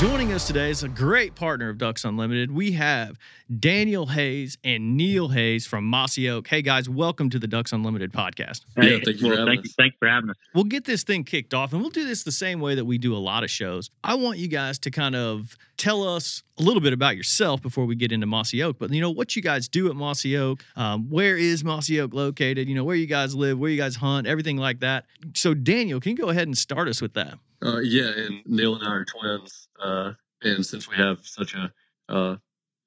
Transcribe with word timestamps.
Joining 0.00 0.32
us 0.32 0.46
today 0.46 0.70
is 0.70 0.82
a 0.82 0.88
great 0.88 1.34
partner 1.34 1.68
of 1.68 1.76
Ducks 1.76 2.06
Unlimited. 2.06 2.50
We 2.50 2.72
have 2.72 3.18
Daniel 3.58 4.06
Haas 4.06 4.56
and 4.64 4.96
Neill 4.96 5.28
Haas 5.28 5.66
from 5.66 5.84
Mossy 5.84 6.26
Oak. 6.30 6.48
Hey 6.48 6.62
guys, 6.62 6.88
welcome 6.88 7.28
to 7.28 7.38
the 7.38 7.46
Ducks 7.46 7.74
Unlimited 7.74 8.10
podcast. 8.10 8.64
Hey, 8.76 8.92
yeah, 8.92 8.98
thank 9.04 9.20
you 9.20 9.26
well, 9.26 9.36
for 9.36 9.40
having 9.40 9.46
thank 9.46 9.60
us. 9.60 9.66
You, 9.66 9.74
thanks 9.76 9.96
for 9.98 10.08
having 10.08 10.30
us. 10.30 10.36
We'll 10.54 10.64
get 10.64 10.86
this 10.86 11.02
thing 11.02 11.22
kicked 11.24 11.52
off, 11.52 11.74
and 11.74 11.82
we'll 11.82 11.90
do 11.90 12.06
this 12.06 12.22
the 12.22 12.32
same 12.32 12.60
way 12.60 12.76
that 12.76 12.86
we 12.86 12.96
do 12.96 13.14
a 13.14 13.18
lot 13.18 13.44
of 13.44 13.50
shows. 13.50 13.90
I 14.02 14.14
want 14.14 14.38
you 14.38 14.48
guys 14.48 14.78
to 14.78 14.90
kind 14.90 15.14
of 15.14 15.54
tell 15.76 16.02
us 16.08 16.44
a 16.58 16.62
little 16.62 16.80
bit 16.80 16.94
about 16.94 17.18
yourself 17.18 17.60
before 17.60 17.84
we 17.84 17.94
get 17.94 18.10
into 18.10 18.26
Mossy 18.26 18.62
Oak. 18.62 18.78
But 18.78 18.94
you 18.94 19.02
know 19.02 19.10
what 19.10 19.36
you 19.36 19.42
guys 19.42 19.68
do 19.68 19.90
at 19.90 19.96
Mossy 19.96 20.34
Oak. 20.34 20.64
Um, 20.76 21.10
where 21.10 21.36
is 21.36 21.62
Mossy 21.62 22.00
Oak 22.00 22.14
located? 22.14 22.70
You 22.70 22.74
know 22.74 22.84
where 22.84 22.96
you 22.96 23.06
guys 23.06 23.34
live, 23.34 23.58
where 23.58 23.68
you 23.68 23.76
guys 23.76 23.96
hunt, 23.96 24.26
everything 24.26 24.56
like 24.56 24.80
that. 24.80 25.04
So 25.34 25.52
Daniel, 25.52 26.00
can 26.00 26.12
you 26.12 26.16
go 26.16 26.30
ahead 26.30 26.48
and 26.48 26.56
start 26.56 26.88
us 26.88 27.02
with 27.02 27.12
that? 27.12 27.34
Uh, 27.62 27.78
yeah, 27.80 28.10
and 28.16 28.42
Neill 28.46 28.74
and 28.76 28.84
I 28.86 28.90
are 28.90 29.04
twins, 29.04 29.68
uh, 29.82 30.12
and 30.42 30.64
since 30.64 30.88
we 30.88 30.96
have 30.96 31.18
such 31.26 31.54
a 31.54 31.72
uh, 32.08 32.36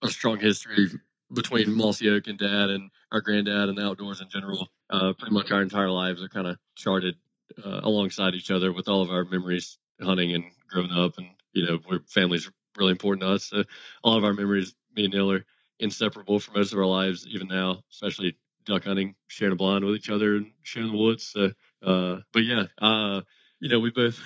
a 0.01 0.07
strong 0.09 0.39
history 0.39 0.87
between 1.33 1.75
Mossy 1.75 2.09
Oak 2.09 2.27
and 2.27 2.39
Dad 2.39 2.69
and 2.71 2.89
our 3.11 3.21
granddad 3.21 3.69
and 3.69 3.77
the 3.77 3.85
outdoors 3.85 4.21
in 4.21 4.29
general, 4.29 4.67
uh, 4.89 5.13
pretty 5.13 5.33
much 5.33 5.51
our 5.51 5.61
entire 5.61 5.91
lives 5.91 6.23
are 6.23 6.27
kind 6.27 6.47
of 6.47 6.57
charted 6.75 7.15
uh, 7.63 7.81
alongside 7.83 8.33
each 8.33 8.49
other 8.51 8.73
with 8.73 8.87
all 8.87 9.01
of 9.01 9.11
our 9.11 9.25
memories 9.25 9.77
hunting 10.01 10.33
and 10.33 10.43
growing 10.69 10.91
up, 10.91 11.17
and 11.19 11.27
you 11.53 11.65
know, 11.65 11.79
we're 11.87 11.99
family's 12.07 12.49
really 12.75 12.91
important 12.91 13.21
to 13.21 13.29
us. 13.29 13.45
So 13.45 13.63
all 14.03 14.17
of 14.17 14.23
our 14.23 14.33
memories, 14.33 14.73
me 14.95 15.05
and 15.05 15.13
Neill, 15.13 15.31
are 15.31 15.45
inseparable 15.79 16.39
for 16.39 16.51
most 16.53 16.73
of 16.73 16.79
our 16.79 16.85
lives, 16.85 17.27
even 17.27 17.47
now, 17.47 17.83
especially 17.91 18.35
duck 18.65 18.85
hunting, 18.85 19.13
sharing 19.27 19.53
a 19.53 19.55
blind 19.55 19.85
with 19.85 19.95
each 19.95 20.09
other 20.09 20.37
and 20.37 20.51
sharing 20.63 20.91
the 20.91 20.97
woods. 20.97 21.25
So, 21.31 21.51
uh, 21.85 22.21
but 22.31 22.39
yeah, 22.43 22.63
you 23.59 23.69
know, 23.69 23.79
we 23.79 23.91
both 23.91 24.19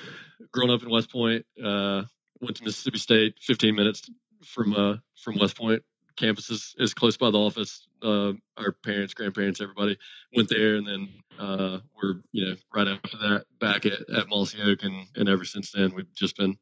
grown 0.51 0.69
up 0.69 0.83
in 0.83 0.89
West 0.89 1.11
Point. 1.11 1.45
Uh, 1.61 2.03
went 2.41 2.57
to 2.57 2.63
Mississippi 2.63 2.99
State, 2.99 3.35
15 3.41 3.75
minutes 3.75 4.09
from 4.45 4.73
uh, 4.73 4.95
from 5.15 5.37
West 5.39 5.57
Point. 5.57 5.83
Campus 6.17 6.49
is, 6.49 6.75
is 6.79 6.93
close 6.93 7.15
by 7.15 7.29
the 7.29 7.37
office. 7.37 7.87
Uh, 8.01 8.33
our 8.57 8.71
parents, 8.83 9.13
grandparents, 9.13 9.61
everybody 9.61 9.97
went 10.35 10.49
there, 10.49 10.75
and 10.75 10.87
then 10.87 11.09
uh, 11.39 11.77
we're 11.95 12.15
you 12.31 12.45
know 12.45 12.55
right 12.73 12.87
after 12.87 13.17
that 13.17 13.45
back 13.59 13.85
at, 13.85 13.99
at 14.09 14.27
Mossy 14.27 14.61
Oak, 14.61 14.83
and, 14.83 15.05
and 15.15 15.29
ever 15.29 15.45
since 15.45 15.71
then 15.71 15.93
we've 15.95 16.13
just 16.13 16.35
been 16.35 16.57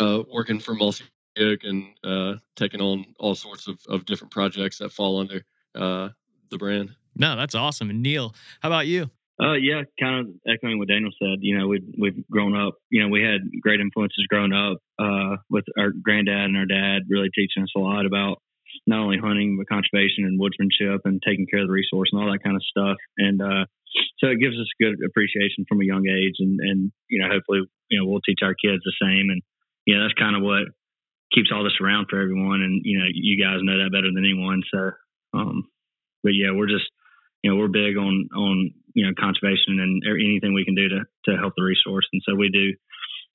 uh, 0.00 0.22
working 0.32 0.60
for 0.60 0.74
Mossy 0.74 1.04
Oak 1.38 1.60
and 1.64 1.86
uh, 2.04 2.34
taking 2.56 2.80
on 2.80 3.04
all 3.18 3.34
sorts 3.34 3.66
of, 3.66 3.78
of 3.88 4.06
different 4.06 4.32
projects 4.32 4.78
that 4.78 4.92
fall 4.92 5.18
under 5.18 5.44
uh, 5.74 6.10
the 6.50 6.58
brand. 6.58 6.94
No, 7.16 7.36
that's 7.36 7.54
awesome. 7.54 7.90
And 7.90 8.02
Neill, 8.02 8.34
how 8.60 8.68
about 8.68 8.86
you? 8.86 9.10
Uh, 9.42 9.58
yeah, 9.58 9.82
kind 9.98 10.20
of 10.20 10.26
echoing 10.46 10.78
what 10.78 10.86
Daniel 10.86 11.10
said. 11.18 11.42
You 11.42 11.58
know, 11.58 11.66
we've 11.66 11.88
we've 11.98 12.22
grown 12.30 12.54
up. 12.54 12.74
You 12.90 13.02
know, 13.02 13.08
we 13.08 13.22
had 13.22 13.42
great 13.60 13.80
influences 13.80 14.26
growing 14.28 14.52
up 14.52 14.78
uh, 15.02 15.42
with 15.50 15.64
our 15.76 15.90
granddad 15.90 16.46
and 16.46 16.56
our 16.56 16.66
dad, 16.66 17.10
really 17.10 17.28
teaching 17.34 17.64
us 17.64 17.74
a 17.74 17.80
lot 17.80 18.06
about 18.06 18.38
not 18.86 19.00
only 19.00 19.18
hunting 19.18 19.58
but 19.58 19.66
conservation 19.68 20.24
and 20.30 20.38
woodsmanship 20.38 21.00
and 21.04 21.20
taking 21.26 21.46
care 21.50 21.60
of 21.60 21.66
the 21.66 21.72
resource 21.72 22.10
and 22.12 22.22
all 22.22 22.30
that 22.30 22.44
kind 22.44 22.54
of 22.54 22.62
stuff. 22.62 22.96
And 23.18 23.42
uh, 23.42 23.66
so 24.22 24.30
it 24.30 24.38
gives 24.38 24.54
us 24.54 24.78
good 24.80 25.02
appreciation 25.04 25.66
from 25.68 25.82
a 25.82 25.90
young 25.90 26.06
age, 26.06 26.38
and 26.38 26.60
and 26.62 26.92
you 27.10 27.18
know, 27.18 27.26
hopefully, 27.26 27.66
you 27.90 27.98
know, 27.98 28.06
we'll 28.06 28.22
teach 28.22 28.46
our 28.46 28.54
kids 28.54 28.86
the 28.86 28.94
same. 29.02 29.26
And 29.26 29.42
you 29.86 29.98
know, 29.98 30.06
that's 30.06 30.22
kind 30.22 30.36
of 30.36 30.42
what 30.46 30.70
keeps 31.34 31.50
all 31.50 31.64
this 31.64 31.82
around 31.82 32.06
for 32.08 32.22
everyone. 32.22 32.62
And 32.62 32.82
you 32.84 33.00
know, 33.00 33.10
you 33.10 33.42
guys 33.42 33.58
know 33.66 33.82
that 33.82 33.90
better 33.90 34.06
than 34.06 34.22
anyone. 34.22 34.62
So, 34.70 34.94
um, 35.34 35.66
but 36.22 36.30
yeah, 36.30 36.54
we're 36.54 36.70
just 36.70 36.86
you 37.42 37.50
know, 37.50 37.56
we're 37.58 37.68
big 37.68 37.98
on 37.98 38.28
on 38.34 38.70
you 38.94 39.06
know 39.06 39.12
conservation 39.18 39.80
and 39.80 40.02
anything 40.06 40.54
we 40.54 40.64
can 40.64 40.74
do 40.74 40.88
to 40.88 41.00
to 41.26 41.36
help 41.36 41.54
the 41.56 41.62
resource. 41.62 42.06
And 42.12 42.22
so 42.26 42.34
we 42.34 42.50
do 42.50 42.74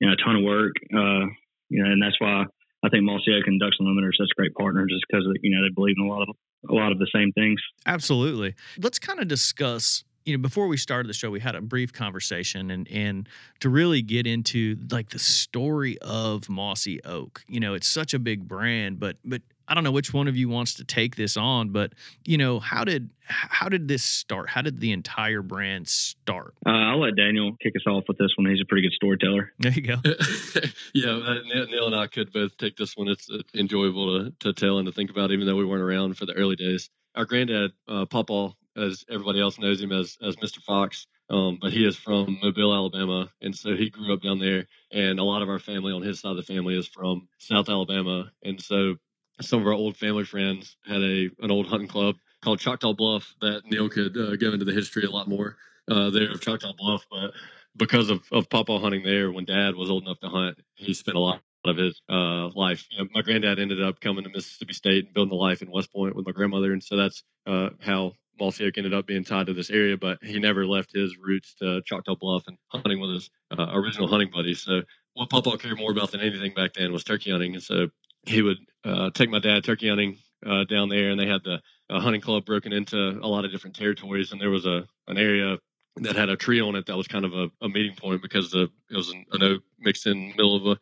you 0.00 0.06
know 0.06 0.12
a 0.12 0.24
ton 0.24 0.36
of 0.36 0.42
work. 0.42 0.72
Uh, 0.92 1.26
you 1.68 1.82
know, 1.82 1.90
and 1.90 2.02
that's 2.02 2.18
why 2.18 2.44
I 2.84 2.88
think 2.88 3.04
Mossy 3.04 3.32
Oak 3.36 3.46
and 3.46 3.60
Ducks 3.60 3.76
Unlimited 3.78 4.08
are 4.08 4.12
such 4.12 4.30
great 4.36 4.54
partners, 4.54 4.90
just 4.90 5.04
because 5.08 5.26
you 5.42 5.54
know 5.54 5.62
they 5.66 5.72
believe 5.74 5.96
in 5.98 6.06
a 6.06 6.08
lot 6.08 6.28
of 6.28 6.36
a 6.70 6.74
lot 6.74 6.92
of 6.92 6.98
the 6.98 7.08
same 7.14 7.32
things. 7.32 7.60
Absolutely. 7.86 8.54
Let's 8.78 8.98
kind 8.98 9.20
of 9.20 9.28
discuss 9.28 10.04
you 10.24 10.36
know 10.36 10.42
before 10.42 10.68
we 10.68 10.76
started 10.76 11.08
the 11.08 11.14
show 11.14 11.30
we 11.30 11.40
had 11.40 11.54
a 11.54 11.62
brief 11.62 11.92
conversation 11.92 12.70
and 12.70 12.86
and 12.88 13.28
to 13.60 13.70
really 13.70 14.02
get 14.02 14.26
into 14.26 14.76
like 14.90 15.08
the 15.08 15.18
story 15.18 15.98
of 16.00 16.50
mossy 16.50 17.02
oak 17.04 17.42
you 17.48 17.58
know 17.58 17.72
it's 17.72 17.88
such 17.88 18.12
a 18.12 18.18
big 18.18 18.46
brand 18.46 19.00
but 19.00 19.16
but 19.24 19.40
I 19.68 19.74
don't 19.74 19.84
know 19.84 19.92
which 19.92 20.14
one 20.14 20.28
of 20.28 20.36
you 20.36 20.48
wants 20.48 20.74
to 20.74 20.84
take 20.84 21.16
this 21.16 21.36
on, 21.36 21.68
but 21.68 21.92
you 22.24 22.38
know, 22.38 22.58
how 22.58 22.84
did 22.84 23.10
how 23.28 23.68
did 23.68 23.86
this 23.86 24.02
start? 24.02 24.48
How 24.48 24.62
did 24.62 24.80
the 24.80 24.92
entire 24.92 25.42
brand 25.42 25.86
start? 25.88 26.54
Uh, 26.66 26.70
I'll 26.70 27.00
let 27.00 27.16
Daniel 27.16 27.54
kick 27.62 27.74
us 27.76 27.86
off 27.86 28.04
with 28.08 28.16
this 28.16 28.30
one. 28.36 28.50
He's 28.50 28.62
a 28.62 28.64
pretty 28.64 28.88
good 28.88 28.94
storyteller. 28.94 29.52
There 29.58 29.72
you 29.72 29.82
go. 29.82 29.96
yeah, 30.94 31.10
uh, 31.10 31.34
Neill 31.44 31.86
and 31.86 31.94
I 31.94 32.06
could 32.06 32.32
both 32.32 32.56
take 32.56 32.76
this 32.76 32.96
one. 32.96 33.08
It's 33.08 33.28
uh, 33.30 33.42
enjoyable 33.54 34.24
to, 34.24 34.32
to 34.40 34.52
tell 34.54 34.78
and 34.78 34.86
to 34.86 34.92
think 34.92 35.10
about, 35.10 35.30
even 35.30 35.46
though 35.46 35.56
we 35.56 35.66
weren't 35.66 35.82
around 35.82 36.16
for 36.16 36.24
the 36.24 36.32
early 36.32 36.56
days. 36.56 36.88
Our 37.14 37.26
granddad, 37.26 37.72
uh, 37.86 38.06
Papa, 38.06 38.54
as 38.76 39.04
everybody 39.10 39.40
else 39.40 39.58
knows 39.58 39.80
him 39.80 39.92
as 39.92 40.16
as 40.22 40.36
Mr. 40.36 40.62
Fox. 40.62 41.06
Um, 41.30 41.58
but 41.60 41.74
he 41.74 41.84
is 41.84 41.94
from 41.94 42.38
Mobile, 42.42 42.72
Alabama, 42.74 43.30
and 43.42 43.54
so 43.54 43.76
he 43.76 43.90
grew 43.90 44.14
up 44.14 44.22
down 44.22 44.38
there. 44.38 44.66
And 44.90 45.18
a 45.18 45.24
lot 45.24 45.42
of 45.42 45.50
our 45.50 45.58
family 45.58 45.92
on 45.92 46.00
his 46.00 46.20
side 46.20 46.30
of 46.30 46.36
the 46.38 46.42
family 46.42 46.74
is 46.74 46.86
from 46.86 47.28
South 47.36 47.68
Alabama, 47.68 48.32
and 48.42 48.58
so 48.62 48.96
some 49.40 49.60
of 49.60 49.66
our 49.66 49.72
old 49.72 49.96
family 49.96 50.24
friends 50.24 50.76
had 50.86 51.00
a 51.00 51.30
an 51.40 51.50
old 51.50 51.66
hunting 51.66 51.88
club 51.88 52.16
called 52.42 52.60
Choctaw 52.60 52.94
Bluff 52.94 53.34
that 53.40 53.62
Neill 53.66 53.88
could 53.88 54.16
uh, 54.16 54.36
go 54.36 54.52
into 54.52 54.64
the 54.64 54.72
history 54.72 55.04
a 55.04 55.10
lot 55.10 55.28
more 55.28 55.56
uh, 55.90 56.10
there 56.10 56.30
of 56.30 56.40
Choctaw 56.40 56.72
Bluff. 56.76 57.04
But 57.10 57.32
because 57.76 58.10
of, 58.10 58.22
of 58.32 58.48
Papa 58.48 58.78
hunting 58.78 59.02
there, 59.04 59.30
when 59.32 59.44
Dad 59.44 59.74
was 59.74 59.90
old 59.90 60.04
enough 60.04 60.20
to 60.20 60.28
hunt, 60.28 60.58
he 60.76 60.94
spent 60.94 61.16
a 61.16 61.20
lot 61.20 61.40
of 61.64 61.76
his 61.76 62.00
uh, 62.08 62.48
life. 62.54 62.86
You 62.90 62.98
know, 62.98 63.10
my 63.14 63.22
granddad 63.22 63.58
ended 63.58 63.82
up 63.82 64.00
coming 64.00 64.24
to 64.24 64.30
Mississippi 64.30 64.72
State 64.72 65.04
and 65.04 65.14
building 65.14 65.32
a 65.32 65.36
life 65.36 65.62
in 65.62 65.70
West 65.70 65.92
Point 65.92 66.16
with 66.16 66.26
my 66.26 66.32
grandmother, 66.32 66.72
and 66.72 66.82
so 66.82 66.96
that's 66.96 67.22
uh, 67.46 67.70
how 67.80 68.12
Mossy 68.40 68.70
ended 68.76 68.94
up 68.94 69.06
being 69.06 69.24
tied 69.24 69.46
to 69.46 69.54
this 69.54 69.70
area. 69.70 69.96
But 69.96 70.18
he 70.22 70.38
never 70.38 70.66
left 70.66 70.94
his 70.94 71.16
roots 71.18 71.54
to 71.60 71.82
Choctaw 71.82 72.16
Bluff 72.16 72.44
and 72.46 72.56
hunting 72.68 73.00
with 73.00 73.10
his 73.10 73.30
uh, 73.56 73.66
original 73.72 74.08
hunting 74.08 74.30
buddies. 74.32 74.62
So 74.62 74.82
what 75.14 75.30
Papa 75.30 75.58
cared 75.58 75.78
more 75.78 75.90
about 75.90 76.12
than 76.12 76.20
anything 76.20 76.54
back 76.54 76.74
then 76.74 76.92
was 76.92 77.04
turkey 77.04 77.30
hunting, 77.30 77.54
and 77.54 77.62
so 77.62 77.88
he 78.28 78.42
would 78.42 78.58
uh, 78.84 79.10
take 79.10 79.30
my 79.30 79.38
dad 79.38 79.64
turkey 79.64 79.88
hunting 79.88 80.18
uh, 80.46 80.64
down 80.64 80.88
there, 80.88 81.10
and 81.10 81.18
they 81.18 81.26
had 81.26 81.42
the 81.42 81.60
hunting 81.90 82.20
club 82.20 82.44
broken 82.44 82.72
into 82.72 82.96
a 82.96 83.26
lot 83.26 83.44
of 83.44 83.50
different 83.50 83.76
territories, 83.76 84.32
and 84.32 84.40
there 84.40 84.50
was 84.50 84.66
a 84.66 84.86
an 85.08 85.18
area 85.18 85.58
that 86.02 86.16
had 86.16 86.28
a 86.28 86.36
tree 86.36 86.60
on 86.60 86.76
it 86.76 86.86
that 86.86 86.96
was 86.96 87.08
kind 87.08 87.24
of 87.24 87.32
a, 87.32 87.50
a 87.62 87.68
meeting 87.68 87.94
point 87.96 88.22
because 88.22 88.50
the, 88.50 88.68
it 88.90 88.96
was 88.96 89.08
an, 89.10 89.24
an, 89.32 89.42
oak 89.42 89.62
mixed 89.80 90.06
in 90.06 90.28
the 90.28 90.36
middle 90.36 90.54
of 90.54 90.66
a 90.66 90.78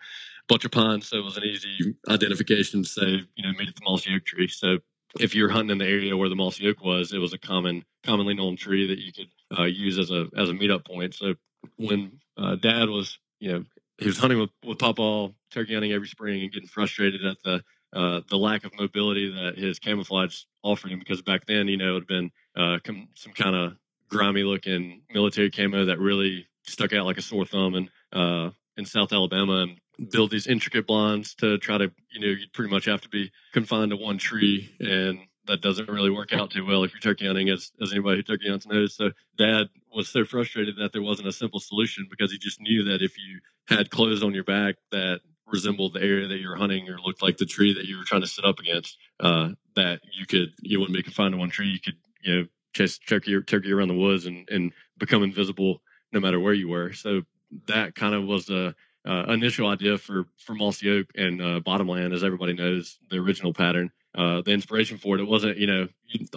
bunch 0.48 0.64
of 0.64 0.70
pines, 0.70 1.08
so 1.08 1.16
it 1.16 1.24
was 1.24 1.36
an 1.36 1.44
easy 1.44 1.94
identification 2.08 2.82
to 2.82 2.88
say, 2.88 3.06
you 3.34 3.42
know, 3.42 3.52
meet 3.58 3.68
at 3.68 3.74
the 3.74 3.84
mossy 3.84 4.14
oak 4.14 4.24
tree. 4.24 4.48
So 4.48 4.78
if 5.18 5.34
you're 5.34 5.48
hunting 5.48 5.70
in 5.70 5.78
the 5.78 5.86
area 5.86 6.16
where 6.16 6.28
the 6.28 6.36
mossy 6.36 6.68
oak 6.68 6.82
was, 6.84 7.12
it 7.12 7.18
was 7.18 7.32
a 7.32 7.38
common, 7.38 7.84
commonly 8.04 8.34
known 8.34 8.56
tree 8.56 8.86
that 8.86 8.98
you 8.98 9.12
could 9.12 9.58
uh, 9.58 9.64
use 9.64 9.98
as 9.98 10.10
a 10.10 10.26
as 10.36 10.50
a 10.50 10.52
meetup 10.52 10.86
point. 10.86 11.14
So 11.14 11.34
when 11.76 12.20
uh, 12.36 12.56
Dad 12.56 12.88
was, 12.88 13.18
you 13.38 13.52
know, 13.52 13.64
he 13.98 14.06
was 14.06 14.18
hunting 14.18 14.38
with, 14.38 14.50
with 14.64 14.78
Papa 14.78 15.32
turkey 15.50 15.74
hunting 15.74 15.92
every 15.92 16.08
spring 16.08 16.42
and 16.42 16.52
getting 16.52 16.68
frustrated 16.68 17.24
at 17.24 17.36
the 17.44 17.62
uh, 17.92 18.20
the 18.28 18.36
lack 18.36 18.64
of 18.64 18.72
mobility 18.78 19.32
that 19.32 19.56
his 19.56 19.78
camouflage 19.78 20.42
offered 20.62 20.90
him 20.90 20.98
because 20.98 21.22
back 21.22 21.46
then, 21.46 21.68
you 21.68 21.76
know, 21.76 21.96
it 21.96 22.00
had 22.00 22.06
been 22.06 22.30
uh, 22.56 22.78
com- 22.84 23.08
some 23.14 23.32
kind 23.32 23.56
of 23.56 23.72
grimy 24.08 24.42
looking 24.42 25.02
military 25.12 25.50
camo 25.50 25.86
that 25.86 25.98
really 25.98 26.46
stuck 26.66 26.92
out 26.92 27.06
like 27.06 27.16
a 27.16 27.22
sore 27.22 27.46
thumb 27.46 27.74
in, 27.74 27.88
uh, 28.12 28.50
in 28.76 28.84
South 28.84 29.12
Alabama 29.12 29.62
and 29.62 30.10
build 30.10 30.30
these 30.30 30.46
intricate 30.46 30.86
blinds 30.86 31.34
to 31.36 31.58
try 31.58 31.78
to, 31.78 31.90
you 32.10 32.20
know, 32.20 32.26
you'd 32.26 32.52
pretty 32.52 32.70
much 32.70 32.84
have 32.84 33.00
to 33.00 33.08
be 33.08 33.30
confined 33.52 33.90
to 33.90 33.96
one 33.96 34.18
tree 34.18 34.74
and 34.80 35.20
that 35.46 35.60
doesn't 35.60 35.88
really 35.88 36.10
work 36.10 36.32
out 36.32 36.50
too 36.50 36.64
well 36.64 36.84
if 36.84 36.92
you're 36.92 37.00
turkey 37.00 37.26
hunting, 37.26 37.48
as, 37.48 37.72
as 37.80 37.92
anybody 37.92 38.18
who 38.18 38.22
turkey 38.22 38.48
hunts 38.48 38.66
knows. 38.66 38.94
So 38.94 39.10
dad 39.36 39.68
was 39.94 40.08
so 40.08 40.24
frustrated 40.24 40.76
that 40.78 40.92
there 40.92 41.02
wasn't 41.02 41.28
a 41.28 41.32
simple 41.32 41.60
solution 41.60 42.06
because 42.10 42.32
he 42.32 42.38
just 42.38 42.60
knew 42.60 42.84
that 42.84 43.02
if 43.02 43.16
you 43.18 43.40
had 43.68 43.90
clothes 43.90 44.22
on 44.22 44.34
your 44.34 44.44
back 44.44 44.76
that 44.90 45.20
resembled 45.46 45.94
the 45.94 46.02
area 46.02 46.26
that 46.28 46.38
you're 46.38 46.56
hunting 46.56 46.88
or 46.88 46.98
looked 46.98 47.22
like 47.22 47.36
the 47.36 47.46
tree 47.46 47.74
that 47.74 47.86
you 47.86 47.98
were 47.98 48.04
trying 48.04 48.22
to 48.22 48.26
sit 48.26 48.44
up 48.44 48.58
against, 48.58 48.98
uh, 49.20 49.50
that 49.74 50.00
you 50.18 50.26
could, 50.26 50.52
you 50.60 50.80
wouldn't 50.80 50.96
be 50.96 51.02
confined 51.02 51.32
to 51.32 51.38
one 51.38 51.50
tree. 51.50 51.68
You 51.68 51.80
could, 51.80 51.96
you 52.22 52.34
know, 52.34 52.46
chase 52.74 52.98
turkey, 52.98 53.40
turkey 53.42 53.72
around 53.72 53.88
the 53.88 53.94
woods 53.94 54.26
and, 54.26 54.48
and 54.50 54.72
become 54.98 55.22
invisible 55.22 55.80
no 56.12 56.20
matter 56.20 56.40
where 56.40 56.54
you 56.54 56.68
were. 56.68 56.92
So 56.92 57.22
that 57.68 57.94
kind 57.94 58.14
of 58.14 58.24
was 58.24 58.50
a, 58.50 58.74
uh, 59.06 59.24
initial 59.28 59.68
idea 59.68 59.98
for 59.98 60.26
for 60.36 60.54
Mossy 60.54 60.90
Oak 60.90 61.06
and 61.14 61.40
uh, 61.40 61.60
Bottomland, 61.60 62.12
as 62.12 62.24
everybody 62.24 62.54
knows, 62.54 62.98
the 63.08 63.18
original 63.18 63.54
pattern. 63.54 63.92
Uh, 64.16 64.40
the 64.42 64.50
inspiration 64.50 64.98
for 64.98 65.16
it, 65.16 65.20
it 65.20 65.28
wasn't 65.28 65.56
you 65.58 65.66
know 65.66 65.88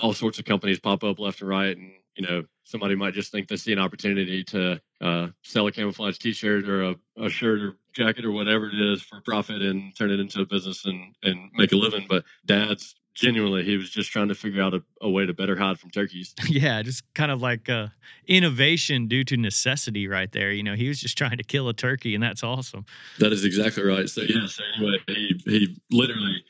all 0.01 0.13
sorts 0.13 0.39
of 0.39 0.45
companies 0.45 0.79
pop 0.79 1.03
up 1.03 1.19
left 1.19 1.41
and 1.41 1.49
right, 1.49 1.77
and 1.77 1.91
you 2.15 2.27
know 2.27 2.43
somebody 2.63 2.95
might 2.95 3.13
just 3.13 3.31
think 3.31 3.47
they 3.47 3.55
see 3.55 3.71
an 3.73 3.79
opportunity 3.79 4.43
to 4.43 4.79
uh, 5.01 5.27
sell 5.43 5.65
a 5.67 5.71
camouflage 5.71 6.17
T-shirt 6.17 6.67
or 6.67 6.83
a, 6.83 6.95
a, 7.17 7.29
shirt 7.29 7.61
or 7.61 7.77
jacket 7.93 8.25
or 8.25 8.31
whatever 8.31 8.67
it 8.67 8.79
is 8.79 9.01
for 9.01 9.21
profit 9.21 9.61
and 9.61 9.95
turn 9.97 10.11
it 10.11 10.19
into 10.19 10.41
a 10.41 10.45
business 10.45 10.85
and 10.85 11.15
and 11.23 11.49
make 11.53 11.71
a 11.71 11.75
living. 11.75 12.05
But 12.07 12.25
Dad's 12.45 12.95
genuinely 13.15 13.63
he 13.63 13.75
was 13.75 13.89
just 13.89 14.11
trying 14.11 14.27
to 14.29 14.35
figure 14.35 14.61
out 14.61 14.73
a, 14.73 14.81
a, 15.01 15.09
way 15.09 15.25
to 15.25 15.33
better 15.33 15.55
hide 15.55 15.79
from 15.79 15.89
turkeys. 15.89 16.33
Yeah 16.47 16.81
just 16.81 17.03
kind 17.13 17.31
of 17.31 17.41
like 17.41 17.69
uh, 17.69 17.87
innovation 18.27 19.07
due 19.07 19.23
to 19.25 19.37
necessity 19.37 20.07
right 20.07 20.31
there. 20.31 20.51
You 20.51 20.63
know 20.63 20.75
he 20.75 20.87
was 20.87 20.99
just 20.99 21.17
trying 21.17 21.37
to 21.37 21.43
kill 21.43 21.69
a 21.69 21.73
turkey 21.73 22.13
and 22.13 22.23
that's 22.23 22.43
awesome. 22.43 22.85
That 23.19 23.33
is 23.33 23.45
exactly 23.45 23.83
right. 23.83 24.09
So 24.09 24.21
yeah 24.21 24.47
so 24.47 24.63
anyway 24.77 24.97
he 25.07 25.41
he 25.45 25.81
literally 25.91 26.43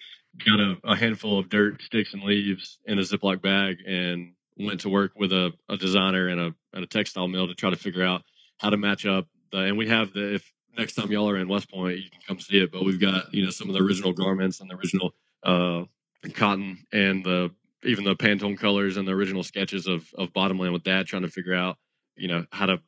got 0.45 0.59
a, 0.59 0.77
a 0.83 0.95
handful 0.95 1.39
of 1.39 1.49
dirt 1.49 1.81
sticks 1.81 2.13
and 2.13 2.23
leaves 2.23 2.79
in 2.85 2.99
a 2.99 3.01
ziploc 3.01 3.41
bag 3.41 3.77
and 3.85 4.33
went 4.57 4.81
to 4.81 4.89
work 4.89 5.11
with 5.15 5.31
a, 5.31 5.51
a 5.69 5.77
designer 5.77 6.27
and 6.27 6.39
a, 6.39 6.55
and 6.73 6.83
a 6.83 6.87
textile 6.87 7.27
mill 7.27 7.47
to 7.47 7.55
try 7.55 7.69
to 7.69 7.75
figure 7.75 8.03
out 8.03 8.23
how 8.57 8.69
to 8.69 8.77
match 8.77 9.05
up 9.05 9.27
the, 9.51 9.57
and 9.59 9.77
we 9.77 9.87
have 9.87 10.13
the 10.13 10.35
if 10.35 10.53
next 10.77 10.93
time 10.93 11.11
y'all 11.11 11.29
are 11.29 11.37
in 11.37 11.47
west 11.47 11.69
point 11.71 11.97
you 11.97 12.09
can 12.09 12.21
come 12.27 12.39
see 12.39 12.59
it 12.61 12.71
but 12.71 12.85
we've 12.85 13.01
got 13.01 13.33
you 13.33 13.43
know 13.43 13.49
some 13.49 13.67
of 13.67 13.73
the 13.73 13.81
original 13.81 14.13
garments 14.13 14.61
and 14.61 14.69
the 14.69 14.75
original 14.75 15.13
uh, 15.43 15.83
cotton 16.33 16.85
and 16.93 17.23
the 17.23 17.49
even 17.83 18.03
the 18.03 18.15
Pantone 18.15 18.57
colors 18.57 18.97
and 18.97 19.07
the 19.07 19.13
original 19.13 19.43
sketches 19.43 19.87
of 19.87 20.11
of 20.15 20.33
Bottomland 20.33 20.73
with 20.73 20.83
Dad 20.83 21.07
trying 21.07 21.21
to 21.21 21.29
figure 21.29 21.53
out, 21.53 21.77
you 22.15 22.27
know, 22.27 22.45
how 22.51 22.65
to 22.65 22.79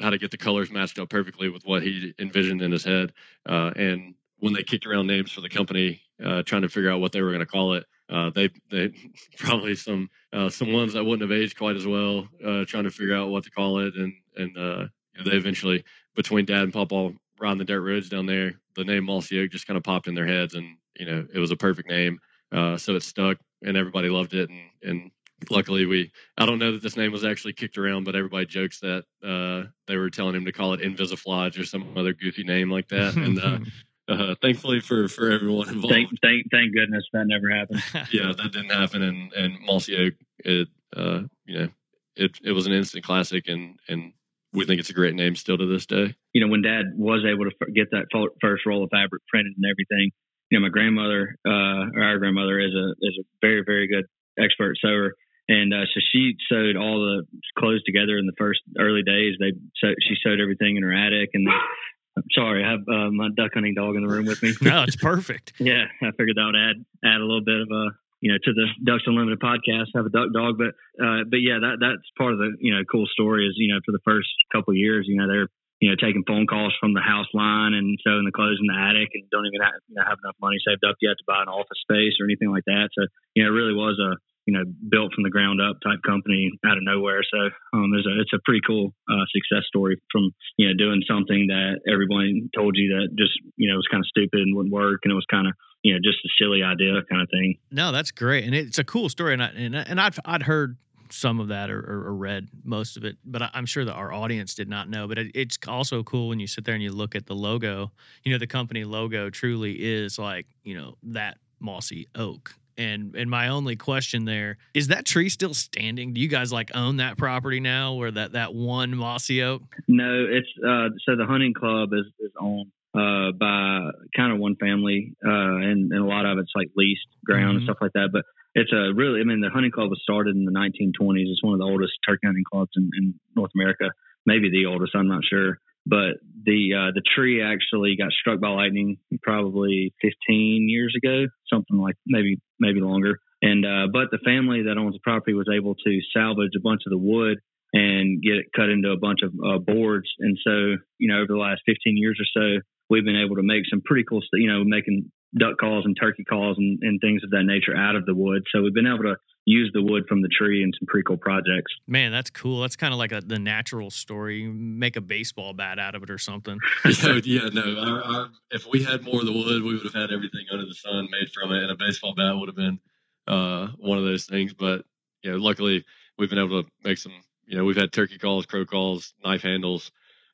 how 0.00 0.10
to 0.10 0.18
get 0.18 0.30
the 0.30 0.36
colors 0.36 0.70
matched 0.70 0.98
up 0.98 1.08
perfectly 1.08 1.48
with 1.48 1.64
what 1.64 1.82
he 1.82 2.14
envisioned 2.18 2.62
in 2.62 2.70
his 2.70 2.84
head. 2.84 3.12
Uh, 3.48 3.72
and 3.74 4.14
when 4.38 4.52
they 4.52 4.62
kicked 4.62 4.86
around 4.86 5.08
names 5.08 5.32
for 5.32 5.40
the 5.40 5.48
company, 5.48 6.00
uh, 6.24 6.42
trying 6.42 6.62
to 6.62 6.68
figure 6.68 6.90
out 6.90 7.00
what 7.00 7.12
they 7.12 7.22
were 7.22 7.30
going 7.30 7.40
to 7.40 7.46
call 7.46 7.74
it, 7.74 7.84
uh, 8.10 8.30
they 8.30 8.50
they 8.70 8.92
probably 9.38 9.74
some 9.74 10.08
uh, 10.32 10.48
some 10.48 10.72
ones 10.72 10.92
that 10.92 11.04
wouldn't 11.04 11.28
have 11.28 11.38
aged 11.38 11.58
quite 11.58 11.76
as 11.76 11.86
well, 11.86 12.28
uh, 12.44 12.64
trying 12.64 12.84
to 12.84 12.90
figure 12.90 13.16
out 13.16 13.28
what 13.28 13.44
to 13.44 13.50
call 13.50 13.78
it, 13.78 13.94
and 13.94 14.12
and 14.36 14.56
uh, 14.56 14.86
they 15.24 15.32
eventually 15.32 15.84
between 16.14 16.44
Dad 16.44 16.62
and 16.62 16.72
Papa 16.72 17.12
riding 17.40 17.58
the 17.58 17.64
dirt 17.64 17.82
roads 17.82 18.08
down 18.08 18.26
there, 18.26 18.54
the 18.74 18.84
name 18.84 19.04
Mossy 19.04 19.40
Oak 19.40 19.50
just 19.50 19.66
kind 19.66 19.76
of 19.76 19.84
popped 19.84 20.08
in 20.08 20.14
their 20.14 20.26
heads, 20.26 20.54
and 20.54 20.76
you 20.98 21.06
know 21.06 21.26
it 21.32 21.38
was 21.38 21.50
a 21.50 21.56
perfect 21.56 21.88
name. 21.88 22.18
Uh, 22.52 22.76
so 22.76 22.94
it 22.96 23.02
stuck 23.02 23.38
and 23.62 23.76
everybody 23.76 24.08
loved 24.08 24.34
it. 24.34 24.48
And, 24.48 24.60
and 24.82 25.10
luckily 25.50 25.86
we, 25.86 26.10
I 26.36 26.46
don't 26.46 26.58
know 26.58 26.72
that 26.72 26.82
this 26.82 26.96
name 26.96 27.12
was 27.12 27.24
actually 27.24 27.52
kicked 27.52 27.78
around, 27.78 28.04
but 28.04 28.16
everybody 28.16 28.46
jokes 28.46 28.80
that 28.80 29.04
uh, 29.22 29.68
they 29.86 29.96
were 29.96 30.10
telling 30.10 30.34
him 30.34 30.44
to 30.44 30.52
call 30.52 30.72
it 30.72 30.80
Invisiflage 30.80 31.58
or 31.58 31.64
some 31.64 31.96
other 31.96 32.12
goofy 32.12 32.44
name 32.44 32.70
like 32.70 32.88
that. 32.88 33.14
And 33.16 33.38
uh, 33.38 33.58
uh, 34.08 34.34
thankfully 34.40 34.80
for, 34.80 35.08
for 35.08 35.30
everyone 35.30 35.68
involved. 35.68 35.92
Thank, 35.92 36.10
thank, 36.22 36.50
thank 36.50 36.74
goodness 36.74 37.04
that 37.12 37.26
never 37.26 37.50
happened. 37.50 37.82
yeah, 38.12 38.32
that 38.36 38.52
didn't 38.52 38.70
happen. 38.70 39.02
And, 39.02 39.32
and 39.32 39.60
Mossy 39.64 40.14
it, 40.38 40.68
uh, 40.96 41.20
you 41.46 41.58
know, 41.58 41.68
it, 42.16 42.38
it 42.42 42.52
was 42.52 42.66
an 42.66 42.72
instant 42.72 43.04
classic 43.04 43.48
and, 43.48 43.78
and 43.88 44.12
we 44.52 44.64
think 44.64 44.80
it's 44.80 44.90
a 44.90 44.94
great 44.94 45.14
name 45.14 45.36
still 45.36 45.58
to 45.58 45.66
this 45.66 45.86
day. 45.86 46.14
You 46.32 46.40
know, 46.40 46.50
when 46.50 46.62
dad 46.62 46.86
was 46.96 47.24
able 47.28 47.44
to 47.44 47.72
get 47.72 47.90
that 47.92 48.06
first 48.40 48.64
roll 48.66 48.84
of 48.84 48.90
fabric 48.90 49.22
printed 49.28 49.52
and 49.56 49.64
everything, 49.64 50.10
you 50.50 50.58
know, 50.58 50.62
my 50.62 50.70
grandmother, 50.70 51.36
uh, 51.46 51.92
or 51.94 52.02
our 52.02 52.18
grandmother 52.18 52.58
is 52.58 52.72
a 52.74 52.94
is 53.02 53.18
a 53.20 53.24
very 53.42 53.62
very 53.64 53.86
good 53.86 54.06
expert 54.38 54.76
sewer, 54.80 55.14
and 55.48 55.74
uh, 55.74 55.84
so 55.92 56.00
she 56.12 56.34
sewed 56.48 56.76
all 56.76 57.00
the 57.00 57.24
clothes 57.58 57.82
together 57.84 58.16
in 58.16 58.26
the 58.26 58.32
first 58.38 58.60
early 58.78 59.02
days. 59.02 59.36
They 59.38 59.52
so 59.76 59.92
she 60.00 60.14
sewed 60.22 60.40
everything 60.40 60.76
in 60.76 60.82
her 60.82 60.94
attic, 60.94 61.30
and 61.34 61.46
I'm 62.18 62.30
sorry, 62.34 62.64
I 62.64 62.70
have 62.70 62.80
uh, 62.88 63.10
my 63.10 63.28
duck 63.36 63.52
hunting 63.54 63.74
dog 63.74 63.96
in 63.96 64.02
the 64.02 64.08
room 64.08 64.26
with 64.26 64.42
me. 64.42 64.54
no, 64.62 64.82
it's 64.82 64.96
perfect. 64.96 65.52
yeah, 65.58 65.86
I 66.02 66.10
figured 66.12 66.36
that 66.36 66.50
would 66.50 66.58
add 66.58 66.84
add 67.04 67.20
a 67.20 67.24
little 67.24 67.44
bit 67.44 67.60
of 67.60 67.68
a 67.70 67.94
you 68.20 68.32
know 68.32 68.38
to 68.42 68.52
the 68.52 68.66
Ducks 68.84 69.04
Unlimited 69.06 69.40
podcast. 69.40 69.94
Have 69.94 70.06
a 70.06 70.10
duck 70.10 70.32
dog, 70.34 70.58
but 70.58 70.74
uh, 71.02 71.24
but 71.30 71.38
yeah, 71.38 71.58
that 71.60 71.78
that's 71.80 72.02
part 72.16 72.32
of 72.32 72.38
the 72.38 72.56
you 72.60 72.74
know 72.74 72.82
cool 72.90 73.06
story 73.06 73.46
is 73.46 73.54
you 73.56 73.72
know 73.72 73.80
for 73.84 73.92
the 73.92 74.02
first 74.04 74.28
couple 74.52 74.74
years, 74.74 75.06
you 75.08 75.16
know 75.16 75.28
they're 75.28 75.48
you 75.80 75.90
know, 75.90 75.94
taking 75.94 76.24
phone 76.26 76.46
calls 76.46 76.74
from 76.80 76.92
the 76.92 77.00
house 77.00 77.30
line 77.32 77.72
and 77.72 77.98
sewing 78.02 78.26
the 78.26 78.34
clothes 78.34 78.58
in 78.58 78.66
the 78.66 78.74
attic 78.74 79.14
and 79.14 79.30
don't 79.30 79.46
even 79.46 79.62
have, 79.62 79.78
you 79.86 79.94
know, 79.94 80.02
have 80.02 80.18
enough 80.24 80.34
money 80.42 80.58
saved 80.66 80.82
up 80.82 80.98
yet 81.00 81.14
to 81.14 81.24
buy 81.26 81.42
an 81.42 81.48
office 81.48 81.78
space 81.86 82.18
or 82.18 82.26
anything 82.26 82.50
like 82.50 82.66
that. 82.66 82.90
So, 82.98 83.06
you 83.34 83.46
know, 83.46 83.50
it 83.50 83.54
really 83.54 83.78
was 83.78 83.94
a, 84.02 84.18
you 84.48 84.54
know, 84.56 84.64
built 84.64 85.12
from 85.12 85.24
the 85.24 85.30
ground 85.30 85.60
up 85.60 85.76
type 85.84 86.00
company 86.06 86.50
out 86.64 86.78
of 86.78 86.82
nowhere. 86.82 87.20
So, 87.20 87.50
um, 87.76 87.92
there's 87.92 88.06
a, 88.06 88.18
it's 88.18 88.32
a 88.32 88.40
pretty 88.46 88.62
cool 88.66 88.94
uh, 89.04 89.28
success 89.28 89.68
story 89.68 90.00
from, 90.10 90.32
you 90.56 90.66
know, 90.66 90.72
doing 90.72 91.02
something 91.06 91.48
that 91.48 91.80
everyone 91.84 92.48
told 92.56 92.72
you 92.74 92.96
that 92.96 93.14
just, 93.14 93.36
you 93.56 93.68
know, 93.68 93.76
was 93.76 93.86
kind 93.90 94.00
of 94.00 94.08
stupid 94.08 94.40
and 94.40 94.56
wouldn't 94.56 94.72
work. 94.72 95.00
And 95.04 95.12
it 95.12 95.14
was 95.14 95.26
kind 95.30 95.46
of, 95.46 95.52
you 95.82 95.92
know, 95.92 96.00
just 96.02 96.24
a 96.24 96.30
silly 96.40 96.62
idea 96.62 96.94
kind 97.10 97.20
of 97.20 97.28
thing. 97.28 97.58
No, 97.70 97.92
that's 97.92 98.10
great. 98.10 98.44
And 98.44 98.54
it's 98.54 98.78
a 98.78 98.84
cool 98.84 99.10
story. 99.10 99.34
And 99.34 99.42
I, 99.42 99.48
and, 99.48 99.76
and 99.76 100.00
I'd, 100.00 100.16
I'd 100.24 100.44
heard 100.44 100.78
some 101.10 101.40
of 101.40 101.48
that 101.48 101.68
or, 101.68 101.78
or, 101.78 102.14
read 102.14 102.48
most 102.64 102.96
of 102.96 103.04
it, 103.04 103.16
but 103.24 103.42
I, 103.42 103.50
am 103.54 103.66
sure 103.66 103.84
that 103.84 103.92
our 103.92 104.12
audience 104.12 104.54
did 104.54 104.68
not 104.68 104.88
know. 104.88 105.06
But 105.08 105.18
it, 105.18 105.30
it's 105.34 105.58
also 105.66 106.02
cool 106.02 106.28
when 106.28 106.40
you 106.40 106.46
sit 106.46 106.64
there 106.64 106.74
and 106.74 106.82
you 106.82 106.92
look 106.92 107.14
at 107.14 107.26
the 107.26 107.34
logo. 107.34 107.92
You 108.24 108.32
know, 108.32 108.38
the 108.38 108.46
company 108.46 108.84
logo 108.84 109.30
truly 109.30 109.72
is 109.72 110.18
like 110.18 110.46
you 110.64 110.74
know 110.74 110.96
that 111.02 111.38
mossy 111.60 112.08
oak. 112.14 112.54
And 112.78 113.16
and 113.16 113.28
my 113.28 113.48
only 113.48 113.76
question 113.76 114.24
there 114.24 114.56
is 114.72 114.88
that 114.88 115.04
tree 115.04 115.28
still 115.28 115.52
standing? 115.52 116.14
Do 116.14 116.20
you 116.20 116.28
guys 116.28 116.52
like 116.52 116.70
own 116.74 116.98
that 116.98 117.18
property 117.18 117.58
now, 117.58 117.94
or 117.94 118.10
that 118.12 118.32
that 118.32 118.54
one 118.54 118.94
mossy 118.94 119.42
oak? 119.42 119.62
No, 119.88 120.26
it's 120.30 120.48
uh, 120.64 120.88
so 121.04 121.16
the 121.16 121.26
hunting 121.26 121.54
club 121.54 121.90
is 121.92 122.06
is 122.20 122.30
owned 122.40 122.70
uh, 122.94 123.32
by 123.32 123.90
kind 124.16 124.32
of 124.32 124.38
one 124.38 124.56
family, 124.56 125.14
uh, 125.26 125.30
and, 125.30 125.92
and 125.92 126.04
a 126.04 126.06
lot 126.06 126.24
of 126.24 126.38
it's 126.38 126.52
like 126.54 126.68
leased 126.76 127.06
ground 127.24 127.48
mm-hmm. 127.48 127.56
and 127.56 127.64
stuff 127.64 127.78
like 127.80 127.92
that. 127.92 128.10
But 128.12 128.24
it's 128.54 128.72
a 128.72 128.94
really, 128.94 129.20
I 129.20 129.24
mean, 129.24 129.40
the 129.40 129.50
hunting 129.50 129.70
club 129.70 129.90
was 129.90 130.00
started 130.02 130.36
in 130.36 130.44
the 130.44 130.52
1920s. 130.52 131.30
It's 131.30 131.42
one 131.42 131.54
of 131.54 131.60
the 131.60 131.66
oldest 131.66 131.92
turkey 132.06 132.26
hunting 132.26 132.44
clubs 132.50 132.70
in, 132.76 132.90
in 132.96 133.14
North 133.36 133.50
America, 133.54 133.90
maybe 134.24 134.50
the 134.50 134.66
oldest. 134.66 134.94
I'm 134.94 135.08
not 135.08 135.22
sure. 135.28 135.58
But 135.88 136.20
the 136.44 136.74
uh, 136.76 136.92
the 136.94 137.02
tree 137.16 137.42
actually 137.42 137.96
got 137.96 138.12
struck 138.12 138.40
by 138.40 138.48
lightning 138.48 138.98
probably 139.22 139.92
15 140.02 140.68
years 140.68 140.94
ago, 140.96 141.26
something 141.52 141.78
like 141.78 141.96
maybe 142.06 142.38
maybe 142.60 142.80
longer. 142.80 143.18
And 143.40 143.64
uh, 143.64 143.86
but 143.92 144.10
the 144.10 144.18
family 144.24 144.62
that 144.64 144.78
owns 144.78 144.94
the 144.94 145.00
property 145.02 145.34
was 145.34 145.48
able 145.52 145.74
to 145.74 146.00
salvage 146.12 146.52
a 146.56 146.62
bunch 146.62 146.82
of 146.86 146.90
the 146.90 146.98
wood 146.98 147.38
and 147.72 148.22
get 148.22 148.34
it 148.34 148.46
cut 148.54 148.68
into 148.68 148.90
a 148.90 148.98
bunch 148.98 149.20
of 149.22 149.32
uh, 149.44 149.58
boards. 149.58 150.08
And 150.18 150.38
so, 150.42 150.76
you 150.98 151.08
know, 151.12 151.18
over 151.18 151.28
the 151.28 151.36
last 151.36 151.60
15 151.66 151.96
years 151.96 152.18
or 152.18 152.28
so, 152.32 152.60
we've 152.88 153.04
been 153.04 153.22
able 153.22 153.36
to 153.36 153.42
make 153.44 153.64
some 153.70 153.82
pretty 153.84 154.04
cool. 154.08 154.20
You 154.32 154.50
know, 154.50 154.64
making 154.64 155.10
duck 155.38 155.58
calls 155.60 155.84
and 155.84 155.96
turkey 155.98 156.24
calls 156.24 156.56
and, 156.58 156.78
and 156.82 157.00
things 157.00 157.22
of 157.22 157.30
that 157.30 157.44
nature 157.44 157.76
out 157.76 157.96
of 157.96 158.06
the 158.06 158.14
wood. 158.14 158.42
So 158.52 158.62
we've 158.62 158.74
been 158.74 158.86
able 158.86 159.04
to 159.04 159.16
use 159.48 159.70
the 159.72 159.82
wood 159.82 160.06
from 160.06 160.22
the 160.22 160.28
tree 160.28 160.62
in 160.62 160.72
some 160.78 160.86
pretty 160.86 161.04
cool 161.04 161.16
projects. 161.16 161.72
Man, 161.86 162.12
that's 162.12 162.30
cool. 162.30 162.60
That's 162.60 162.76
kind 162.76 162.92
of 162.92 162.98
like 162.98 163.12
a, 163.12 163.20
the 163.20 163.38
natural 163.38 163.90
story. 163.90 164.42
You 164.42 164.52
make 164.52 164.96
a 164.96 165.00
baseball 165.00 165.52
bat 165.54 165.78
out 165.78 165.94
of 165.94 166.02
it 166.02 166.10
or 166.10 166.18
something. 166.18 166.58
yeah, 166.84 167.20
yeah, 167.24 167.48
no. 167.52 167.76
Our, 167.78 168.02
our, 168.02 168.28
if 168.50 168.66
we 168.66 168.82
had 168.82 169.04
more 169.04 169.20
of 169.20 169.26
the 169.26 169.32
wood, 169.32 169.62
we 169.62 169.74
would 169.74 169.84
have 169.84 169.94
had 169.94 170.12
everything 170.12 170.44
under 170.52 170.66
the 170.66 170.74
sun 170.74 171.08
made 171.10 171.30
from 171.32 171.52
it, 171.52 171.62
and 171.62 171.70
a 171.70 171.76
baseball 171.76 172.14
bat 172.14 172.36
would 172.36 172.48
have 172.48 172.56
been 172.56 172.78
uh, 173.26 173.68
one 173.78 173.98
of 173.98 174.04
those 174.04 174.26
things. 174.26 174.52
But 174.52 174.84
you 175.22 175.32
know, 175.32 175.38
luckily 175.38 175.84
we've 176.18 176.30
been 176.30 176.38
able 176.38 176.62
to 176.62 176.68
make 176.84 176.98
some. 176.98 177.12
You 177.46 177.56
know, 177.56 177.64
we've 177.64 177.76
had 177.76 177.92
turkey 177.92 178.18
calls, 178.18 178.44
crow 178.44 178.66
calls, 178.66 179.14
knife 179.24 179.40
handles, 179.40 179.90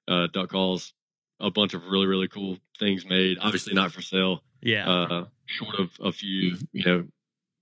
uh, 0.08 0.26
duck 0.32 0.50
calls, 0.50 0.92
a 1.38 1.50
bunch 1.50 1.74
of 1.74 1.84
really 1.86 2.06
really 2.06 2.28
cool 2.28 2.58
things 2.80 3.06
made. 3.06 3.38
Obviously 3.40 3.74
not 3.74 3.92
for 3.92 4.02
sale. 4.02 4.42
Yeah. 4.60 4.88
Uh, 4.88 5.24
short 5.46 5.78
of 5.78 5.90
a 6.02 6.10
few, 6.10 6.56
you 6.72 6.84
know, 6.84 7.04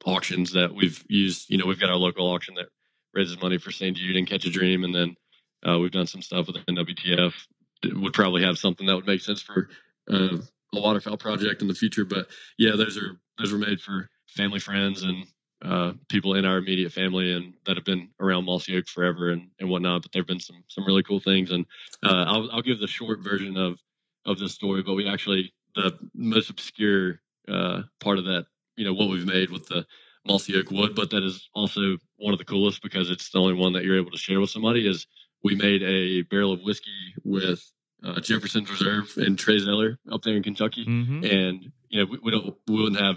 auctions 0.04 0.52
that 0.52 0.74
we've 0.74 1.02
used. 1.08 1.50
You 1.50 1.58
know, 1.58 1.66
we've 1.66 1.80
got 1.80 1.90
our 1.90 1.96
local 1.96 2.30
auction 2.30 2.54
that 2.56 2.68
raises 3.14 3.40
money 3.40 3.58
for 3.58 3.70
St. 3.70 3.96
Jude 3.96 4.16
and 4.16 4.26
Catch 4.26 4.46
a 4.46 4.50
Dream, 4.50 4.84
and 4.84 4.94
then 4.94 5.16
uh, 5.66 5.78
we've 5.78 5.90
done 5.90 6.06
some 6.06 6.22
stuff 6.22 6.46
with 6.46 6.56
NWTF. 6.56 7.32
Would 7.84 8.12
probably 8.12 8.44
have 8.44 8.58
something 8.58 8.86
that 8.86 8.94
would 8.94 9.06
make 9.06 9.20
sense 9.20 9.42
for 9.42 9.68
uh, 10.10 10.36
a 10.74 10.80
waterfowl 10.80 11.16
project 11.16 11.62
in 11.62 11.68
the 11.68 11.74
future. 11.74 12.04
But 12.04 12.28
yeah, 12.58 12.76
those 12.76 12.96
are 12.96 13.18
those 13.38 13.52
were 13.52 13.58
made 13.58 13.80
for 13.80 14.08
family, 14.28 14.60
friends, 14.60 15.02
and 15.02 15.26
uh, 15.64 15.92
people 16.08 16.34
in 16.34 16.44
our 16.44 16.58
immediate 16.58 16.92
family 16.92 17.32
and 17.32 17.54
that 17.66 17.76
have 17.76 17.84
been 17.84 18.08
around 18.20 18.44
Mossy 18.44 18.76
Oak 18.76 18.88
forever 18.88 19.30
and, 19.30 19.48
and 19.60 19.68
whatnot. 19.68 20.02
But 20.02 20.12
there've 20.12 20.26
been 20.26 20.40
some 20.40 20.62
some 20.68 20.84
really 20.84 21.02
cool 21.02 21.20
things, 21.20 21.50
and 21.50 21.66
uh, 22.04 22.24
I'll 22.26 22.50
I'll 22.52 22.62
give 22.62 22.80
the 22.80 22.86
short 22.86 23.20
version 23.20 23.56
of 23.56 23.78
of 24.24 24.38
this 24.38 24.52
story. 24.52 24.82
But 24.82 24.94
we 24.94 25.08
actually 25.08 25.52
the 25.74 25.92
most 26.14 26.50
obscure 26.50 27.20
uh, 27.48 27.82
part 28.00 28.18
of 28.18 28.24
that, 28.24 28.46
you 28.76 28.84
know, 28.84 28.94
what 28.94 29.08
we've 29.08 29.26
made 29.26 29.50
with 29.50 29.66
the 29.68 29.84
mossy 30.26 30.56
oak 30.56 30.70
wood, 30.70 30.94
but 30.94 31.10
that 31.10 31.22
is 31.24 31.48
also 31.54 31.96
one 32.16 32.32
of 32.32 32.38
the 32.38 32.44
coolest 32.44 32.82
because 32.82 33.10
it's 33.10 33.30
the 33.30 33.38
only 33.38 33.54
one 33.54 33.72
that 33.72 33.84
you're 33.84 33.98
able 33.98 34.10
to 34.10 34.18
share 34.18 34.40
with 34.40 34.50
somebody. 34.50 34.88
Is 34.88 35.06
we 35.42 35.54
made 35.54 35.82
a 35.82 36.22
barrel 36.22 36.52
of 36.52 36.60
whiskey 36.62 36.90
with 37.24 37.60
uh, 38.04 38.20
Jefferson's 38.20 38.70
Reserve 38.70 39.12
and 39.16 39.38
Trey 39.38 39.58
Zoeller 39.58 39.98
up 40.10 40.22
there 40.22 40.36
in 40.36 40.42
Kentucky, 40.42 40.84
Mm-hmm. 40.86 41.24
and 41.24 41.72
you 41.88 42.00
know 42.00 42.06
we, 42.10 42.18
we 42.22 42.30
don't 42.30 42.54
we 42.68 42.76
wouldn't 42.76 43.00
have. 43.00 43.16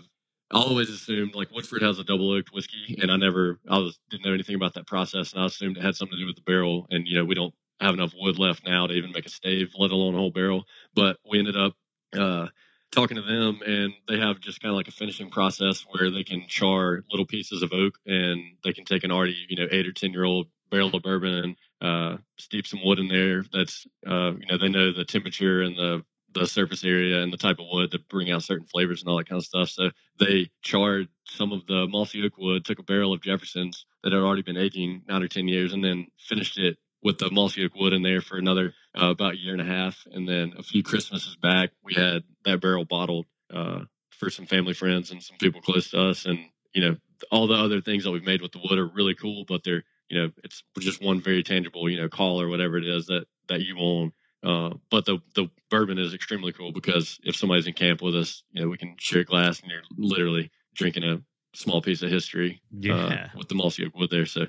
I 0.51 0.57
always 0.59 0.89
assumed 0.91 1.33
like 1.33 1.49
Woodford 1.51 1.81
has 1.81 1.97
a 1.97 2.03
double 2.03 2.31
oaked 2.31 2.53
whiskey, 2.53 2.97
and 3.01 3.11
I 3.11 3.17
never 3.17 3.59
I 3.69 3.77
was 3.79 3.97
didn't 4.09 4.25
know 4.25 4.33
anything 4.33 4.55
about 4.55 4.73
that 4.75 4.87
process, 4.87 5.33
and 5.33 5.41
I 5.41 5.45
assumed 5.47 5.77
it 5.77 5.83
had 5.83 5.95
something 5.95 6.17
to 6.17 6.21
do 6.23 6.27
with 6.27 6.35
the 6.35 6.43
barrel. 6.43 6.85
And 6.91 7.07
you 7.07 7.17
know 7.17 7.25
we 7.25 7.33
don't 7.35 7.53
have 7.79 7.93
enough 7.93 8.13
wood 8.17 8.37
left 8.39 8.65
now 8.65 8.87
to 8.87 8.93
even 8.93 9.11
make 9.11 9.25
a 9.25 9.29
stave, 9.29 9.71
let 9.77 9.91
alone 9.91 10.15
a 10.15 10.17
whole 10.17 10.31
barrel. 10.31 10.63
But 10.93 11.17
we 11.29 11.39
ended 11.39 11.57
up 11.57 11.73
uh, 12.17 12.47
talking 12.91 13.15
to 13.15 13.21
them, 13.21 13.59
and 13.65 13.93
they 14.07 14.19
have 14.19 14.39
just 14.39 14.61
kind 14.61 14.71
of 14.71 14.77
like 14.77 14.87
a 14.87 14.91
finishing 14.91 15.29
process 15.29 15.85
where 15.91 16.09
they 16.09 16.23
can 16.23 16.45
char 16.47 17.03
little 17.11 17.25
pieces 17.25 17.61
of 17.61 17.73
oak, 17.73 17.95
and 18.05 18.41
they 18.63 18.73
can 18.73 18.85
take 18.85 19.03
an 19.03 19.11
already 19.11 19.35
you 19.49 19.57
know 19.57 19.67
eight 19.71 19.87
or 19.87 19.91
ten 19.91 20.11
year 20.11 20.23
old 20.23 20.47
barrel 20.71 20.93
of 20.93 21.03
bourbon 21.03 21.33
and 21.33 21.55
uh, 21.81 22.17
steep 22.37 22.67
some 22.67 22.83
wood 22.83 22.99
in 22.99 23.07
there. 23.07 23.43
That's 23.51 23.85
uh, 24.07 24.33
you 24.33 24.47
know 24.49 24.57
they 24.57 24.69
know 24.69 24.93
the 24.93 25.05
temperature 25.05 25.61
and 25.61 25.75
the 25.77 26.03
the 26.33 26.45
surface 26.45 26.83
area 26.83 27.21
and 27.21 27.31
the 27.31 27.37
type 27.37 27.59
of 27.59 27.65
wood 27.71 27.91
to 27.91 27.99
bring 28.09 28.29
out 28.29 28.43
certain 28.43 28.67
flavors 28.67 29.01
and 29.01 29.09
all 29.09 29.17
that 29.17 29.29
kind 29.29 29.39
of 29.39 29.45
stuff. 29.45 29.69
So 29.69 29.89
they 30.19 30.49
charred 30.61 31.07
some 31.23 31.53
of 31.53 31.65
the 31.65 31.87
mossy 31.87 32.23
oak 32.25 32.37
wood, 32.37 32.65
took 32.65 32.79
a 32.79 32.83
barrel 32.83 33.13
of 33.13 33.21
Jefferson's 33.21 33.85
that 34.03 34.11
had 34.11 34.21
already 34.21 34.41
been 34.41 34.57
aging 34.57 35.03
nine 35.07 35.23
or 35.23 35.29
ten 35.29 35.47
years, 35.47 35.73
and 35.73 35.83
then 35.83 36.07
finished 36.19 36.57
it 36.57 36.77
with 37.05 37.19
the 37.19 37.29
mossy 37.29 37.63
oak 37.63 37.75
wood 37.75 37.93
in 37.93 38.01
there 38.01 38.19
for 38.19 38.37
another 38.37 38.73
uh, 38.99 39.11
about 39.11 39.35
a 39.35 39.37
year 39.37 39.53
and 39.53 39.61
a 39.61 39.65
half. 39.65 40.05
And 40.11 40.27
then 40.27 40.53
a 40.57 40.63
few 40.63 40.81
Christmases 40.81 41.35
back, 41.35 41.69
we 41.83 41.93
had 41.93 42.23
that 42.45 42.59
barrel 42.59 42.83
bottled 42.83 43.27
uh, 43.53 43.81
for 44.09 44.31
some 44.31 44.47
family 44.47 44.73
friends 44.73 45.11
and 45.11 45.21
some 45.21 45.37
people 45.37 45.61
close 45.61 45.91
to 45.91 46.01
us. 46.01 46.25
And 46.25 46.39
you 46.73 46.81
know, 46.81 46.97
all 47.31 47.45
the 47.45 47.53
other 47.53 47.79
things 47.79 48.03
that 48.03 48.11
we've 48.11 48.25
made 48.25 48.41
with 48.41 48.53
the 48.53 48.59
wood 48.67 48.79
are 48.79 48.87
really 48.87 49.13
cool, 49.13 49.45
but 49.47 49.63
they're 49.63 49.83
you 50.09 50.21
know, 50.21 50.31
it's 50.43 50.63
just 50.79 51.01
one 51.01 51.19
very 51.21 51.41
tangible, 51.43 51.89
you 51.89 51.99
know, 51.99 52.09
call 52.09 52.41
or 52.41 52.47
whatever 52.47 52.77
it 52.77 52.87
is 52.87 53.05
that 53.05 53.25
that 53.49 53.61
you 53.61 53.77
own. 53.79 54.11
Uh, 54.43 54.71
but 54.89 55.05
the 55.05 55.19
the 55.35 55.47
bourbon 55.69 55.99
is 55.99 56.13
extremely 56.13 56.53
cool 56.53 56.71
because 56.71 57.19
if 57.23 57.35
somebody's 57.35 57.67
in 57.67 57.73
camp 57.73 58.01
with 58.01 58.15
us, 58.15 58.43
you 58.51 58.61
know, 58.63 58.69
we 58.69 58.77
can 58.77 58.95
share 58.99 59.21
a 59.21 59.25
glass 59.25 59.61
and 59.61 59.69
you're 59.69 59.81
literally 59.95 60.49
drinking 60.73 61.03
a 61.03 61.21
small 61.53 61.81
piece 61.81 62.01
of 62.01 62.09
history 62.09 62.61
Yeah. 62.71 62.93
uh, 62.93 63.37
with 63.37 63.47
the 63.47 63.55
mossy 63.55 63.85
oak 63.85 63.95
wood 63.95 64.09
there. 64.09 64.25
So 64.25 64.45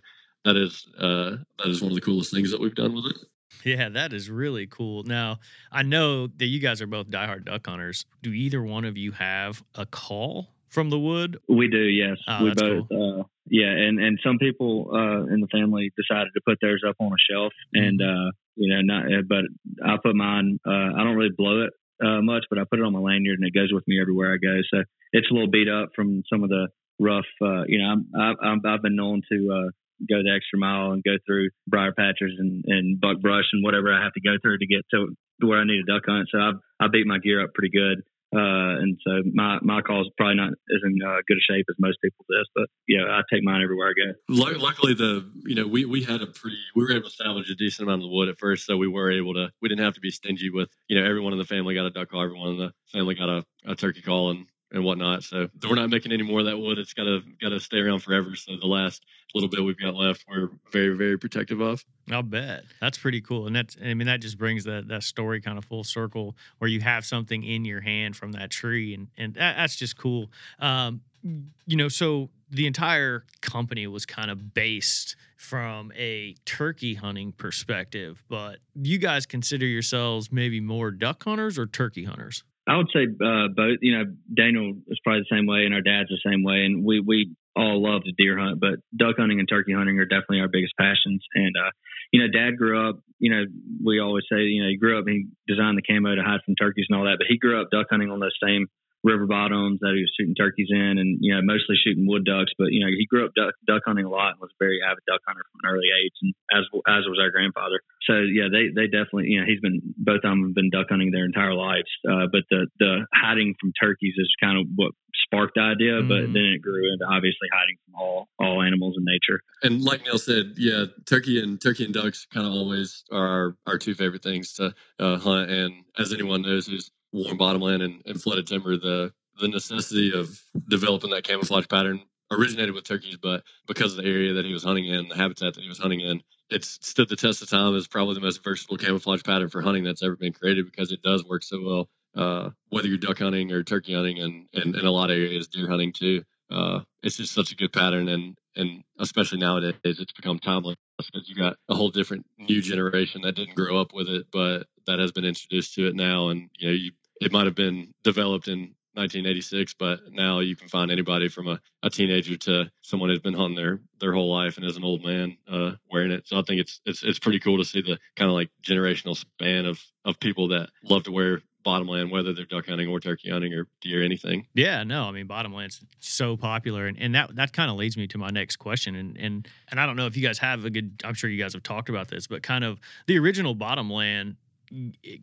that 0.47 0.57
is 0.57 0.87
uh, 0.99 1.37
that 1.59 1.69
is 1.69 1.83
one 1.83 1.91
of 1.93 1.95
the 1.95 2.01
coolest 2.01 2.33
things 2.33 2.51
that 2.53 2.61
we've 2.61 2.75
done 2.75 2.95
with 2.95 3.07
it. 3.13 3.17
Yeah, 3.65 3.89
that 3.91 4.13
is 4.13 4.31
really 4.31 4.67
cool. 4.67 5.03
Now, 5.03 5.39
I 5.73 5.83
know 5.83 6.27
that 6.29 6.47
you 6.47 6.61
guys 6.61 6.81
are 6.81 6.87
both 6.87 7.09
diehard 7.11 7.45
duck 7.45 7.67
hunters. 7.67 8.07
Do 8.23 8.31
either 8.31 8.63
one 8.63 8.85
of 8.85 8.97
you 8.97 9.13
have 9.13 9.63
a 9.75 9.85
call 9.87 10.49
from 10.69 10.91
the 10.91 10.99
wood? 10.99 11.39
We 11.49 11.69
do, 11.69 11.83
yes. 11.83 12.17
Oh, 12.29 12.45
we 12.45 12.51
that's 12.51 12.63
both, 12.63 12.87
uh, 12.93 13.23
yeah. 13.49 13.71
And 13.71 13.99
and 13.99 14.19
some 14.25 14.39
people 14.39 14.91
uh, 14.93 15.33
in 15.33 15.41
the 15.41 15.49
family 15.51 15.91
decided 15.97 16.31
to 16.35 16.41
put 16.47 16.59
theirs 16.63 16.83
up 16.89 16.97
on 17.01 17.11
a 17.13 17.21
shelf, 17.33 17.53
and 17.75 18.01
Mm-hmm. 18.01 18.29
uh, 18.29 18.31
you 18.59 18.69
know, 18.75 18.81
not. 18.83 19.07
uh, 19.07 19.23
But 19.29 19.45
I 19.85 19.97
put 20.03 20.15
mine. 20.15 20.59
Uh, 20.67 20.71
I 20.97 21.05
don't 21.05 21.17
really 21.17 21.35
blow 21.37 21.65
it 21.67 21.73
uh, 22.05 22.23
much, 22.23 22.45
but 22.49 22.59
I 22.59 22.65
put 22.71 22.79
it 22.79 22.85
on 22.85 22.93
my 22.93 23.01
lanyard, 23.01 23.39
and 23.39 23.47
it 23.49 23.55
goes 23.55 23.73
with 23.73 23.87
me 23.89 24.01
everywhere 24.01 24.33
I 24.33 24.39
go. 24.39 24.61
So 24.73 24.83
it's 25.13 25.31
a 25.31 25.35
little 25.35 25.51
beat 25.51 25.69
up 25.69 25.91
from 25.97 26.23
some 26.33 26.43
of 26.43 26.51
the 26.51 26.69
rough. 26.99 27.27
Uh, 27.43 27.65
you 27.67 27.79
know, 27.79 27.87
I'm, 27.93 28.07
I, 28.19 28.35
I'm, 28.47 28.61
I've 28.65 28.83
been 28.83 28.97
known 28.97 29.23
to 29.31 29.39
uh, 29.53 29.71
go 30.09 30.23
the 30.23 30.33
extra 30.35 30.59
mile 30.59 30.93
and 30.93 31.03
go 31.03 31.17
through 31.27 31.51
briar 31.67 31.93
patches 31.93 32.35
and, 32.39 32.65
and 32.67 33.01
buck 33.01 33.21
brush 33.21 33.47
and 33.53 33.65
whatever 33.65 33.93
I 33.93 34.03
have 34.03 34.13
to 34.15 34.21
go 34.21 34.37
through 34.43 34.59
to 34.59 34.67
get 34.67 34.85
to 34.93 35.09
where 35.41 35.61
I 35.61 35.65
need 35.65 35.81
a 35.81 35.93
duck 35.93 36.03
hunt. 36.07 36.29
So 36.31 36.39
I 36.39 36.53
I 36.81 36.89
beat 36.89 37.07
my 37.07 37.19
gear 37.19 37.43
up 37.43 37.55
pretty 37.55 37.71
good. 37.71 38.03
Uh, 38.35 38.83
and 38.83 38.99
so 39.07 39.23
my 39.33 39.59
my 39.63 39.81
call 39.81 40.03
is 40.03 40.11
probably 40.17 40.35
not 40.35 40.51
as 40.51 40.83
in 40.85 40.99
uh, 41.07 41.17
good 41.29 41.39
a 41.39 41.45
shape 41.53 41.65
as 41.71 41.77
most 41.79 41.97
people's 42.03 42.27
is, 42.29 42.49
but 42.55 42.67
yeah, 42.89 43.05
I 43.09 43.23
take 43.33 43.45
mine 43.45 43.63
everywhere 43.63 43.89
I 43.89 43.93
go. 43.93 44.13
Lu- 44.29 44.59
Luckily, 44.59 44.95
the 44.95 45.31
you 45.45 45.55
know 45.55 45.67
we 45.67 45.85
we 45.85 46.03
had 46.03 46.23
a 46.23 46.27
pretty 46.27 46.57
we 46.75 46.85
were 46.85 46.93
able 46.93 47.09
to 47.09 47.15
salvage 47.15 47.49
a 47.51 47.55
decent 47.55 47.89
amount 47.89 48.03
of 48.03 48.11
the 48.11 48.15
wood 48.15 48.29
at 48.29 48.39
first, 48.39 48.67
so 48.67 48.77
we 48.77 48.89
were 48.89 49.13
able 49.13 49.33
to 49.35 49.49
we 49.63 49.69
didn't 49.69 49.85
have 49.85 49.95
to 49.95 50.01
be 50.01 50.11
stingy 50.11 50.51
with 50.51 50.69
you 50.89 51.01
know 51.01 51.09
everyone 51.09 51.33
in 51.33 51.39
the 51.39 51.45
family 51.45 51.75
got 51.75 51.87
a 51.87 51.91
duck 51.91 52.11
call, 52.11 52.23
everyone 52.23 52.51
in 52.51 52.59
the 52.59 52.73
family 52.93 53.15
got 53.15 53.29
a, 53.29 53.45
a 53.65 53.77
turkey 53.77 54.03
call 54.03 54.33
and 54.33 54.47
and 54.77 54.85
whatnot. 54.85 55.25
So 55.25 55.49
we're 55.69 55.75
not 55.75 55.89
making 55.89 56.13
any 56.13 56.23
more 56.23 56.41
of 56.41 56.47
that 56.47 56.59
wood. 56.59 56.79
It's 56.79 56.93
gotta 56.93 57.23
gotta 57.41 57.59
stay 57.59 57.79
around 57.79 58.01
forever. 58.01 58.37
So 58.37 58.57
the 58.61 58.67
last 58.67 59.05
little 59.35 59.49
bit 59.49 59.65
we've 59.65 59.79
got 59.79 59.95
left, 59.95 60.25
we're 60.29 60.51
very 60.71 60.95
very 60.95 61.19
protective 61.19 61.61
of. 61.61 61.85
I'll 62.13 62.23
bet 62.23 62.65
that's 62.81 62.99
pretty 62.99 63.23
cool, 63.23 63.47
and 63.47 63.57
that's 63.57 63.77
I 63.83 63.95
mean 63.95 64.07
that 64.07 64.21
just 64.21 64.39
brings 64.39 64.65
that 64.65 64.87
that 64.89 65.03
story 65.03 65.41
kind 65.41 65.59
of 65.59 65.65
full 65.65 65.83
circle 65.83 66.37
where 66.59 66.69
you 66.69 66.81
have 66.81 67.05
something 67.05 67.43
in 67.43 67.65
your 67.65 67.81
hand 67.81 68.17
from 68.17 68.33
that 68.33 68.51
tree, 68.51 68.95
and 68.95 69.09
and 69.17 69.35
that, 69.35 69.57
that's 69.57 69.77
just 69.77 69.97
cool. 69.97 70.31
Um, 70.61 71.01
you 71.23 71.77
know, 71.77 71.89
so 71.89 72.29
the 72.51 72.67
entire 72.67 73.25
company 73.41 73.87
was 73.87 74.07
kind 74.07 74.31
of 74.31 74.55
based 74.55 75.17
from 75.37 75.91
a 75.97 76.35
turkey 76.45 76.95
hunting 76.95 77.33
perspective, 77.33 78.23
but 78.29 78.59
you 78.75 78.99
guys 78.99 79.27
consider 79.27 79.67
yourselves 79.67 80.31
maybe 80.31 80.61
more 80.61 80.91
duck 80.91 81.25
hunters 81.25 81.59
or 81.59 81.67
turkey 81.67 82.05
hunters? 82.05 82.45
I 82.69 82.77
would 82.77 82.89
say 82.93 83.05
uh, 83.05 83.49
both. 83.55 83.79
You 83.81 83.99
know, 83.99 84.05
Daniel 84.35 84.75
is 84.89 84.99
probably 85.05 85.23
the 85.29 85.37
same 85.37 85.47
way, 85.47 85.65
and 85.65 85.75
our 85.75 85.83
dad's 85.83 86.09
the 86.09 86.21
same 86.25 86.43
way, 86.43 86.65
and 86.65 86.85
we 86.85 87.01
we 87.01 87.31
all 87.55 87.83
love 87.83 88.05
to 88.05 88.13
deer 88.13 88.39
hunt, 88.39 88.61
but 88.61 88.81
duck 88.95 89.17
hunting 89.19 89.41
and 89.41 89.49
turkey 89.49 89.73
hunting 89.73 89.99
are 89.99 90.05
definitely 90.05 90.41
our 90.41 90.49
biggest 90.49 90.75
passions. 90.79 91.25
And 91.35 91.55
uh, 91.57 91.71
you 92.13 92.21
know, 92.21 92.29
Dad 92.29 92.59
grew 92.59 92.89
up. 92.89 93.01
You 93.19 93.31
know, 93.31 93.45
we 93.85 94.01
always 94.01 94.25
say, 94.31 94.43
you 94.43 94.63
know, 94.63 94.69
he 94.69 94.77
grew 94.77 94.99
up. 94.99 95.05
He 95.09 95.27
designed 95.49 95.79
the 95.79 95.83
camo 95.83 96.15
to 96.15 96.23
hide 96.23 96.41
from 96.45 96.55
turkeys 96.55 96.87
and 96.89 96.99
all 96.99 97.05
that, 97.05 97.17
but 97.19 97.27
he 97.29 97.39
grew 97.39 97.61
up 97.61 97.69
duck 97.71 97.87
hunting 97.91 98.11
on 98.11 98.21
those 98.21 98.37
same 98.43 98.67
river 99.07 99.27
bottoms 99.31 99.79
that 99.81 99.95
he 99.95 100.03
was 100.03 100.11
shooting 100.19 100.35
turkeys 100.35 100.67
in, 100.71 100.99
and 100.99 101.19
you 101.23 101.31
know, 101.35 101.41
mostly 101.47 101.79
shooting 101.79 102.07
wood 102.11 102.27
ducks. 102.27 102.51
But 102.59 102.75
you 102.75 102.83
know, 102.83 102.91
he 102.91 103.07
grew 103.07 103.25
up 103.25 103.33
duck, 103.39 103.55
duck 103.67 103.83
hunting 103.87 104.05
a 104.05 104.11
lot 104.11 104.35
and 104.35 104.41
was 104.43 104.51
a 104.51 104.59
very 104.59 104.83
avid 104.83 105.07
duck 105.07 105.23
hunter 105.27 105.47
from 105.55 105.63
an 105.63 105.71
early 105.71 105.89
age, 105.95 106.13
and 106.27 106.35
as 106.51 106.65
as 106.91 107.07
was 107.07 107.19
our 107.23 107.31
grandfather. 107.31 107.79
So 108.11 108.27
yeah, 108.27 108.51
they 108.51 108.75
they 108.75 108.91
definitely 108.91 109.31
you 109.31 109.41
know 109.41 109.47
he's 109.47 109.63
been 109.63 109.81
both 109.97 110.27
of 110.27 110.29
them 110.35 110.43
have 110.51 110.55
been 110.59 110.71
duck 110.75 110.91
hunting 110.91 111.15
their 111.15 111.25
entire 111.25 111.55
lives. 111.55 111.89
Uh, 112.03 112.27
but 112.31 112.43
the 112.51 112.67
the 112.83 113.07
hiding 113.15 113.55
from 113.61 113.73
turkeys 113.79 114.15
is 114.19 114.29
kind 114.43 114.59
of 114.59 114.67
what 114.75 114.91
sparked 115.25 115.55
the 115.57 115.63
idea, 115.63 116.03
but 116.07 116.29
Mhm. 116.31 116.33
then 116.35 116.45
it 116.55 116.63
grew 116.63 116.93
into 116.93 117.05
obviously 117.07 117.49
hiding 117.53 117.77
from 117.85 117.95
all 117.97 118.29
all 118.39 118.63
animals 118.63 118.95
in 118.99 119.05
nature. 119.05 119.41
And 119.63 119.83
like 119.83 120.05
Neill 120.05 120.19
said, 120.19 120.55
yeah, 120.57 120.85
turkey 121.07 121.41
and 121.41 121.61
turkey 121.61 121.85
and 121.85 121.95
ducks 121.95 122.27
kind 122.33 122.47
of 122.47 122.53
always 122.53 123.03
are 123.11 123.27
our, 123.27 123.57
our 123.67 123.79
two 123.79 123.95
favorite 123.95 124.23
things 124.23 124.53
to 124.55 124.75
uh, 125.01 125.17
hunt. 125.19 125.51
And 125.51 125.85
as 125.99 126.13
anyone 126.13 126.43
knows 126.43 126.67
who's 126.67 126.91
warm 127.17 127.37
bottomland 127.37 127.83
and, 127.83 128.03
and 128.07 128.21
flooded 128.21 128.47
timber, 128.47 128.77
the 128.77 129.13
the 129.41 129.49
necessity 129.49 130.13
of 130.15 130.41
developing 130.69 131.11
that 131.11 131.25
camouflage 131.25 131.69
pattern 131.69 132.01
originated 132.31 132.75
with 132.75 132.85
turkeys, 132.85 133.17
but 133.21 133.43
because 133.67 133.93
of 133.93 134.03
the 134.03 134.11
area 134.11 134.33
that 134.33 134.45
he 134.45 134.53
was 134.53 134.65
hunting 134.65 134.87
in, 134.87 135.09
the 135.09 135.15
habitat 135.15 135.55
that 135.55 135.61
he 135.61 135.69
was 135.69 135.79
hunting 135.79 136.01
in, 136.01 136.23
it's 136.51 136.79
stood 136.81 137.09
the 137.09 137.17
test 137.17 137.43
of 137.43 137.49
time 137.51 137.75
as 137.77 137.87
probably 137.87 138.15
the 138.15 138.21
most 138.21 138.43
versatile 138.43 138.77
camouflage 138.77 139.23
pattern 139.23 139.49
for 139.49 139.61
hunting 139.61 139.85
that's 139.85 140.03
ever 140.03 140.17
been 140.17 140.33
created 140.33 140.65
because 140.65 140.91
it 140.91 141.03
does 141.03 141.25
work 141.25 141.43
so 141.43 141.63
well. 141.63 141.89
Uh, 142.17 142.51
whether 142.71 142.89
you're 142.89 142.97
duck 142.97 143.19
hunting 143.19 143.53
or 143.53 143.63
turkey 143.63 143.95
hunting, 143.95 144.19
and, 144.19 144.49
and 144.55 144.75
in 144.75 144.87
a 144.87 144.91
lot 144.91 145.11
of 145.11 145.19
areas 145.19 145.49
deer 145.49 145.69
hunting 145.69 145.93
too, 145.93 146.23
uh, 146.51 146.81
it's 147.03 147.17
just 147.17 147.35
such 147.35 147.53
a 147.53 147.57
good 147.57 147.73
pattern, 147.73 148.09
and 148.09 148.39
and 148.55 148.83
especially 148.99 149.39
nowadays, 149.39 149.75
it's 149.85 150.13
become 150.13 150.39
timeless 150.39 150.77
because 150.97 151.29
you 151.29 151.35
got 151.35 151.57
a 151.69 151.75
whole 151.75 151.91
different 151.91 152.25
new 152.39 152.63
generation 152.63 153.21
that 153.21 153.37
didn't 153.37 153.55
grow 153.55 153.79
up 153.79 153.93
with 153.93 154.09
it, 154.09 154.27
but 154.33 154.67
that 154.87 154.99
has 154.99 155.13
been 155.13 155.27
introduced 155.27 155.75
to 155.75 155.87
it 155.89 155.95
now, 155.95 156.29
and 156.29 156.49
you 156.59 156.69
know, 156.69 156.75
you 156.75 156.93
it 157.21 157.33
might 157.33 157.47
have 157.47 157.55
been 157.55 157.93
developed 158.05 158.49
in 158.49 158.75
1986, 158.97 159.75
but 159.75 160.01
now 160.11 160.41
you 160.41 160.57
can 160.57 160.69
find 160.69 160.91
anybody 160.91 161.29
from 161.29 161.49
a, 161.49 161.61
a 161.83 161.91
teenager 161.91 162.37
to 162.37 162.71
someone 162.81 163.11
who's 163.11 163.21
been 163.21 163.35
hunting 163.35 163.57
their 163.57 163.81
their 164.01 164.13
whole 164.13 164.33
life 164.33 164.57
and 164.57 164.65
is 164.65 164.77
an 164.77 164.85
old 164.85 165.05
man 165.05 165.37
uh, 165.51 165.73
wearing 165.91 166.11
it. 166.11 166.27
So 166.27 166.39
I 166.39 166.43
think 166.43 166.61
it's 166.61 166.81
it's 166.87 167.03
it's 167.03 167.19
pretty 167.19 167.39
cool 167.39 167.59
to 167.59 167.65
see 167.65 167.83
the 167.83 167.99
kind 168.17 168.31
of 168.31 168.35
like 168.35 168.51
generational 168.67 169.17
span 169.17 169.67
of 169.67 169.83
of 170.05 170.19
people 170.19 170.49
that 170.49 170.71
love 170.83 171.03
to 171.05 171.13
wear 171.13 171.43
bottomland, 171.63 172.11
whether 172.13 172.33
they're 172.33 172.47
duck 172.47 172.67
hunting 172.69 172.89
or 172.89 173.01
turkey 173.01 173.29
hunting 173.29 173.53
or 173.53 173.67
deer, 173.83 174.03
anything. 174.03 174.47
Yeah, 174.55 174.85
no, 174.85 175.05
I 175.05 175.11
mean 175.11 175.27
bottomland's 175.27 175.85
so 175.99 176.37
popular, 176.37 176.87
and, 176.87 176.97
and 176.99 177.15
that 177.15 177.37
that 177.37 177.53
kind 177.53 177.71
of 177.71 177.77
leads 177.77 177.99
me 177.99 178.07
to 178.07 178.19
my 178.19 178.31
next 178.31 178.57
question, 178.57 178.95
and 178.97 179.17
and 179.19 179.49
and 179.71 179.79
I 179.79 179.85
don't 179.85 179.97
know 179.97 180.07
if 180.07 180.17
you 180.17 180.27
guys 180.27 180.39
have 180.39 180.65
a 180.65 180.71
good. 180.71 181.03
I'm 181.05 181.15
sure 181.15 181.29
you 181.29 181.43
guys 181.43 181.53
have 181.53 181.63
talked 181.63 181.91
about 181.91 182.09
this, 182.09 182.27
but 182.27 182.43
kind 182.43 182.65
of 182.65 182.79
the 183.07 183.19
original 183.19 183.55
bottomland 183.55 184.37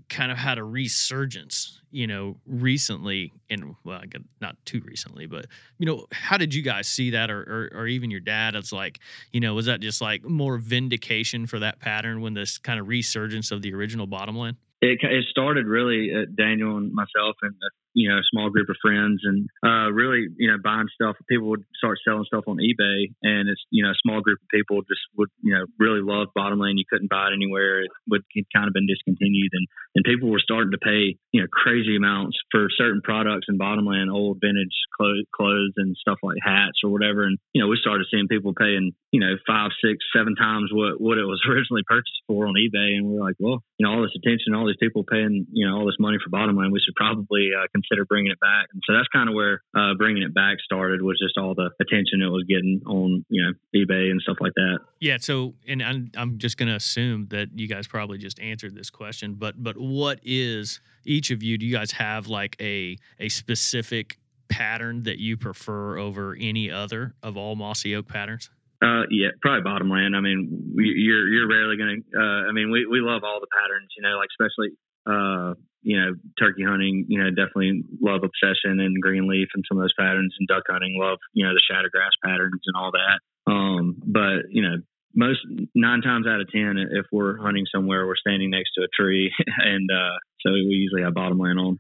kind 0.10 0.32
of 0.32 0.38
had 0.38 0.58
a 0.58 0.64
resurgence, 0.64 1.82
you 1.92 2.08
know, 2.08 2.38
recently, 2.46 3.32
and 3.50 3.76
well, 3.84 4.02
not 4.42 4.56
too 4.66 4.82
recently, 4.86 5.26
but 5.26 5.46
you 5.78 5.86
know, 5.86 6.06
how 6.12 6.38
did 6.38 6.54
you 6.54 6.62
guys 6.62 6.88
see 6.88 7.12
that, 7.12 7.30
or 7.30 7.42
or, 7.42 7.82
or 7.82 7.88
even 7.88 8.12
your 8.12 8.20
dad? 8.20 8.56
It's 8.56 8.72
like, 8.72 9.00
you 9.32 9.40
know, 9.40 9.54
was 9.54 9.66
that 9.66 9.80
just 9.80 10.02
like 10.02 10.24
more 10.24 10.58
vindication 10.58 11.48
for 11.48 11.60
that 11.60 11.80
pattern 11.80 12.22
when 12.22 12.34
this 12.34 12.58
kind 12.58 12.80
of 12.80 12.88
resurgence 12.88 13.52
of 13.52 13.62
the 13.62 13.74
original 13.74 14.08
bottomland? 14.08 14.58
It 14.82 15.00
it 15.02 15.26
started 15.30 15.66
really 15.66 16.12
uh, 16.14 16.26
Daniel 16.36 16.78
and 16.78 16.94
myself 16.94 17.38
and 17.42 17.54
you 17.94 18.10
know 18.10 18.18
a 18.18 18.30
small 18.32 18.50
group 18.50 18.70
of 18.70 18.78
friends, 18.82 19.22
and 19.24 19.48
uh, 19.66 19.92
really 19.92 20.28
you 20.38 20.50
know 20.50 20.58
buying 20.64 20.88
stuff. 20.94 21.16
People 21.30 21.50
would 21.50 21.64
start 21.78 21.98
selling 22.06 22.26
stuff 22.26 22.46
on 22.48 22.58
eBay, 22.58 23.14
and 23.22 23.50
it's 23.50 23.62
you 23.72 23.84
know 23.84 23.92
a 23.92 24.02
small 24.04 24.22
group 24.22 24.40
of 24.42 24.50
people 24.50 24.82
just 24.82 25.02
would 25.18 25.30
you 25.42 25.54
know 25.54 25.66
really 25.80 26.02
love 26.02 26.30
Bottomland. 26.36 26.80
You 26.80 26.86
couldn't 26.90 27.10
buy 27.10 27.28
it 27.30 27.36
anywhere. 27.36 27.82
It 27.82 27.92
would 28.10 28.24
it 28.34 28.46
kind 28.54 28.68
of 28.68 28.74
been 28.74 28.88
discontinued, 28.88 29.52
and 29.54 29.68
and 29.96 30.06
people 30.06 30.30
were 30.30 30.44
starting 30.44 30.72
to 30.72 30.82
pay 30.82 31.18
you 31.32 31.42
know 31.42 31.48
crazy 31.52 31.96
amounts 31.96 32.38
for 32.52 32.68
certain 32.78 33.02
products 33.04 33.48
in 33.50 33.58
Bottomland, 33.58 34.10
old 34.12 34.38
vintage 34.42 34.74
clothes, 34.98 35.26
clothes 35.36 35.74
and 35.78 35.96
stuff 35.98 36.20
like 36.24 36.38
hats 36.42 36.82
or 36.84 36.90
whatever. 36.90 37.24
And 37.24 37.38
you 37.54 37.62
know 37.62 37.68
we 37.68 37.78
started 37.80 38.08
seeing 38.10 38.28
people 38.28 38.54
paying 38.54 38.92
you 39.12 39.20
know 39.20 39.36
five, 39.46 39.72
six, 39.84 40.04
seven 40.16 40.36
times 40.36 40.70
what 40.72 41.00
what 41.00 41.18
it 41.18 41.26
was 41.26 41.42
originally 41.50 41.84
purchased 41.86 42.26
for 42.28 42.48
on 42.48 42.56
eBay, 42.58 42.98
and 42.98 43.06
we 43.06 43.18
are 43.18 43.26
like, 43.26 43.38
well, 43.40 43.64
you 43.78 43.86
know 43.86 43.94
all 43.94 44.02
this 44.02 44.18
attention, 44.18 44.54
all 44.54 44.68
these 44.68 44.82
people 44.82 45.04
paying 45.04 45.46
you 45.52 45.68
know 45.68 45.78
all 45.78 45.86
this 45.86 46.00
money 46.00 46.18
for 46.24 46.30
Bottomland, 46.30 46.74
we 46.74 46.82
should 46.82 46.96
probably 46.96 47.52
uh, 47.54 47.68
consider 47.84 48.06
bringing 48.06 48.32
it 48.32 48.40
back. 48.40 48.68
And 48.74 48.82
so 48.88 48.94
that's 48.94 49.08
kind 49.10 49.30
of 49.30 49.36
where 49.36 49.62
uh, 49.76 49.94
bringing 49.98 50.24
it 50.24 50.34
back 50.34 50.58
started 50.64 51.02
was 51.02 51.20
just 51.22 51.38
all 51.38 51.54
the 51.56 51.70
attention 51.82 52.22
it 52.22 52.28
was 52.28 52.44
getting 52.48 52.82
on 52.86 53.26
you 53.30 53.44
know 53.44 53.54
eBay 53.76 54.12
and 54.12 54.22
stuff 54.22 54.38
like 54.40 54.54
that. 54.56 54.80
Yeah. 55.00 55.18
So, 55.20 55.54
and 55.68 55.82
I'm, 55.82 56.12
I'm 56.16 56.38
just 56.38 56.58
going 56.58 56.70
to 56.70 56.76
assume 56.76 57.28
that 57.30 57.50
you 57.56 57.68
guys 57.68 57.88
probably 57.88 58.18
just 58.18 58.40
answered 58.40 58.76
this 58.76 58.90
question, 58.90 59.36
but 59.36 59.62
but 59.62 59.78
what 59.78 60.20
is 60.24 60.82
each 61.06 61.32
of 61.32 61.44
you? 61.44 61.58
Do 61.58 61.66
you 61.66 61.76
guys 61.76 61.92
have 61.92 62.28
like 62.28 62.56
a 62.60 62.98
a 63.20 63.30
specific 63.30 64.20
pattern 64.50 65.04
that 65.04 65.20
you 65.20 65.38
prefer 65.38 65.98
over 65.98 66.38
any 66.40 66.70
other 66.70 67.16
of 67.24 67.38
all 67.38 67.56
mossy 67.56 67.96
oak 67.96 68.08
patterns? 68.08 68.50
Uh, 68.84 69.04
yeah, 69.10 69.30
probably 69.42 69.62
Bottomland. 69.62 70.16
I 70.16 70.20
mean, 70.20 70.74
we, 70.76 70.94
you're 70.98 71.28
you're 71.30 71.48
rarely 71.48 71.78
gonna. 71.78 71.96
Uh, 72.16 72.50
I 72.50 72.52
mean, 72.52 72.70
we, 72.70 72.86
we 72.86 73.00
love 73.00 73.24
all 73.24 73.40
the 73.40 73.48
patterns, 73.48 73.90
you 73.96 74.04
know, 74.04 74.18
like 74.18 74.28
especially 74.36 74.76
uh, 75.08 75.54
you 75.84 76.00
know, 76.00 76.16
turkey 76.40 76.64
hunting, 76.64 77.06
you 77.08 77.22
know, 77.22 77.30
definitely 77.30 77.84
love 78.02 78.22
obsession 78.24 78.80
and 78.80 79.02
greenleaf 79.02 79.50
and 79.54 79.64
some 79.68 79.78
of 79.78 79.84
those 79.84 79.94
patterns 80.00 80.34
and 80.40 80.48
duck 80.48 80.64
hunting, 80.70 80.98
love, 81.00 81.20
you 81.34 81.46
know, 81.46 81.54
the 81.54 81.62
shadowgrass 81.62 82.12
patterns 82.24 82.62
and 82.66 82.76
all 82.76 82.92
that. 82.92 83.52
Um, 83.52 84.02
but, 84.06 84.50
you 84.50 84.62
know, 84.62 84.78
most 85.16 85.40
nine 85.76 86.02
times 86.02 86.26
out 86.26 86.42
of 86.42 86.50
10, 86.50 86.78
if 86.92 87.06
we're 87.12 87.38
hunting 87.38 87.66
somewhere, 87.74 88.08
we're 88.08 88.16
standing 88.16 88.50
next 88.50 88.72
to 88.76 88.84
a 88.84 88.88
tree. 88.88 89.32
and, 89.58 89.90
uh, 89.92 90.18
so 90.42 90.52
we 90.52 90.60
usually 90.60 91.04
have 91.04 91.14
bottom 91.14 91.38
Bottomland 91.38 91.60
on. 91.60 91.80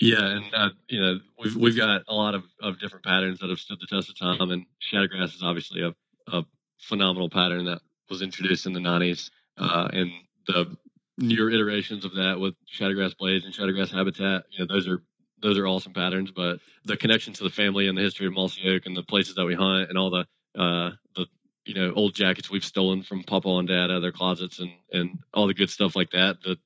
Yeah. 0.00 0.24
And, 0.24 0.44
uh, 0.54 0.68
you 0.88 1.00
know, 1.00 1.18
we've, 1.38 1.56
we've 1.56 1.76
got 1.76 2.02
a 2.08 2.14
lot 2.14 2.34
of, 2.34 2.44
of 2.62 2.80
different 2.80 3.04
patterns 3.04 3.40
that 3.40 3.50
have 3.50 3.58
stood 3.58 3.78
the 3.80 3.94
test 3.94 4.08
of 4.08 4.18
time 4.18 4.50
and 4.50 4.64
shadowgrass 4.92 5.34
is 5.34 5.42
obviously 5.42 5.82
a, 5.82 5.94
a 6.32 6.44
phenomenal 6.78 7.28
pattern 7.28 7.66
that 7.66 7.80
was 8.08 8.22
introduced 8.22 8.66
in 8.66 8.72
the 8.72 8.80
nineties. 8.80 9.30
Uh, 9.58 9.88
and 9.92 10.10
the 10.46 10.76
newer 11.20 11.50
iterations 11.50 12.04
of 12.04 12.14
that 12.14 12.40
with 12.40 12.54
Shadowgrass 12.66 13.16
blades 13.16 13.44
and 13.44 13.54
Shadowgrass 13.54 13.90
Habitat. 13.90 14.44
You 14.50 14.60
know, 14.60 14.74
those 14.74 14.88
are 14.88 15.02
those 15.42 15.58
are 15.58 15.66
awesome 15.66 15.92
patterns. 15.92 16.30
But 16.30 16.58
the 16.84 16.96
connection 16.96 17.32
to 17.34 17.44
the 17.44 17.50
family 17.50 17.86
and 17.86 17.96
the 17.96 18.02
history 18.02 18.26
of 18.26 18.32
Mossy 18.32 18.68
Oak 18.68 18.86
and 18.86 18.96
the 18.96 19.02
places 19.02 19.34
that 19.36 19.44
we 19.44 19.54
hunt 19.54 19.88
and 19.88 19.98
all 19.98 20.10
the 20.10 20.26
uh, 20.60 20.90
the 21.14 21.26
you 21.64 21.74
know 21.74 21.92
old 21.94 22.14
jackets 22.14 22.50
we've 22.50 22.64
stolen 22.64 23.02
from 23.02 23.22
Papa 23.22 23.48
and 23.48 23.68
Dad 23.68 23.84
out 23.84 23.90
of 23.90 24.02
their 24.02 24.12
closets 24.12 24.58
and 24.58 24.70
and 24.92 25.18
all 25.34 25.46
the 25.46 25.54
good 25.54 25.70
stuff 25.70 25.94
like 25.94 26.10
that. 26.10 26.38
That 26.42 26.58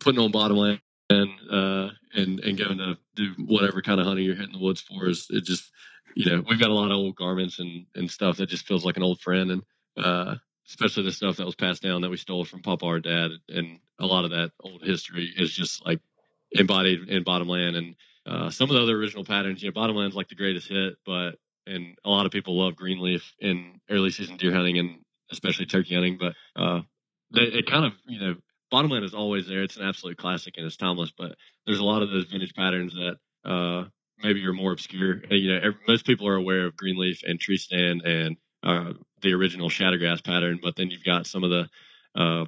putting 0.00 0.20
on 0.20 0.32
Bottomland 0.32 0.80
and 1.10 1.30
uh, 1.50 1.88
and 2.14 2.40
and 2.40 2.58
going 2.58 2.78
to 2.78 2.98
do 3.14 3.34
whatever 3.46 3.82
kind 3.82 4.00
of 4.00 4.06
hunting 4.06 4.24
you're 4.24 4.34
hitting 4.34 4.52
the 4.52 4.64
woods 4.64 4.80
for 4.80 5.08
is 5.08 5.26
it 5.30 5.44
just 5.44 5.70
you 6.14 6.30
know 6.30 6.42
we've 6.48 6.60
got 6.60 6.70
a 6.70 6.74
lot 6.74 6.90
of 6.90 6.96
old 6.96 7.16
garments 7.16 7.58
and 7.58 7.86
and 7.94 8.10
stuff 8.10 8.38
that 8.38 8.48
just 8.48 8.66
feels 8.66 8.84
like 8.84 8.96
an 8.96 9.02
old 9.02 9.20
friend 9.20 9.50
and 9.50 9.62
uh, 9.96 10.34
especially 10.68 11.04
the 11.04 11.12
stuff 11.12 11.36
that 11.36 11.46
was 11.46 11.54
passed 11.54 11.82
down 11.82 12.02
that 12.02 12.10
we 12.10 12.16
stole 12.16 12.44
from 12.44 12.62
Papa 12.62 12.84
or 12.84 13.00
Dad, 13.00 13.30
and 13.48 13.78
a 13.98 14.06
lot 14.06 14.24
of 14.24 14.30
that 14.30 14.52
old 14.60 14.82
history 14.82 15.32
is 15.36 15.52
just 15.52 15.84
like 15.84 16.00
embodied 16.52 17.08
in 17.08 17.24
Bottomland 17.24 17.76
and 17.76 17.94
uh, 18.26 18.50
some 18.50 18.68
of 18.68 18.76
the 18.76 18.82
other 18.82 18.96
original 18.96 19.24
patterns. 19.24 19.62
You 19.62 19.68
know, 19.68 19.74
Bottomland's 19.74 20.16
like 20.16 20.28
the 20.28 20.34
greatest 20.34 20.68
hit, 20.68 20.94
but 21.06 21.32
and 21.66 21.96
a 22.04 22.10
lot 22.10 22.26
of 22.26 22.32
people 22.32 22.58
love 22.58 22.76
Greenleaf 22.76 23.34
in 23.40 23.80
early 23.90 24.10
season 24.10 24.36
deer 24.36 24.54
hunting 24.54 24.78
and 24.78 25.00
especially 25.30 25.66
turkey 25.66 25.94
hunting. 25.94 26.18
But 26.18 26.34
uh, 26.60 26.80
they, 27.32 27.42
it 27.42 27.66
kind 27.66 27.84
of 27.84 27.92
you 28.06 28.20
know 28.20 28.34
Bottomland 28.70 29.04
is 29.04 29.14
always 29.14 29.46
there. 29.46 29.62
It's 29.62 29.76
an 29.76 29.84
absolute 29.84 30.18
classic 30.18 30.54
and 30.56 30.66
it's 30.66 30.76
timeless. 30.76 31.12
But 31.16 31.36
there's 31.66 31.78
a 31.80 31.84
lot 31.84 32.02
of 32.02 32.10
those 32.10 32.26
vintage 32.26 32.54
patterns 32.54 32.94
that 32.94 33.16
uh, 33.50 33.88
maybe 34.22 34.44
are 34.46 34.52
more 34.52 34.72
obscure. 34.72 35.22
You 35.30 35.54
know, 35.54 35.60
every, 35.62 35.80
most 35.86 36.04
people 36.04 36.28
are 36.28 36.36
aware 36.36 36.66
of 36.66 36.76
Greenleaf 36.76 37.22
and 37.26 37.40
Tree 37.40 37.56
Stand 37.56 38.02
and 38.02 38.36
uh, 38.62 38.92
the 39.20 39.34
original 39.34 39.68
shadowgrass 39.68 40.24
pattern, 40.24 40.58
but 40.62 40.76
then 40.76 40.90
you've 40.90 41.04
got 41.04 41.26
some 41.26 41.44
of 41.44 41.50
the 41.50 41.68
uh, 42.20 42.44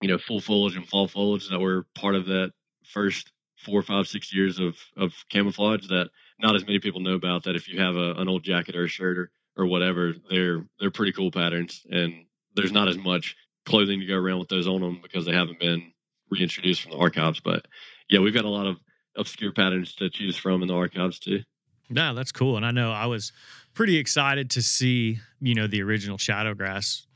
you 0.00 0.08
know 0.08 0.18
full 0.18 0.40
foliage 0.40 0.76
and 0.76 0.86
fall 0.86 1.08
foliage 1.08 1.48
that 1.48 1.58
were 1.58 1.86
part 1.94 2.14
of 2.14 2.26
that 2.26 2.52
first 2.84 3.32
four, 3.56 3.82
five, 3.82 4.06
six 4.06 4.32
years 4.32 4.58
of 4.58 4.76
of 4.96 5.12
camouflage 5.30 5.88
that 5.88 6.10
not 6.40 6.54
as 6.54 6.64
many 6.64 6.78
people 6.78 7.00
know 7.00 7.14
about. 7.14 7.44
That 7.44 7.56
if 7.56 7.68
you 7.68 7.80
have 7.80 7.96
a, 7.96 8.12
an 8.12 8.28
old 8.28 8.42
jacket 8.44 8.76
or 8.76 8.84
a 8.84 8.88
shirt 8.88 9.18
or 9.18 9.30
or 9.56 9.66
whatever, 9.66 10.14
they're 10.30 10.64
they're 10.78 10.90
pretty 10.90 11.12
cool 11.12 11.30
patterns, 11.30 11.84
and 11.90 12.24
there's 12.54 12.72
not 12.72 12.88
as 12.88 12.98
much 12.98 13.36
clothing 13.66 14.00
to 14.00 14.06
go 14.06 14.16
around 14.16 14.38
with 14.38 14.48
those 14.48 14.66
on 14.66 14.80
them 14.80 15.00
because 15.02 15.26
they 15.26 15.32
haven't 15.32 15.60
been 15.60 15.92
reintroduced 16.30 16.82
from 16.82 16.92
the 16.92 16.98
archives. 16.98 17.40
But 17.40 17.66
yeah, 18.08 18.20
we've 18.20 18.34
got 18.34 18.44
a 18.44 18.50
lot 18.50 18.66
of 18.66 18.76
obscure 19.16 19.52
patterns 19.52 19.94
to 19.96 20.08
choose 20.08 20.36
from 20.36 20.62
in 20.62 20.68
the 20.68 20.74
archives 20.74 21.18
too. 21.18 21.42
Yeah, 21.90 22.12
that's 22.12 22.32
cool. 22.32 22.56
And 22.56 22.66
I 22.66 22.70
know 22.70 22.92
I 22.92 23.06
was 23.06 23.32
pretty 23.78 23.96
excited 23.96 24.50
to 24.50 24.60
see, 24.60 25.20
you 25.40 25.54
know, 25.54 25.68
the 25.68 25.80
original 25.80 26.18
Shadowgrass 26.18 27.06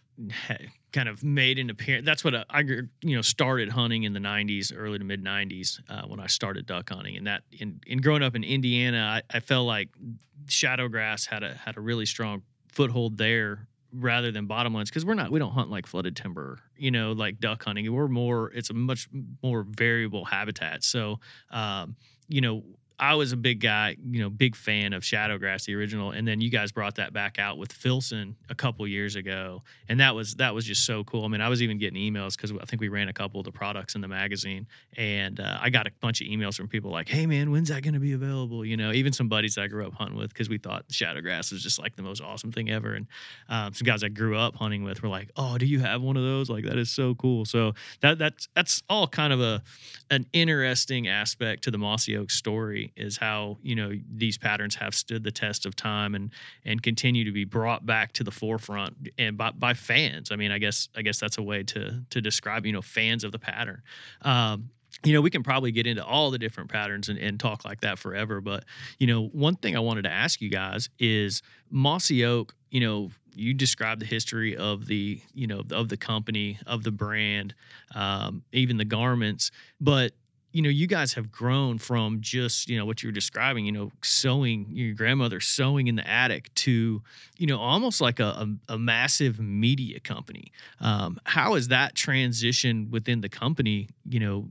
kind 0.93 1.09
of 1.09 1.25
made 1.25 1.59
an 1.59 1.71
appearance. 1.71 2.07
That's 2.07 2.23
what 2.23 2.37
I, 2.49 2.61
you 2.61 3.17
know, 3.17 3.21
started 3.21 3.69
hunting 3.69 4.05
in 4.05 4.13
the 4.13 4.21
90s, 4.21 4.73
early 4.73 4.97
to 4.97 5.05
mid 5.05 5.25
90s 5.25 5.81
uh, 5.89 6.03
when 6.07 6.21
I 6.21 6.29
started 6.29 6.67
duck 6.67 6.89
hunting. 6.89 7.17
And 7.17 7.27
that, 7.27 7.43
in, 7.51 7.81
in 7.85 7.99
growing 7.99 8.23
up 8.23 8.37
in 8.37 8.45
Indiana, 8.45 9.21
I, 9.33 9.37
I 9.37 9.41
felt 9.41 9.67
like 9.67 9.89
Shadowgrass 10.47 11.27
had 11.27 11.43
a 11.43 11.53
had 11.53 11.77
a 11.79 11.81
really 11.81 12.07
strong 12.07 12.43
foothold 12.69 13.19
there 13.19 13.67
rather 13.93 14.31
than 14.31 14.47
bottomlands 14.47 14.85
because 14.85 15.05
we're 15.05 15.15
not 15.15 15.33
we 15.33 15.41
don't 15.41 15.53
hunt 15.53 15.69
like 15.69 15.87
flooded 15.87 16.17
timber 16.17 16.59
you 16.79 16.91
know 16.91 17.13
like 17.13 17.39
duck 17.41 17.63
hunting 17.63 17.93
we're 17.93 18.09
more 18.09 18.51
it's 18.53 18.71
a 18.71 18.73
much 18.73 19.07
more 19.43 19.67
variable 19.69 20.25
habitat 20.25 20.83
so 20.83 21.21
um, 21.51 21.95
you 22.27 22.41
know 22.41 22.63
I 23.03 23.17
was 23.17 23.33
a 23.33 23.37
big 23.37 23.59
guy, 23.59 23.97
you 24.13 24.23
know, 24.23 24.31
big 24.31 24.55
fan 24.55 24.93
of 24.93 25.03
Shadowgrass, 25.03 25.65
the 25.65 25.75
original, 25.75 26.13
and 26.13 26.27
then 26.27 26.41
you 26.41 26.51
guys 26.51 26.71
brought 26.71 26.95
that 26.95 27.13
back 27.13 27.37
out 27.37 27.59
with 27.59 27.73
Filson 27.73 28.37
a 28.49 28.55
couple 28.55 28.87
years 28.87 29.17
ago, 29.17 29.65
and 29.89 29.99
that 29.99 30.15
was 30.15 30.37
that 30.37 30.55
was 30.55 30.65
just 30.65 30.87
so 30.87 31.03
cool. 31.03 31.25
I 31.25 31.29
mean, 31.29 31.41
I 31.41 31.49
was 31.49 31.63
even 31.63 31.79
getting 31.79 32.01
emails 32.01 32.37
because 32.37 32.53
I 32.53 32.65
think 32.65 32.81
we 32.81 32.87
ran 32.87 33.09
a 33.09 33.13
couple 33.13 33.41
of 33.41 33.45
the 33.45 33.51
products 33.51 33.97
in 33.97 34.03
the 34.03 34.09
magazine, 34.09 34.69
and 34.97 35.41
uh, 35.41 35.59
I 35.61 35.69
got 35.69 35.89
a 35.89 35.91
bunch 36.01 36.21
of 36.21 36.29
emails 36.29 36.55
from 36.55 36.69
people 36.69 36.93
like, 36.93 37.09
"Hey, 37.09 37.27
man, 37.27 37.51
when's 37.51 37.71
that 37.71 37.83
going 37.83 37.95
to 37.95 38.01
be 38.01 38.13
available?" 38.13 38.65
You 38.65 38.77
know, 38.77 38.93
even 38.93 39.13
some 39.13 39.27
buddies 39.27 39.59
I 39.59 39.67
grew 39.67 39.85
up 39.85 39.95
hunting 39.95 40.17
with 40.17 40.29
because 40.29 40.49
we 40.49 40.59
thought 40.59 40.87
Shadowgrass 40.89 41.51
was 41.51 41.61
just 41.61 41.81
like 41.81 41.97
the 41.97 42.05
most 42.05 42.23
awesome 42.23 42.53
thing 42.53 42.71
ever, 42.71 42.95
and 42.95 43.09
um, 43.49 43.75
some 43.75 43.85
guys 43.85 44.05
I 44.05 44.11
grew 44.11 44.37
up 44.39 44.55
hunting 44.55 44.85
with 44.85 45.03
were 45.03 45.09
like, 45.09 45.33
"Oh, 45.35 45.59
do 45.59 45.67
you 45.67 45.81
have 45.81 46.03
one 46.03 46.17
of 46.17 46.23
those? 46.23 46.49
Like 46.49 46.67
that 46.67 46.79
is 46.79 46.93
so 46.93 47.17
cool." 47.17 47.47
So 47.47 47.75
that 48.01 48.19
that's 48.19 48.47
that's 48.55 48.85
all 48.89 49.09
kind 49.09 49.33
of 49.33 49.41
a 49.41 49.61
an 50.09 50.25
interesting 50.33 51.09
aspect 51.09 51.65
to 51.65 51.73
the 51.73 51.79
Mossy 51.79 52.17
Oak 52.17 52.31
story 52.31 52.92
is 52.97 53.17
how 53.17 53.59
you 53.63 53.75
know 53.75 53.93
these 54.15 54.39
patterns 54.39 54.75
have 54.77 54.95
stood 54.95 55.25
the 55.25 55.31
test 55.31 55.67
of 55.67 55.77
time 55.77 56.15
and 56.15 56.31
and 56.65 56.83
continue 56.83 57.25
to 57.25 57.33
be 57.33 57.45
brought 57.45 57.85
back 57.85 58.13
to 58.13 58.25
the 58.25 58.31
forefront 58.31 59.11
and 59.19 59.37
by, 59.37 59.51
by 59.51 59.75
fans. 59.75 60.31
I 60.31 60.37
mean, 60.37 60.51
I 60.51 60.59
guess 60.59 60.89
I 60.97 61.03
guess 61.03 61.19
that's 61.19 61.39
a 61.39 61.43
way 61.43 61.63
to 61.65 62.03
to 62.11 62.21
describe 62.21 62.67
you 62.67 62.73
know 62.73 62.83
fans 62.83 63.25
of 63.25 63.33
the 63.33 63.39
pattern. 63.39 63.83
Um, 64.23 64.71
you 65.05 65.13
know, 65.13 65.21
we 65.21 65.31
can 65.31 65.43
probably 65.43 65.73
get 65.73 65.87
into 65.87 66.05
all 66.05 66.31
the 66.31 66.39
different 66.39 66.71
patterns 66.71 67.09
and, 67.09 67.19
and, 67.19 67.41
talk 67.41 67.65
like 67.65 67.81
that 67.81 67.99
forever. 67.99 68.41
But, 68.41 68.65
you 68.99 69.07
know, 69.07 69.29
one 69.29 69.57
thing 69.57 69.77
I 69.77 69.81
wanted 69.81 70.03
to 70.03 70.13
ask 70.13 70.41
you 70.41 70.51
guys 70.51 70.91
is 70.99 71.43
Mossy 71.71 72.25
Oak, 72.25 72.55
you 72.71 72.81
know, 72.81 73.11
you 73.35 73.55
described 73.55 74.01
the 74.01 74.07
history 74.07 74.57
of 74.57 74.87
the, 74.87 75.21
you 75.35 75.47
know, 75.47 75.63
of 75.73 75.89
the 75.89 75.97
company, 75.97 76.59
of 76.67 76.85
the 76.85 76.91
brand, 76.91 77.55
um, 77.95 78.43
even 78.53 78.77
the 78.77 78.85
garments. 78.85 79.51
But 79.81 80.13
you 80.53 80.63
know, 80.63 80.69
you 80.69 80.87
guys 80.87 81.15
have 81.15 81.33
grown 81.33 81.79
from 81.79 82.21
just, 82.21 82.69
you 82.69 82.79
know, 82.79 82.85
what 82.85 83.03
you 83.03 83.09
were 83.09 83.13
describing, 83.13 83.65
you 83.65 83.73
know, 83.73 83.91
sewing, 84.03 84.67
your 84.71 84.95
grandmother 84.95 85.41
sewing 85.41 85.89
in 85.89 85.97
the 85.97 86.09
attic 86.09 86.53
to, 86.55 87.03
you 87.39 87.47
know, 87.47 87.59
almost 87.59 88.01
like 88.01 88.21
a, 88.21 88.47
a, 88.69 88.75
a 88.75 88.79
massive 88.79 89.41
media 89.41 89.99
company. 89.99 90.53
Um, 90.81 91.19
how 91.25 91.55
is 91.55 91.69
that 91.69 91.95
transition 91.95 92.89
within 92.91 93.23
the 93.23 93.29
company, 93.29 93.89
you 94.09 94.21
know, 94.21 94.49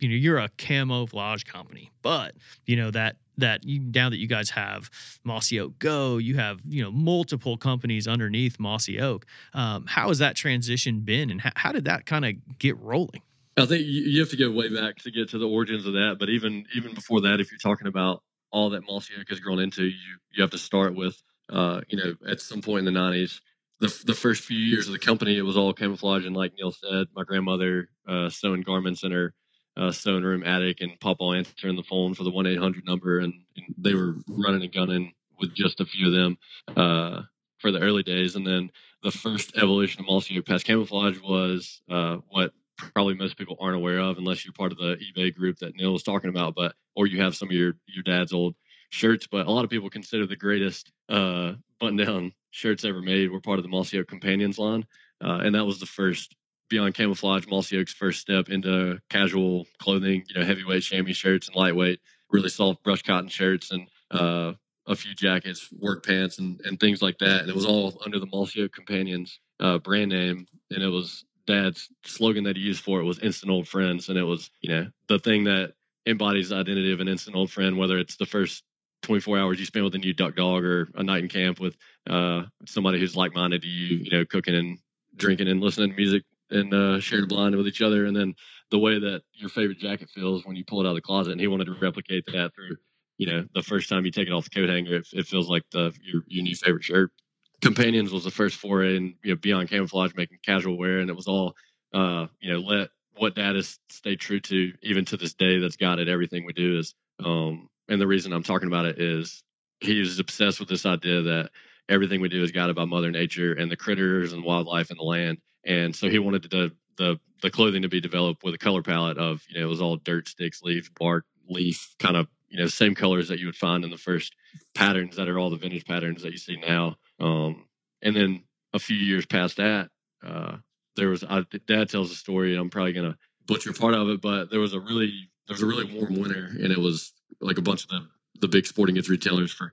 you 0.00 0.08
know, 0.08 0.16
you're 0.16 0.38
a 0.38 0.48
camouflage 0.56 1.44
company, 1.44 1.92
but 2.02 2.34
you 2.66 2.74
know 2.74 2.90
that 2.90 3.16
that 3.38 3.62
you 3.64 3.78
now 3.94 4.10
that 4.10 4.18
you 4.18 4.26
guys 4.26 4.50
have 4.50 4.90
Mossy 5.22 5.60
Oak 5.60 5.78
Go, 5.78 6.18
you 6.18 6.34
have 6.36 6.60
you 6.68 6.82
know 6.82 6.90
multiple 6.90 7.56
companies 7.56 8.08
underneath 8.08 8.58
Mossy 8.58 9.00
Oak. 9.00 9.26
Um, 9.54 9.86
how 9.86 10.08
has 10.08 10.18
that 10.18 10.34
transition 10.34 11.00
been, 11.00 11.30
and 11.30 11.40
how, 11.40 11.52
how 11.54 11.72
did 11.72 11.84
that 11.84 12.04
kind 12.04 12.24
of 12.24 12.58
get 12.58 12.76
rolling? 12.80 13.22
I 13.56 13.66
think 13.66 13.84
you 13.86 14.20
have 14.20 14.30
to 14.30 14.36
go 14.36 14.50
way 14.50 14.74
back 14.74 14.96
to 14.98 15.10
get 15.10 15.30
to 15.30 15.38
the 15.38 15.48
origins 15.48 15.86
of 15.86 15.92
that. 15.92 16.16
But 16.18 16.30
even 16.30 16.64
even 16.74 16.94
before 16.94 17.20
that, 17.22 17.40
if 17.40 17.50
you're 17.50 17.58
talking 17.58 17.86
about 17.86 18.22
all 18.50 18.70
that 18.70 18.86
Mossy 18.86 19.14
Oak 19.18 19.28
has 19.28 19.40
grown 19.40 19.58
into, 19.58 19.84
you 19.84 20.18
you 20.32 20.42
have 20.42 20.50
to 20.50 20.58
start 20.58 20.94
with, 20.94 21.20
uh, 21.50 21.82
you 21.88 21.98
know, 21.98 22.14
at 22.28 22.40
some 22.40 22.62
point 22.62 22.86
in 22.86 22.94
the 22.94 22.98
'90s, 22.98 23.40
the 23.80 24.02
the 24.06 24.14
first 24.14 24.44
few 24.44 24.58
years 24.58 24.86
of 24.86 24.92
the 24.92 24.98
company, 24.98 25.36
it 25.36 25.42
was 25.42 25.56
all 25.56 25.72
camouflage, 25.74 26.24
and 26.24 26.36
like 26.36 26.52
Neill 26.56 26.72
said, 26.72 27.08
my 27.14 27.24
grandmother 27.24 27.88
uh, 28.08 28.30
sewing 28.30 28.62
garments 28.62 29.02
in 29.02 29.12
her 29.12 29.34
uh, 29.76 29.90
sewing 29.90 30.22
room 30.22 30.44
attic 30.44 30.80
and 30.80 30.98
Papa 31.00 31.24
answering 31.24 31.76
the 31.76 31.82
phone 31.82 32.14
for 32.14 32.24
the 32.24 32.30
one 32.30 32.46
eight 32.46 32.58
hundred 32.58 32.86
number, 32.86 33.18
and, 33.18 33.34
and, 33.56 33.74
they 33.76 33.94
were 33.94 34.16
running 34.28 34.62
and 34.62 34.72
gunning 34.72 35.12
with 35.38 35.54
just 35.54 35.80
a 35.80 35.84
few 35.84 36.06
of 36.06 36.12
them 36.12 36.38
uh, 36.76 37.22
for 37.58 37.70
the 37.70 37.80
early 37.80 38.02
days, 38.02 38.34
and 38.34 38.46
then 38.46 38.70
the 39.02 39.10
first 39.10 39.56
evolution 39.56 40.00
of 40.00 40.06
Mossy 40.06 40.38
Oak 40.38 40.46
Pass 40.46 40.62
camouflage 40.62 41.18
was 41.20 41.82
uh, 41.90 42.18
what 42.28 42.52
probably 42.94 43.14
most 43.14 43.36
people 43.36 43.56
aren't 43.60 43.76
aware 43.76 43.98
of 43.98 44.18
unless 44.18 44.44
you're 44.44 44.52
part 44.52 44.72
of 44.72 44.78
the 44.78 44.96
eBay 44.96 45.34
group 45.34 45.58
that 45.58 45.76
Neill 45.76 45.92
was 45.92 46.02
talking 46.02 46.30
about, 46.30 46.54
but 46.54 46.74
or 46.96 47.06
you 47.06 47.22
have 47.22 47.36
some 47.36 47.48
of 47.48 47.54
your 47.54 47.74
your 47.86 48.02
dad's 48.02 48.32
old 48.32 48.54
shirts. 48.90 49.26
But 49.30 49.46
a 49.46 49.50
lot 49.50 49.64
of 49.64 49.70
people 49.70 49.90
consider 49.90 50.26
the 50.26 50.36
greatest 50.36 50.92
uh, 51.08 51.54
button 51.80 51.96
down 51.96 52.32
shirts 52.50 52.84
ever 52.84 53.00
made 53.00 53.30
were 53.30 53.40
part 53.40 53.58
of 53.58 53.62
the 53.62 53.68
Mossy 53.70 53.98
Oak 53.98 54.08
Companions 54.08 54.58
line, 54.58 54.86
uh, 55.24 55.40
and 55.42 55.54
that 55.54 55.64
was 55.64 55.80
the 55.80 55.86
first 55.86 56.34
beyond 56.68 56.94
camouflage. 56.94 57.46
Mossy 57.46 57.78
Oak's 57.78 57.92
first 57.92 58.20
step 58.20 58.48
into 58.48 58.98
casual 59.10 59.66
clothing, 59.78 60.24
you 60.28 60.40
know, 60.40 60.46
heavyweight 60.46 60.82
chamois 60.82 61.12
shirts 61.12 61.48
and 61.48 61.56
lightweight, 61.56 62.00
really 62.30 62.48
soft 62.48 62.82
brush 62.82 63.02
cotton 63.02 63.28
shirts 63.28 63.70
and 63.70 63.88
uh, 64.10 64.52
a 64.86 64.96
few 64.96 65.14
jackets, 65.14 65.68
work 65.78 66.04
pants, 66.04 66.38
and, 66.38 66.60
and 66.64 66.80
things 66.80 67.02
like 67.02 67.18
that. 67.18 67.42
And 67.42 67.50
it 67.50 67.54
was 67.54 67.66
all 67.66 68.00
under 68.04 68.18
the 68.18 68.26
Mossy 68.26 68.62
Oak 68.62 68.72
Companions 68.72 69.38
uh, 69.60 69.78
brand 69.78 70.10
name, 70.10 70.46
and 70.70 70.82
it 70.82 70.88
was 70.88 71.24
dad's 71.46 71.88
slogan 72.04 72.44
that 72.44 72.56
he 72.56 72.62
used 72.62 72.82
for 72.82 73.00
it 73.00 73.04
was 73.04 73.18
instant 73.18 73.50
old 73.50 73.66
friends 73.66 74.08
and 74.08 74.18
it 74.18 74.24
was 74.24 74.50
you 74.60 74.70
know 74.70 74.86
the 75.08 75.18
thing 75.18 75.44
that 75.44 75.72
embodies 76.06 76.50
the 76.50 76.56
identity 76.56 76.92
of 76.92 77.00
an 77.00 77.08
instant 77.08 77.36
old 77.36 77.50
friend 77.50 77.76
whether 77.76 77.98
it's 77.98 78.16
the 78.16 78.26
first 78.26 78.62
24 79.02 79.38
hours 79.38 79.58
you 79.58 79.66
spend 79.66 79.84
with 79.84 79.94
a 79.94 79.98
new 79.98 80.12
duck 80.12 80.36
dog 80.36 80.64
or 80.64 80.88
a 80.94 81.02
night 81.02 81.22
in 81.22 81.28
camp 81.28 81.58
with 81.58 81.76
uh, 82.08 82.42
somebody 82.66 83.00
who's 83.00 83.16
like-minded 83.16 83.62
to 83.62 83.68
you 83.68 83.98
you 83.98 84.10
know 84.10 84.24
cooking 84.24 84.54
and 84.54 84.78
drinking 85.16 85.48
and 85.48 85.60
listening 85.60 85.90
to 85.90 85.96
music 85.96 86.22
and 86.50 86.72
uh, 86.72 87.00
sharing 87.00 87.24
a 87.24 87.26
blind 87.26 87.56
with 87.56 87.66
each 87.66 87.82
other. 87.82 88.04
And 88.06 88.14
then 88.14 88.34
the 88.70 88.78
way 88.78 88.98
that 88.98 89.22
your 89.34 89.48
favorite 89.48 89.78
jacket 89.78 90.10
feels 90.10 90.44
when 90.44 90.56
you 90.56 90.64
pull 90.64 90.80
it 90.80 90.86
out 90.86 90.90
of 90.90 90.96
the 90.96 91.00
closet 91.00 91.32
and 91.32 91.40
he 91.40 91.46
wanted 91.46 91.66
to 91.66 91.74
replicate 91.80 92.24
that 92.26 92.54
through 92.54 92.76
you 93.18 93.26
know 93.26 93.44
the 93.54 93.62
first 93.62 93.88
time 93.88 94.04
you 94.04 94.10
take 94.10 94.26
it 94.26 94.32
off 94.32 94.44
the 94.44 94.50
coat 94.50 94.70
hanger 94.70 94.96
it, 94.96 95.06
it 95.12 95.26
feels 95.26 95.48
like 95.48 95.62
the 95.70 95.92
your, 96.02 96.22
your 96.26 96.42
new 96.42 96.54
favorite 96.54 96.82
shirt 96.82 97.12
Companions 97.62 98.12
was 98.12 98.24
the 98.24 98.30
first 98.30 98.56
foray 98.56 98.96
in 98.96 99.14
you 99.22 99.32
know 99.32 99.36
beyond 99.36 99.70
camouflage, 99.70 100.12
making 100.16 100.38
casual 100.44 100.76
wear, 100.76 100.98
and 100.98 101.08
it 101.08 101.16
was 101.16 101.28
all 101.28 101.54
uh, 101.94 102.26
you 102.40 102.52
know 102.52 102.58
let 102.58 102.88
what 103.14 103.34
dad 103.34 103.54
has 103.54 103.78
stayed 103.88 104.18
true 104.20 104.40
to 104.40 104.72
even 104.82 105.04
to 105.06 105.16
this 105.16 105.34
day. 105.34 105.58
That's 105.58 105.76
guided 105.76 106.08
everything 106.08 106.44
we 106.44 106.52
do. 106.52 106.78
Is 106.78 106.94
um, 107.24 107.68
and 107.88 108.00
the 108.00 108.06
reason 108.06 108.32
I'm 108.32 108.42
talking 108.42 108.68
about 108.68 108.86
it 108.86 109.00
is 109.00 109.42
he 109.80 110.00
was 110.00 110.18
obsessed 110.18 110.60
with 110.60 110.68
this 110.68 110.86
idea 110.86 111.22
that 111.22 111.50
everything 111.88 112.20
we 112.20 112.28
do 112.28 112.42
is 112.42 112.50
guided 112.50 112.74
by 112.74 112.84
Mother 112.84 113.10
Nature 113.10 113.52
and 113.52 113.70
the 113.70 113.76
critters 113.76 114.32
and 114.32 114.44
wildlife 114.44 114.90
and 114.90 114.98
the 114.98 115.04
land, 115.04 115.38
and 115.64 115.94
so 115.94 116.08
he 116.08 116.18
wanted 116.18 116.42
the 116.42 116.72
the 116.96 117.20
the 117.42 117.50
clothing 117.50 117.82
to 117.82 117.88
be 117.88 118.00
developed 118.00 118.42
with 118.42 118.54
a 118.54 118.58
color 118.58 118.82
palette 118.82 119.18
of 119.18 119.42
you 119.48 119.60
know 119.60 119.66
it 119.66 119.68
was 119.68 119.80
all 119.80 119.96
dirt, 119.96 120.26
sticks, 120.28 120.62
leaf, 120.62 120.92
bark, 120.94 121.24
leaf, 121.48 121.94
kind 122.00 122.16
of 122.16 122.26
you 122.48 122.58
know 122.58 122.66
same 122.66 122.94
colors 122.94 123.28
that 123.28 123.38
you 123.38 123.46
would 123.46 123.56
find 123.56 123.84
in 123.84 123.90
the 123.90 123.96
first 123.96 124.34
patterns 124.74 125.16
that 125.16 125.28
are 125.28 125.38
all 125.38 125.50
the 125.50 125.56
vintage 125.56 125.84
patterns 125.84 126.22
that 126.22 126.32
you 126.32 126.38
see 126.38 126.56
now 126.56 126.96
um, 127.22 127.64
and 128.02 128.16
then 128.16 128.44
a 128.72 128.78
few 128.78 128.96
years 128.96 129.26
past 129.26 129.56
that, 129.56 129.88
uh, 130.24 130.56
there 130.96 131.08
was 131.08 131.24
I, 131.24 131.44
Dad 131.66 131.88
tells 131.88 132.10
a 132.10 132.14
story. 132.14 132.56
I'm 132.56 132.70
probably 132.70 132.92
gonna 132.92 133.16
butcher 133.46 133.72
part 133.72 133.94
of 133.94 134.08
it, 134.08 134.20
but 134.20 134.50
there 134.50 134.60
was 134.60 134.74
a 134.74 134.80
really 134.80 135.30
there 135.46 135.54
was 135.54 135.62
a 135.62 135.66
really 135.66 135.98
warm 135.98 136.14
winter, 136.20 136.46
and 136.46 136.72
it 136.72 136.78
was 136.78 137.12
like 137.40 137.58
a 137.58 137.62
bunch 137.62 137.84
of 137.84 137.88
the 137.90 138.08
the 138.40 138.48
big 138.48 138.66
sporting 138.66 138.94
goods 138.94 139.08
retailers 139.08 139.52
for 139.52 139.72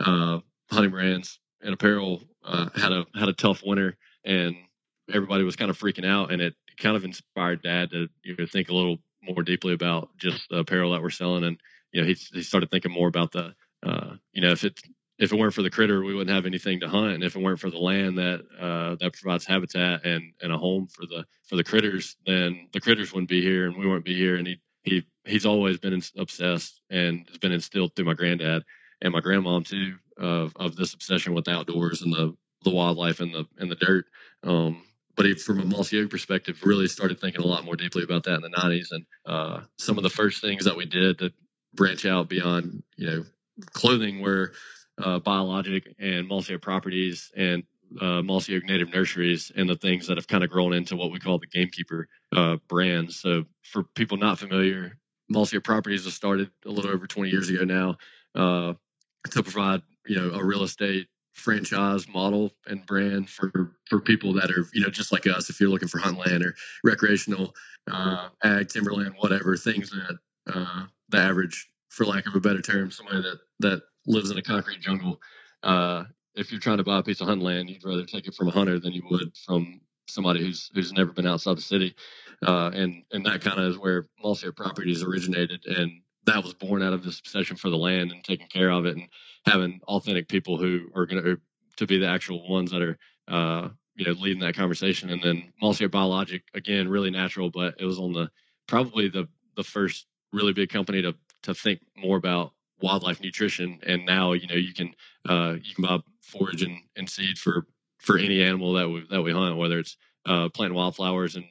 uh, 0.00 0.38
hunting 0.70 0.90
brands 0.90 1.38
and 1.62 1.74
apparel 1.74 2.22
uh, 2.44 2.68
had 2.76 2.92
a 2.92 3.04
had 3.14 3.28
a 3.28 3.32
tough 3.32 3.62
winter, 3.64 3.96
and 4.24 4.54
everybody 5.12 5.44
was 5.44 5.56
kind 5.56 5.70
of 5.70 5.78
freaking 5.78 6.06
out, 6.06 6.32
and 6.32 6.40
it 6.40 6.54
kind 6.78 6.96
of 6.96 7.04
inspired 7.04 7.62
Dad 7.62 7.90
to 7.90 8.08
you 8.22 8.36
know, 8.38 8.46
think 8.46 8.68
a 8.68 8.74
little 8.74 8.98
more 9.22 9.42
deeply 9.42 9.72
about 9.72 10.10
just 10.18 10.48
the 10.50 10.58
apparel 10.58 10.92
that 10.92 11.02
we're 11.02 11.10
selling, 11.10 11.44
and 11.44 11.58
you 11.92 12.00
know 12.00 12.06
he 12.06 12.14
he 12.32 12.42
started 12.42 12.70
thinking 12.70 12.92
more 12.92 13.08
about 13.08 13.32
the 13.32 13.54
uh, 13.84 14.14
you 14.32 14.42
know 14.42 14.52
if 14.52 14.64
it's 14.64 14.82
if 15.18 15.32
it 15.32 15.38
weren't 15.38 15.54
for 15.54 15.62
the 15.62 15.70
critter, 15.70 16.02
we 16.02 16.14
wouldn't 16.14 16.34
have 16.34 16.46
anything 16.46 16.80
to 16.80 16.88
hunt. 16.88 17.14
And 17.14 17.22
if 17.22 17.36
it 17.36 17.42
weren't 17.42 17.60
for 17.60 17.70
the 17.70 17.78
land 17.78 18.18
that 18.18 18.44
uh, 18.60 18.96
that 19.00 19.12
provides 19.12 19.46
habitat 19.46 20.04
and, 20.04 20.32
and 20.42 20.52
a 20.52 20.58
home 20.58 20.88
for 20.88 21.06
the 21.06 21.24
for 21.48 21.56
the 21.56 21.64
critters, 21.64 22.16
then 22.26 22.68
the 22.72 22.80
critters 22.80 23.12
wouldn't 23.12 23.28
be 23.28 23.42
here, 23.42 23.66
and 23.66 23.76
we 23.76 23.86
wouldn't 23.86 24.04
be 24.04 24.16
here. 24.16 24.36
And 24.36 24.46
he 24.46 24.60
he 24.82 25.06
he's 25.24 25.46
always 25.46 25.78
been 25.78 26.02
obsessed 26.16 26.80
and 26.90 27.26
has 27.28 27.38
been 27.38 27.52
instilled 27.52 27.94
through 27.94 28.06
my 28.06 28.14
granddad 28.14 28.64
and 29.00 29.12
my 29.12 29.20
grandmom 29.20 29.66
too 29.66 29.94
of 30.18 30.52
of 30.56 30.76
this 30.76 30.94
obsession 30.94 31.34
with 31.34 31.44
the 31.44 31.52
outdoors 31.52 32.02
and 32.02 32.12
the 32.12 32.36
the 32.64 32.70
wildlife 32.70 33.20
and 33.20 33.32
the 33.32 33.44
and 33.58 33.70
the 33.70 33.76
dirt. 33.76 34.06
Um, 34.42 34.82
but 35.16 35.26
he, 35.26 35.34
from 35.34 35.60
a 35.60 35.76
Oak 35.76 36.10
perspective, 36.10 36.60
really 36.64 36.88
started 36.88 37.20
thinking 37.20 37.40
a 37.40 37.46
lot 37.46 37.64
more 37.64 37.76
deeply 37.76 38.02
about 38.02 38.24
that 38.24 38.34
in 38.34 38.42
the 38.42 38.50
'90s. 38.50 38.88
And 38.90 39.06
uh, 39.24 39.60
some 39.78 39.96
of 39.96 40.02
the 40.02 40.10
first 40.10 40.40
things 40.40 40.64
that 40.64 40.76
we 40.76 40.86
did 40.86 41.18
to 41.18 41.32
branch 41.72 42.04
out 42.04 42.28
beyond, 42.28 42.82
you 42.96 43.06
know, 43.06 43.24
clothing 43.72 44.20
were 44.20 44.52
uh, 45.02 45.18
biologic 45.18 45.94
and 45.98 46.30
Oak 46.30 46.60
properties 46.60 47.30
and 47.36 47.62
uh, 48.00 48.22
Oak 48.28 48.48
native 48.48 48.92
nurseries 48.92 49.52
and 49.56 49.68
the 49.68 49.76
things 49.76 50.06
that 50.06 50.16
have 50.16 50.28
kind 50.28 50.44
of 50.44 50.50
grown 50.50 50.72
into 50.72 50.96
what 50.96 51.10
we 51.10 51.18
call 51.18 51.38
the 51.38 51.46
gamekeeper 51.46 52.08
uh, 52.36 52.56
brands. 52.68 53.20
So 53.20 53.44
for 53.62 53.84
people 53.94 54.16
not 54.16 54.38
familiar, 54.38 54.98
Oak 55.34 55.50
properties 55.62 56.04
was 56.04 56.14
started 56.14 56.50
a 56.66 56.70
little 56.70 56.90
over 56.90 57.06
20 57.06 57.30
years 57.30 57.48
ago 57.50 57.64
now 57.64 57.96
uh, 58.34 58.74
to 59.30 59.42
provide 59.42 59.82
you 60.06 60.16
know 60.16 60.30
a 60.34 60.44
real 60.44 60.62
estate 60.62 61.08
franchise 61.34 62.06
model 62.08 62.52
and 62.66 62.86
brand 62.86 63.28
for 63.28 63.72
for 63.86 64.00
people 64.00 64.32
that 64.32 64.50
are 64.50 64.66
you 64.72 64.80
know 64.80 64.88
just 64.90 65.12
like 65.12 65.26
us 65.26 65.50
if 65.50 65.60
you're 65.60 65.70
looking 65.70 65.88
for 65.88 65.98
hunt 65.98 66.18
land 66.18 66.44
or 66.44 66.54
recreational 66.84 67.54
uh, 67.90 68.28
ag 68.44 68.68
timberland 68.68 69.14
whatever 69.18 69.56
things 69.56 69.90
that 69.90 70.18
uh, 70.54 70.84
the 71.08 71.18
average 71.18 71.68
for 71.88 72.04
lack 72.06 72.26
of 72.26 72.34
a 72.34 72.40
better 72.40 72.60
term 72.60 72.90
somebody 72.90 73.20
that 73.20 73.38
that 73.58 73.82
lives 74.06 74.30
in 74.30 74.38
a 74.38 74.42
concrete 74.42 74.80
jungle. 74.80 75.20
Uh, 75.62 76.04
if 76.34 76.50
you're 76.50 76.60
trying 76.60 76.78
to 76.78 76.84
buy 76.84 76.98
a 76.98 77.02
piece 77.02 77.20
of 77.20 77.28
hunt 77.28 77.42
land, 77.42 77.70
you'd 77.70 77.84
rather 77.84 78.04
take 78.04 78.26
it 78.26 78.34
from 78.34 78.48
a 78.48 78.50
hunter 78.50 78.78
than 78.78 78.92
you 78.92 79.02
would 79.10 79.36
from 79.46 79.80
somebody 80.06 80.44
who's 80.44 80.70
who's 80.74 80.92
never 80.92 81.12
been 81.12 81.26
outside 81.26 81.56
the 81.56 81.62
city. 81.62 81.94
Uh, 82.46 82.70
and 82.74 83.04
and 83.12 83.24
that 83.24 83.40
kind 83.40 83.58
of 83.58 83.70
is 83.70 83.78
where 83.78 84.08
Mossy 84.22 84.48
Oak 84.48 84.56
Properties 84.56 85.02
originated, 85.02 85.64
and 85.66 86.02
that 86.26 86.42
was 86.42 86.54
born 86.54 86.82
out 86.82 86.92
of 86.92 87.04
this 87.04 87.20
obsession 87.20 87.56
for 87.56 87.70
the 87.70 87.76
land 87.76 88.10
and 88.10 88.24
taking 88.24 88.48
care 88.48 88.70
of 88.70 88.86
it, 88.86 88.96
and 88.96 89.08
having 89.46 89.80
authentic 89.88 90.28
people 90.28 90.58
who 90.58 90.88
are 90.94 91.06
going 91.06 91.22
to 91.22 91.40
to 91.76 91.86
be 91.86 91.98
the 91.98 92.08
actual 92.08 92.48
ones 92.48 92.70
that 92.70 92.82
are 92.82 92.98
uh, 93.28 93.68
you 93.94 94.04
know 94.04 94.12
leading 94.12 94.40
that 94.40 94.56
conversation. 94.56 95.10
And 95.10 95.22
then 95.22 95.52
Mossy 95.62 95.84
Oak 95.84 95.92
Biologic 95.92 96.42
again, 96.54 96.88
really 96.88 97.10
natural, 97.10 97.50
but 97.50 97.74
it 97.78 97.84
was 97.84 97.98
on 97.98 98.12
the 98.12 98.30
probably 98.66 99.08
the 99.08 99.28
the 99.56 99.64
first 99.64 100.06
really 100.32 100.52
big 100.52 100.68
company 100.68 101.00
to 101.02 101.14
to 101.44 101.54
think 101.54 101.80
more 101.96 102.16
about 102.16 102.52
wildlife 102.84 103.20
nutrition 103.20 103.80
and 103.86 104.04
now 104.04 104.32
you 104.32 104.46
know 104.46 104.54
you 104.54 104.74
can 104.74 104.94
uh, 105.28 105.54
you 105.62 105.74
can 105.74 105.84
buy 105.84 105.98
forage 106.22 106.62
and, 106.62 106.76
and 106.96 107.08
seed 107.08 107.38
for 107.38 107.66
for 107.98 108.18
any 108.18 108.42
animal 108.42 108.74
that 108.74 108.88
we 108.88 109.04
that 109.10 109.22
we 109.22 109.32
hunt 109.32 109.56
whether 109.56 109.78
it's 109.78 109.96
uh, 110.26 110.48
planting 110.50 110.76
wildflowers 110.76 111.36
and 111.36 111.44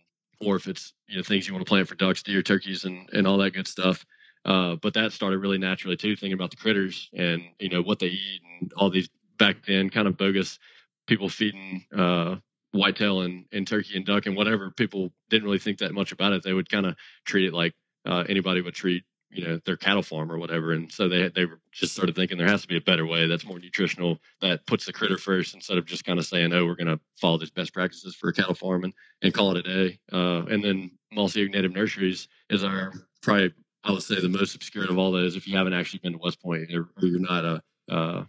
or 0.45 0.55
if 0.55 0.67
it's 0.67 0.93
you 1.07 1.17
know 1.17 1.23
things 1.23 1.47
you 1.47 1.53
want 1.53 1.65
to 1.65 1.69
plant 1.69 1.87
for 1.87 1.95
ducks 1.95 2.23
deer 2.23 2.41
turkeys 2.41 2.85
and 2.85 3.09
and 3.13 3.27
all 3.27 3.37
that 3.37 3.51
good 3.51 3.67
stuff. 3.67 4.05
Uh, 4.45 4.75
but 4.75 4.93
that 4.93 5.13
started 5.13 5.39
really 5.39 5.57
naturally 5.57 5.95
too 5.95 6.15
thinking 6.15 6.33
about 6.33 6.51
the 6.51 6.57
critters 6.57 7.09
and 7.13 7.41
you 7.59 7.69
know 7.69 7.81
what 7.81 7.99
they 7.99 8.07
eat 8.07 8.41
and 8.59 8.73
all 8.75 8.89
these 8.89 9.09
back 9.37 9.55
then 9.65 9.89
kind 9.89 10.07
of 10.07 10.17
bogus 10.17 10.59
people 11.07 11.29
feeding 11.29 11.85
uh, 11.95 12.35
whitetail 12.73 13.21
and, 13.21 13.45
and 13.53 13.65
turkey 13.65 13.95
and 13.95 14.05
duck 14.05 14.25
and 14.25 14.35
whatever 14.35 14.69
people 14.71 15.13
didn't 15.29 15.45
really 15.45 15.59
think 15.59 15.77
that 15.77 15.93
much 15.93 16.11
about 16.11 16.33
it 16.33 16.43
they 16.43 16.51
would 16.51 16.69
kind 16.69 16.85
of 16.85 16.93
treat 17.25 17.45
it 17.45 17.53
like 17.53 17.73
uh, 18.05 18.25
anybody 18.27 18.59
would 18.59 18.73
treat 18.73 19.03
you 19.33 19.45
know 19.45 19.59
their 19.65 19.77
cattle 19.77 20.03
farm 20.03 20.31
or 20.31 20.37
whatever 20.37 20.73
and 20.73 20.91
so 20.91 21.07
they 21.07 21.29
they 21.29 21.45
just 21.71 21.93
started 21.93 22.15
thinking 22.15 22.37
there 22.37 22.47
has 22.47 22.61
to 22.61 22.67
be 22.67 22.77
a 22.77 22.81
better 22.81 23.05
way 23.05 23.27
that's 23.27 23.45
more 23.45 23.59
nutritional 23.59 24.19
that 24.41 24.65
puts 24.67 24.85
the 24.85 24.93
critter 24.93 25.17
first 25.17 25.55
instead 25.55 25.77
of 25.77 25.85
just 25.85 26.05
kind 26.05 26.19
of 26.19 26.25
saying 26.25 26.53
oh 26.53 26.65
we're 26.65 26.75
going 26.75 26.87
to 26.87 26.99
follow 27.19 27.37
these 27.37 27.51
best 27.51 27.73
practices 27.73 28.15
for 28.15 28.29
a 28.29 28.33
cattle 28.33 28.53
farm 28.53 28.83
and, 28.83 29.33
call 29.33 29.55
it 29.55 29.65
a 29.65 29.87
day. 29.87 29.99
Uh, 30.11 30.43
and 30.45 30.63
then 30.63 30.91
Mossy 31.11 31.47
Native 31.47 31.71
Nurseries 31.71 32.27
is 32.49 32.63
our 32.63 32.91
probably 33.21 33.53
I 33.83 33.91
would 33.91 34.03
say 34.03 34.19
the 34.19 34.29
most 34.29 34.55
obscure 34.55 34.89
of 34.89 34.97
all 34.97 35.11
those. 35.11 35.35
If 35.35 35.47
you 35.47 35.57
haven't 35.57 35.73
actually 35.73 35.99
been 35.99 36.13
to 36.13 36.19
West 36.19 36.41
Point 36.41 36.73
or, 36.73 36.87
you're 37.01 37.19
not 37.19 37.45
a 37.45 37.63
uh, 37.89 38.23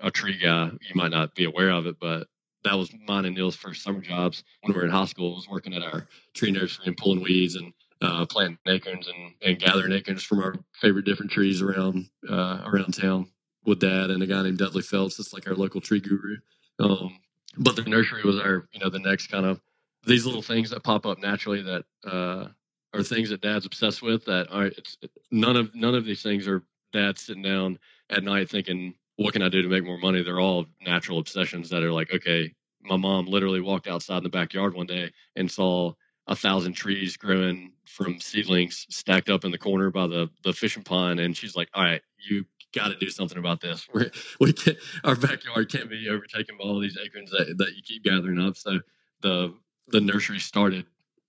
a 0.00 0.10
tree 0.10 0.38
guy 0.38 0.66
you 0.66 0.94
might 0.94 1.10
not 1.10 1.34
be 1.34 1.44
aware 1.44 1.70
of 1.70 1.86
it 1.86 1.96
but 2.00 2.26
that 2.64 2.74
was 2.74 2.90
mine 3.06 3.26
and 3.26 3.36
Neill's 3.36 3.54
first 3.54 3.82
summer 3.82 4.00
jobs 4.00 4.42
when 4.62 4.72
we 4.72 4.78
were 4.78 4.86
in 4.86 4.90
high 4.90 5.04
school 5.04 5.34
was 5.34 5.48
working 5.48 5.74
at 5.74 5.82
our 5.82 6.06
tree 6.34 6.50
nursery 6.50 6.84
and 6.86 6.96
pulling 6.96 7.22
weeds 7.22 7.54
and 7.54 7.74
uh, 8.00 8.26
planting 8.26 8.58
acorns 8.66 9.08
and, 9.08 9.34
and 9.42 9.58
gathering 9.58 9.92
acorns 9.92 10.22
from 10.22 10.40
our 10.40 10.54
favorite 10.80 11.04
different 11.04 11.30
trees 11.32 11.62
around 11.62 12.08
uh, 12.28 12.62
around 12.64 12.92
town 12.92 13.28
with 13.64 13.80
dad 13.80 14.10
and 14.10 14.22
a 14.22 14.26
guy 14.26 14.42
named 14.42 14.58
Dudley 14.58 14.82
Phelps. 14.82 15.16
That's 15.16 15.32
like 15.32 15.46
our 15.46 15.54
local 15.54 15.80
tree 15.80 16.00
guru. 16.00 16.36
Um, 16.78 17.18
but 17.56 17.76
the 17.76 17.82
nursery 17.82 18.22
was 18.22 18.38
our, 18.38 18.68
you 18.72 18.80
know, 18.80 18.88
the 18.88 19.00
next 19.00 19.28
kind 19.28 19.44
of 19.44 19.60
these 20.06 20.24
little 20.24 20.42
things 20.42 20.70
that 20.70 20.84
pop 20.84 21.06
up 21.06 21.18
naturally 21.18 21.62
that 21.62 21.84
uh, 22.06 22.48
are 22.94 23.02
things 23.02 23.30
that 23.30 23.40
dad's 23.40 23.66
obsessed 23.66 24.00
with. 24.00 24.24
That 24.26 24.46
are 24.50 24.66
it's 24.66 24.96
none 25.30 25.56
of 25.56 25.74
none 25.74 25.94
of 25.94 26.04
these 26.04 26.22
things 26.22 26.46
are 26.46 26.62
dad 26.92 27.18
sitting 27.18 27.42
down 27.42 27.78
at 28.10 28.24
night 28.24 28.48
thinking, 28.48 28.94
what 29.16 29.32
can 29.32 29.42
I 29.42 29.48
do 29.48 29.62
to 29.62 29.68
make 29.68 29.84
more 29.84 29.98
money? 29.98 30.22
They're 30.22 30.40
all 30.40 30.66
natural 30.80 31.18
obsessions 31.18 31.68
that 31.70 31.82
are 31.82 31.92
like, 31.92 32.12
okay, 32.14 32.54
my 32.82 32.96
mom 32.96 33.26
literally 33.26 33.60
walked 33.60 33.88
outside 33.88 34.18
in 34.18 34.22
the 34.22 34.30
backyard 34.30 34.74
one 34.74 34.86
day 34.86 35.12
and 35.36 35.50
saw 35.50 35.92
a 36.28 36.36
thousand 36.36 36.74
trees 36.74 37.16
growing 37.16 37.72
from 37.86 38.20
seedlings 38.20 38.86
stacked 38.90 39.30
up 39.30 39.44
in 39.44 39.50
the 39.50 39.58
corner 39.58 39.90
by 39.90 40.06
the 40.06 40.30
the 40.44 40.52
fishing 40.52 40.84
pond, 40.84 41.18
and 41.18 41.36
she's 41.36 41.56
like, 41.56 41.68
"All 41.74 41.82
right, 41.82 42.02
you 42.28 42.44
got 42.74 42.88
to 42.88 42.96
do 42.96 43.08
something 43.10 43.38
about 43.38 43.60
this. 43.60 43.88
We're, 43.92 44.10
we 44.40 44.52
can 44.52 44.76
our 45.04 45.16
backyard 45.16 45.72
can't 45.72 45.90
be 45.90 46.08
overtaken 46.08 46.56
by 46.58 46.64
all 46.64 46.78
these 46.78 46.98
acorns 47.02 47.30
that, 47.30 47.54
that 47.58 47.74
you 47.74 47.82
keep 47.82 48.04
gathering 48.04 48.38
up." 48.38 48.56
So 48.56 48.78
the 49.22 49.54
the 49.88 50.00
nursery 50.00 50.38
started 50.38 50.86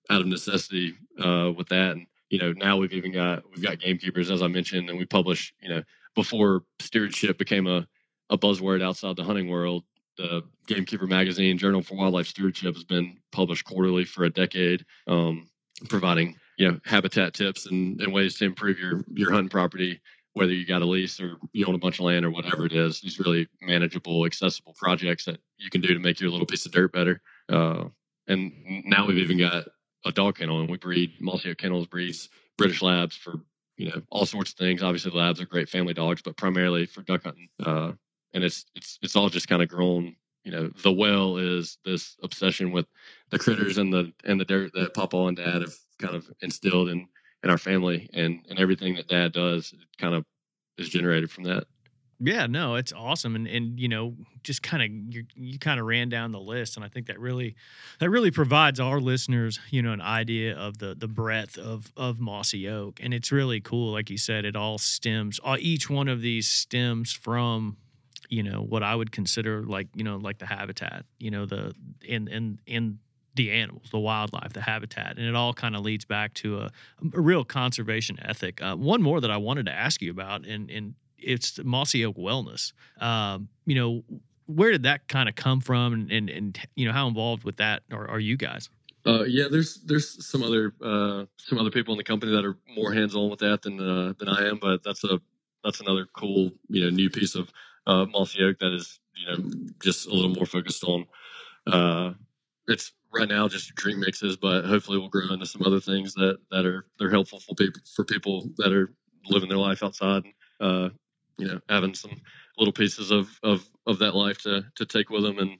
out 0.09 0.21
of 0.21 0.27
necessity 0.27 0.95
uh, 1.19 1.51
with 1.55 1.69
that, 1.69 1.93
and 1.93 2.07
you 2.29 2.39
know 2.39 2.51
now 2.51 2.77
we've 2.77 2.93
even 2.93 3.13
got 3.13 3.43
we've 3.49 3.63
got 3.63 3.79
gamekeepers 3.79 4.29
as 4.29 4.41
I 4.41 4.47
mentioned, 4.47 4.89
and 4.89 4.99
we 4.99 5.05
publish 5.05 5.53
you 5.62 5.69
know 5.69 5.83
before 6.13 6.63
stewardship 6.79 7.38
became 7.38 7.67
a 7.67 7.88
a 8.29 8.38
buzzword 8.38 8.83
outside 8.83 9.15
the 9.15 9.23
hunting 9.23 9.47
world. 9.49 9.83
The 10.19 10.43
Gamekeeper 10.67 11.08
magazine, 11.08 11.58
Journal 11.58 11.82
for 11.82 11.95
Wildlife 11.95 12.27
Stewardship, 12.27 12.75
has 12.75 12.84
been 12.84 13.17
published 13.32 13.65
quarterly 13.65 14.03
for 14.03 14.25
a 14.25 14.29
decade, 14.29 14.86
um, 15.08 15.47
providing 15.88 16.36
you 16.58 16.69
know 16.69 16.79
habitat 16.84 17.34
tips 17.34 17.65
and, 17.65 18.01
and 18.01 18.13
ways 18.13 18.38
to 18.38 18.45
improve 18.45 18.79
your 18.79 19.03
your 19.13 19.32
hunting 19.32 19.49
property 19.49 20.01
whether 20.34 20.53
you 20.53 20.65
got 20.65 20.82
a 20.82 20.86
lease 20.86 21.19
or 21.19 21.38
you 21.53 21.65
own 21.65 21.75
a 21.75 21.79
bunch 21.79 21.99
of 21.99 22.05
land 22.05 22.23
or 22.23 22.32
whatever 22.32 22.65
it 22.65 22.71
is, 22.71 23.01
these 23.01 23.19
really 23.19 23.47
manageable, 23.62 24.25
accessible 24.25 24.73
projects 24.77 25.25
that 25.25 25.39
you 25.58 25.69
can 25.69 25.82
do 25.82 25.93
to 25.93 25.99
make 25.99 26.19
your 26.19 26.29
little 26.29 26.45
piece 26.45 26.65
of 26.65 26.71
dirt 26.71 26.93
better. 26.93 27.21
Uh, 27.49 27.86
and 28.27 28.53
now 28.86 29.05
we've 29.05 29.17
even 29.17 29.39
got 29.39 29.65
a 30.05 30.12
dog 30.12 30.38
kennel, 30.38 30.62
and 30.62 30.69
we 30.69 30.77
breed 30.77 31.13
Mossy 31.19 31.53
Kennels 31.55 31.88
breeds 31.88 32.29
British 32.58 32.82
Labs 32.82 33.15
for 33.15 33.41
you 33.75 33.89
know 33.89 34.01
all 34.10 34.25
sorts 34.25 34.51
of 34.51 34.58
things. 34.58 34.84
Obviously, 34.84 35.12
Labs 35.12 35.41
are 35.41 35.45
great 35.45 35.67
family 35.67 35.93
dogs, 35.93 36.21
but 36.21 36.38
primarily 36.38 36.86
for 36.86 37.01
duck 37.01 37.23
hunting. 37.23 37.49
Uh, 37.62 37.93
and 38.33 38.43
it's 38.43 38.65
it's 38.75 38.99
it's 39.01 39.15
all 39.15 39.29
just 39.29 39.47
kind 39.47 39.61
of 39.61 39.69
grown. 39.69 40.15
You 40.43 40.51
know, 40.51 40.69
the 40.83 40.91
well 40.91 41.37
is 41.37 41.77
this 41.83 42.15
obsession 42.23 42.71
with 42.71 42.87
the 43.29 43.39
critters 43.39 43.77
and 43.77 43.91
the 43.93 44.11
and 44.23 44.39
the 44.39 44.45
dirt 44.45 44.71
that 44.73 44.93
Papa 44.93 45.17
and 45.17 45.37
Dad 45.37 45.61
have 45.61 45.75
kind 45.99 46.15
of 46.15 46.29
instilled 46.41 46.89
in 46.89 47.07
in 47.43 47.49
our 47.49 47.57
family, 47.57 48.09
and 48.13 48.39
and 48.49 48.59
everything 48.59 48.95
that 48.95 49.07
Dad 49.07 49.33
does 49.33 49.73
kind 49.97 50.15
of 50.15 50.25
is 50.77 50.89
generated 50.89 51.29
from 51.29 51.43
that. 51.45 51.65
Yeah, 52.21 52.47
no, 52.47 52.75
it's 52.75 52.91
awesome, 52.91 53.35
and 53.35 53.47
and 53.47 53.79
you 53.79 53.87
know, 53.87 54.15
just 54.43 54.61
kind 54.61 54.83
of 54.83 55.15
you 55.15 55.23
you 55.35 55.57
kind 55.57 55.79
of 55.79 55.85
ran 55.85 56.09
down 56.09 56.33
the 56.33 56.39
list, 56.39 56.75
and 56.75 56.83
I 56.83 56.89
think 56.89 57.07
that 57.07 57.17
really 57.17 57.55
that 57.99 58.09
really 58.09 58.29
provides 58.29 58.77
our 58.77 58.99
listeners, 58.99 59.59
you 59.69 59.81
know, 59.81 59.93
an 59.93 60.01
idea 60.01 60.57
of 60.57 60.79
the 60.79 60.95
the 60.95 61.07
breadth 61.07 61.57
of 61.57 61.93
of 61.95 62.19
Mossy 62.19 62.67
Oak, 62.67 62.99
and 63.01 63.13
it's 63.13 63.31
really 63.31 63.61
cool. 63.61 63.93
Like 63.93 64.09
you 64.09 64.17
said, 64.17 64.43
it 64.43 64.57
all 64.57 64.77
stems. 64.77 65.39
All, 65.39 65.57
each 65.59 65.89
one 65.89 66.09
of 66.09 66.19
these 66.19 66.49
stems 66.49 67.13
from 67.13 67.77
you 68.29 68.43
know 68.43 68.61
what 68.61 68.83
I 68.83 68.95
would 68.95 69.11
consider 69.11 69.63
like 69.63 69.87
you 69.95 70.03
know 70.03 70.17
like 70.17 70.37
the 70.37 70.45
habitat, 70.45 71.05
you 71.19 71.31
know 71.31 71.45
the 71.45 71.73
and 72.07 72.27
and 72.29 72.59
and 72.67 72.99
the 73.35 73.51
animals, 73.51 73.89
the 73.91 73.99
wildlife, 73.99 74.53
the 74.53 74.61
habitat, 74.61 75.17
and 75.17 75.25
it 75.25 75.35
all 75.35 75.53
kind 75.53 75.75
of 75.75 75.81
leads 75.81 76.05
back 76.05 76.33
to 76.35 76.59
a, 76.59 76.71
a 77.13 77.21
real 77.21 77.43
conservation 77.43 78.17
ethic. 78.21 78.61
Uh, 78.61 78.75
one 78.75 79.01
more 79.01 79.21
that 79.21 79.31
I 79.31 79.37
wanted 79.37 79.65
to 79.67 79.71
ask 79.71 80.01
you 80.01 80.11
about, 80.11 80.45
and 80.45 80.69
and 80.69 80.95
it's 81.17 81.59
Mossy 81.63 82.05
Oak 82.05 82.17
Wellness. 82.17 82.73
Um, 82.99 83.49
you 83.65 83.75
know, 83.75 84.03
where 84.45 84.71
did 84.71 84.83
that 84.83 85.07
kind 85.07 85.29
of 85.29 85.35
come 85.35 85.61
from, 85.61 85.93
and, 85.93 86.11
and 86.11 86.29
and 86.29 86.59
you 86.75 86.85
know 86.85 86.93
how 86.93 87.07
involved 87.07 87.43
with 87.43 87.57
that 87.57 87.83
are, 87.91 88.07
are 88.07 88.19
you 88.19 88.37
guys? 88.37 88.69
Uh, 89.05 89.23
yeah, 89.23 89.45
there's 89.49 89.75
there's 89.85 90.25
some 90.25 90.43
other 90.43 90.73
uh, 90.83 91.25
some 91.37 91.57
other 91.57 91.71
people 91.71 91.93
in 91.93 91.97
the 91.97 92.03
company 92.03 92.31
that 92.31 92.45
are 92.45 92.57
more 92.75 92.93
hands 92.93 93.15
on 93.15 93.29
with 93.29 93.39
that 93.39 93.61
than 93.61 93.79
uh, 93.79 94.13
than 94.19 94.27
I 94.27 94.47
am, 94.47 94.57
but 94.57 94.83
that's 94.83 95.03
a 95.03 95.19
that's 95.63 95.79
another 95.79 96.07
cool 96.13 96.51
you 96.67 96.83
know 96.83 96.89
new 96.89 97.09
piece 97.09 97.35
of 97.35 97.49
uh, 97.89 98.06
Mossy 98.06 98.43
Oak 98.43 98.60
that 98.60 98.73
is 98.73 98.99
you 99.15 99.25
know 99.25 99.52
just 99.82 100.08
a 100.08 100.13
little 100.13 100.34
more 100.36 100.45
focused 100.45 100.84
on. 100.84 101.06
Uh, 101.67 102.13
it's 102.67 102.93
right 103.13 103.28
now 103.28 103.47
just 103.47 103.73
drink 103.75 103.97
mixes, 103.97 104.38
but 104.38 104.65
hopefully 104.65 104.99
we'll 104.99 105.10
grow 105.10 105.34
into 105.34 105.45
some 105.45 105.63
other 105.65 105.80
things 105.80 106.13
that 106.13 106.38
that 106.52 106.65
are 106.65 106.86
they're 106.99 107.10
helpful 107.10 107.39
for 107.39 107.56
people 107.56 107.82
for 107.95 108.06
people 108.06 108.49
that 108.58 108.71
are 108.71 108.93
living 109.25 109.49
their 109.49 109.58
life 109.58 109.84
outside. 109.84 110.23
Uh, 110.60 110.89
you 111.38 111.47
know, 111.47 111.60
having 111.67 111.95
some 111.95 112.21
little 112.58 112.73
pieces 112.73 113.12
of 113.12 113.28
of 113.43 113.67
of 113.88 113.99
that 113.99 114.15
life 114.15 114.38
to 114.43 114.63
to 114.75 114.86
take 114.86 115.10
with 115.10 115.23
them 115.23 115.39
and 115.39 115.58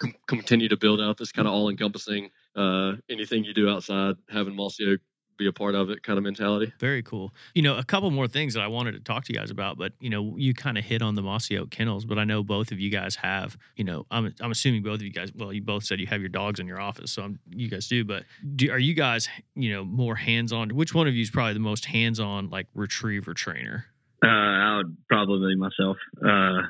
com- 0.00 0.14
continue 0.28 0.68
to 0.68 0.76
build 0.76 1.00
out 1.00 1.16
this 1.16 1.32
kind 1.32 1.48
of 1.48 1.54
all 1.54 1.70
encompassing 1.70 2.30
uh, 2.54 2.92
anything 3.10 3.42
you 3.42 3.52
do 3.52 3.68
outside, 3.68 4.14
having 4.30 4.54
Mossy 4.54 4.92
Oak 4.92 5.00
be 5.36 5.46
a 5.46 5.52
part 5.52 5.74
of 5.74 5.90
it 5.90 6.02
kind 6.02 6.18
of 6.18 6.24
mentality. 6.24 6.72
Very 6.78 7.02
cool. 7.02 7.34
You 7.54 7.62
know, 7.62 7.76
a 7.76 7.84
couple 7.84 8.10
more 8.10 8.28
things 8.28 8.54
that 8.54 8.62
I 8.62 8.66
wanted 8.66 8.92
to 8.92 9.00
talk 9.00 9.24
to 9.24 9.32
you 9.32 9.38
guys 9.38 9.50
about, 9.50 9.78
but 9.78 9.92
you 10.00 10.10
know, 10.10 10.34
you 10.36 10.54
kind 10.54 10.78
of 10.78 10.84
hit 10.84 11.02
on 11.02 11.14
the 11.14 11.22
Mossy 11.22 11.58
Oak 11.58 11.70
kennels, 11.70 12.04
but 12.04 12.18
I 12.18 12.24
know 12.24 12.42
both 12.42 12.72
of 12.72 12.80
you 12.80 12.90
guys 12.90 13.16
have, 13.16 13.56
you 13.76 13.84
know, 13.84 14.06
I'm 14.10 14.34
I'm 14.40 14.50
assuming 14.50 14.82
both 14.82 14.96
of 14.96 15.02
you 15.02 15.12
guys, 15.12 15.32
well, 15.34 15.52
you 15.52 15.62
both 15.62 15.84
said 15.84 16.00
you 16.00 16.06
have 16.06 16.20
your 16.20 16.28
dogs 16.28 16.60
in 16.60 16.66
your 16.66 16.80
office, 16.80 17.12
so 17.12 17.22
I'm, 17.22 17.38
you 17.50 17.68
guys 17.68 17.88
do, 17.88 18.04
but 18.04 18.24
do, 18.56 18.70
are 18.70 18.78
you 18.78 18.94
guys, 18.94 19.28
you 19.54 19.72
know, 19.72 19.84
more 19.84 20.14
hands-on? 20.14 20.70
Which 20.70 20.94
one 20.94 21.08
of 21.08 21.14
you 21.14 21.22
is 21.22 21.30
probably 21.30 21.54
the 21.54 21.60
most 21.60 21.86
hands-on 21.86 22.50
like 22.50 22.66
retriever 22.74 23.34
trainer? 23.34 23.86
Uh, 24.22 24.28
I 24.28 24.76
would 24.78 24.96
probably 25.08 25.54
myself, 25.54 25.98
uh, 26.24 26.62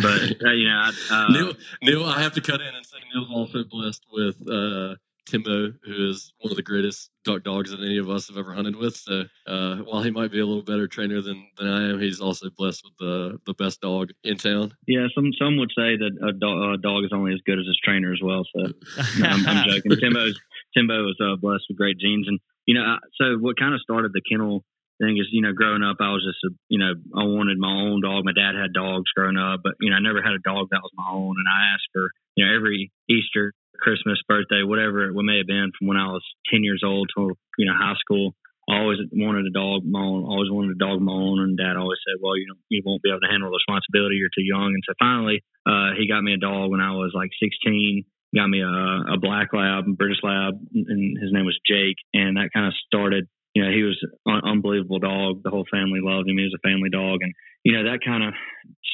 but 0.00 0.04
uh, 0.44 0.52
you 0.52 0.68
know, 0.68 0.80
I, 0.80 0.92
uh, 1.10 1.28
Neill, 1.28 1.52
Neill, 1.82 2.04
I 2.04 2.22
have 2.22 2.32
to 2.34 2.40
cut 2.40 2.60
in 2.62 2.74
and 2.74 2.86
say 2.86 2.96
Neill's 3.12 3.28
also 3.30 3.64
blessed 3.64 4.04
with 4.10 4.36
uh, 4.48 4.94
Timbo, 5.28 5.72
who 5.84 6.10
is 6.10 6.32
one 6.40 6.50
of 6.50 6.56
the 6.56 6.62
greatest 6.62 7.10
duck 7.24 7.42
dogs 7.42 7.70
that 7.70 7.80
any 7.80 7.98
of 7.98 8.08
us 8.08 8.28
have 8.28 8.38
ever 8.38 8.54
hunted 8.54 8.76
with. 8.76 8.96
So 8.96 9.24
uh, 9.46 9.76
while 9.76 10.02
he 10.02 10.10
might 10.10 10.32
be 10.32 10.40
a 10.40 10.46
little 10.46 10.62
better 10.62 10.88
trainer 10.88 11.20
than, 11.20 11.46
than 11.58 11.68
I 11.68 11.90
am, 11.90 12.00
he's 12.00 12.20
also 12.20 12.48
blessed 12.56 12.84
with 12.84 12.96
the 12.98 13.38
the 13.46 13.54
best 13.54 13.80
dog 13.80 14.10
in 14.24 14.36
town. 14.36 14.72
Yeah, 14.86 15.06
some 15.14 15.30
some 15.38 15.58
would 15.58 15.70
say 15.70 15.96
that 15.96 16.10
a, 16.26 16.32
do- 16.32 16.72
a 16.72 16.78
dog 16.78 17.04
is 17.04 17.10
only 17.12 17.32
as 17.34 17.40
good 17.44 17.58
as 17.58 17.66
his 17.66 17.78
trainer 17.84 18.12
as 18.12 18.20
well. 18.22 18.44
So 18.56 18.72
no, 19.18 19.28
I'm, 19.28 19.46
I'm, 19.46 19.68
joking. 19.68 19.92
Timbo's 20.00 20.38
Timbo 20.76 21.04
was 21.04 21.16
uh, 21.20 21.36
blessed 21.36 21.64
with 21.68 21.78
great 21.78 21.98
genes, 21.98 22.26
and 22.28 22.40
you 22.66 22.74
know, 22.74 22.82
I, 22.82 22.98
so 23.20 23.36
what 23.38 23.58
kind 23.58 23.74
of 23.74 23.80
started 23.80 24.12
the 24.12 24.22
kennel 24.22 24.64
thing 25.00 25.16
is, 25.18 25.28
you 25.30 25.42
know, 25.42 25.52
growing 25.52 25.82
up, 25.82 25.96
I 26.00 26.10
was 26.10 26.26
just, 26.26 26.42
a, 26.42 26.50
you 26.68 26.78
know, 26.78 26.92
I 27.14 27.24
wanted 27.24 27.58
my 27.58 27.70
own 27.70 28.02
dog. 28.02 28.24
My 28.24 28.34
dad 28.34 28.58
had 28.58 28.74
dogs 28.74 29.10
growing 29.14 29.38
up, 29.38 29.60
but 29.62 29.74
you 29.80 29.90
know, 29.90 29.96
I 29.96 30.00
never 30.00 30.22
had 30.22 30.34
a 30.34 30.42
dog 30.42 30.68
that 30.70 30.82
was 30.82 30.92
my 30.96 31.08
own, 31.10 31.36
and 31.38 31.46
I 31.46 31.74
asked 31.74 31.88
for, 31.92 32.10
you 32.36 32.44
know, 32.44 32.54
every 32.54 32.90
Easter 33.08 33.54
Christmas, 33.78 34.20
birthday, 34.28 34.62
whatever 34.62 35.08
it 35.08 35.14
may 35.14 35.38
have 35.38 35.46
been 35.46 35.72
from 35.78 35.88
when 35.88 35.96
I 35.96 36.06
was 36.06 36.24
10 36.52 36.64
years 36.64 36.82
old 36.84 37.08
to, 37.16 37.34
you 37.58 37.66
know, 37.66 37.74
high 37.76 37.96
school. 37.98 38.34
I 38.68 38.84
always 38.84 38.98
wanted 39.12 39.46
a 39.46 39.54
dog 39.54 39.80
my 39.88 40.00
own, 40.00 40.28
always 40.28 40.52
wanted 40.52 40.76
a 40.76 40.78
dog 40.78 41.00
my 41.00 41.12
own. 41.12 41.40
And 41.40 41.56
dad 41.56 41.80
always 41.80 41.98
said, 42.04 42.20
well, 42.20 42.36
you 42.36 42.44
know, 42.46 42.58
you 42.68 42.82
won't 42.84 43.00
be 43.00 43.08
able 43.08 43.24
to 43.24 43.30
handle 43.32 43.48
the 43.48 43.56
responsibility. 43.56 44.20
You're 44.20 44.34
too 44.34 44.44
young. 44.44 44.76
And 44.76 44.84
so 44.84 44.92
finally, 45.00 45.40
uh, 45.64 45.96
he 45.96 46.04
got 46.04 46.20
me 46.20 46.34
a 46.34 46.42
dog 46.42 46.70
when 46.70 46.84
I 46.84 46.92
was 46.92 47.16
like 47.16 47.30
16, 47.40 48.04
got 48.36 48.48
me 48.48 48.60
a, 48.60 49.16
a 49.16 49.16
black 49.16 49.56
lab, 49.56 49.88
British 49.96 50.20
lab, 50.22 50.60
and 50.74 51.16
his 51.16 51.32
name 51.32 51.48
was 51.48 51.56
Jake. 51.64 51.96
And 52.12 52.36
that 52.36 52.52
kind 52.52 52.68
of 52.68 52.76
started, 52.84 53.24
you 53.56 53.64
know, 53.64 53.72
he 53.72 53.88
was 53.88 53.96
an 54.26 54.42
unbelievable 54.44 55.00
dog. 55.00 55.40
The 55.42 55.50
whole 55.50 55.64
family 55.72 56.04
loved 56.04 56.28
him. 56.28 56.36
He 56.36 56.44
was 56.44 56.56
a 56.56 56.66
family 56.68 56.92
dog. 56.92 57.24
And, 57.24 57.32
you 57.68 57.76
know, 57.76 57.84
that 57.84 58.00
kind 58.00 58.24
of 58.24 58.32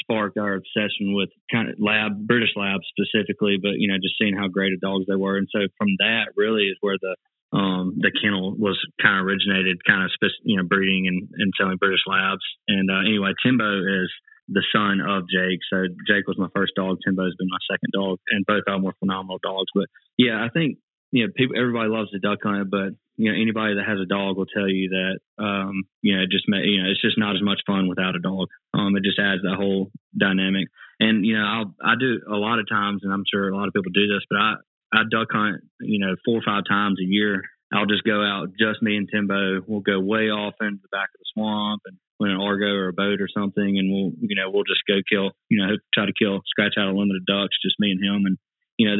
sparked 0.02 0.36
our 0.36 0.58
obsession 0.58 1.14
with 1.14 1.30
kind 1.46 1.70
of 1.70 1.76
lab, 1.78 2.26
British 2.26 2.50
labs 2.58 2.82
specifically, 2.90 3.54
but, 3.62 3.78
you 3.78 3.86
know, 3.86 4.02
just 4.02 4.18
seeing 4.18 4.34
how 4.34 4.48
great 4.50 4.74
of 4.74 4.80
dogs 4.82 5.06
they 5.06 5.14
were. 5.14 5.38
And 5.38 5.46
so 5.54 5.70
from 5.78 5.94
that 6.02 6.34
really 6.34 6.66
is 6.66 6.76
where 6.80 6.98
the, 6.98 7.14
um, 7.56 7.94
the 8.02 8.10
kennel 8.10 8.58
was 8.58 8.74
kind 9.00 9.20
of 9.20 9.26
originated, 9.30 9.78
kind 9.86 10.02
of, 10.02 10.10
you 10.42 10.56
know, 10.58 10.66
breeding 10.66 11.06
and, 11.06 11.22
and 11.38 11.52
selling 11.54 11.78
British 11.78 12.02
labs. 12.10 12.42
And 12.66 12.90
uh, 12.90 13.06
anyway, 13.06 13.30
Timbo 13.46 13.78
is 13.78 14.10
the 14.50 14.66
son 14.74 14.98
of 14.98 15.30
Jake. 15.30 15.62
So 15.70 15.86
Jake 16.10 16.26
was 16.26 16.34
my 16.34 16.50
first 16.50 16.74
dog. 16.74 16.98
Timbo's 17.06 17.38
been 17.38 17.46
my 17.46 17.62
second 17.70 17.94
dog, 17.94 18.18
and 18.34 18.42
both 18.44 18.66
of 18.66 18.74
them 18.74 18.82
were 18.82 18.98
phenomenal 18.98 19.38
dogs. 19.38 19.70
But 19.70 19.86
yeah, 20.18 20.42
I 20.42 20.50
think 20.50 20.82
you 21.14 21.22
know, 21.22 21.32
people, 21.36 21.54
everybody 21.54 21.94
loves 21.94 22.10
the 22.10 22.18
duck 22.18 22.42
hunt, 22.42 22.74
but 22.74 22.98
you 23.16 23.30
know, 23.30 23.38
anybody 23.40 23.74
that 23.74 23.86
has 23.86 24.00
a 24.00 24.06
dog 24.06 24.36
will 24.36 24.46
tell 24.46 24.68
you 24.68 24.90
that, 24.90 25.18
um, 25.42 25.84
you 26.02 26.16
know, 26.16 26.22
it 26.22 26.30
just, 26.30 26.44
you 26.48 26.82
know, 26.82 26.90
it's 26.90 27.00
just 27.00 27.18
not 27.18 27.36
as 27.36 27.42
much 27.42 27.60
fun 27.66 27.88
without 27.88 28.16
a 28.16 28.20
dog. 28.20 28.48
Um, 28.72 28.96
it 28.96 29.04
just 29.04 29.18
adds 29.18 29.42
that 29.42 29.56
whole 29.56 29.90
dynamic. 30.18 30.68
And, 31.00 31.24
you 31.24 31.36
know, 31.36 31.44
I'll, 31.44 31.74
I 31.82 31.94
do 31.98 32.20
a 32.28 32.36
lot 32.36 32.58
of 32.58 32.68
times, 32.68 33.02
and 33.02 33.12
I'm 33.12 33.24
sure 33.30 33.48
a 33.48 33.56
lot 33.56 33.68
of 33.68 33.74
people 33.74 33.92
do 33.92 34.06
this, 34.06 34.22
but 34.28 34.38
I, 34.38 34.54
I 34.92 34.98
duck 35.10 35.28
hunt, 35.32 35.62
you 35.80 35.98
know, 35.98 36.14
four 36.24 36.38
or 36.38 36.46
five 36.46 36.64
times 36.68 36.98
a 37.00 37.06
year. 37.06 37.42
I'll 37.72 37.86
just 37.86 38.04
go 38.04 38.22
out, 38.22 38.50
just 38.58 38.82
me 38.82 38.96
and 38.96 39.08
Timbo. 39.10 39.62
We'll 39.66 39.80
go 39.80 39.98
way 39.98 40.30
off 40.30 40.54
into 40.60 40.78
the 40.82 40.94
back 40.94 41.10
of 41.10 41.18
the 41.18 41.26
swamp 41.34 41.82
and 41.86 41.98
in 42.20 42.30
an 42.30 42.40
Argo 42.40 42.70
or 42.70 42.88
a 42.88 42.92
boat 42.92 43.20
or 43.20 43.28
something, 43.28 43.78
and 43.78 43.90
we'll, 43.90 44.12
you 44.20 44.36
know, 44.36 44.50
we'll 44.50 44.64
just 44.64 44.86
go 44.86 45.02
kill, 45.08 45.32
you 45.50 45.58
know, 45.58 45.74
try 45.92 46.06
to 46.06 46.12
kill, 46.16 46.40
scratch 46.46 46.74
out 46.78 46.88
a 46.88 46.96
limit 46.96 47.16
of 47.16 47.26
ducks, 47.26 47.58
just 47.62 47.76
me 47.78 47.90
and 47.90 48.02
him. 48.02 48.22
And 48.24 48.38
you 48.78 48.88
know, 48.88 48.96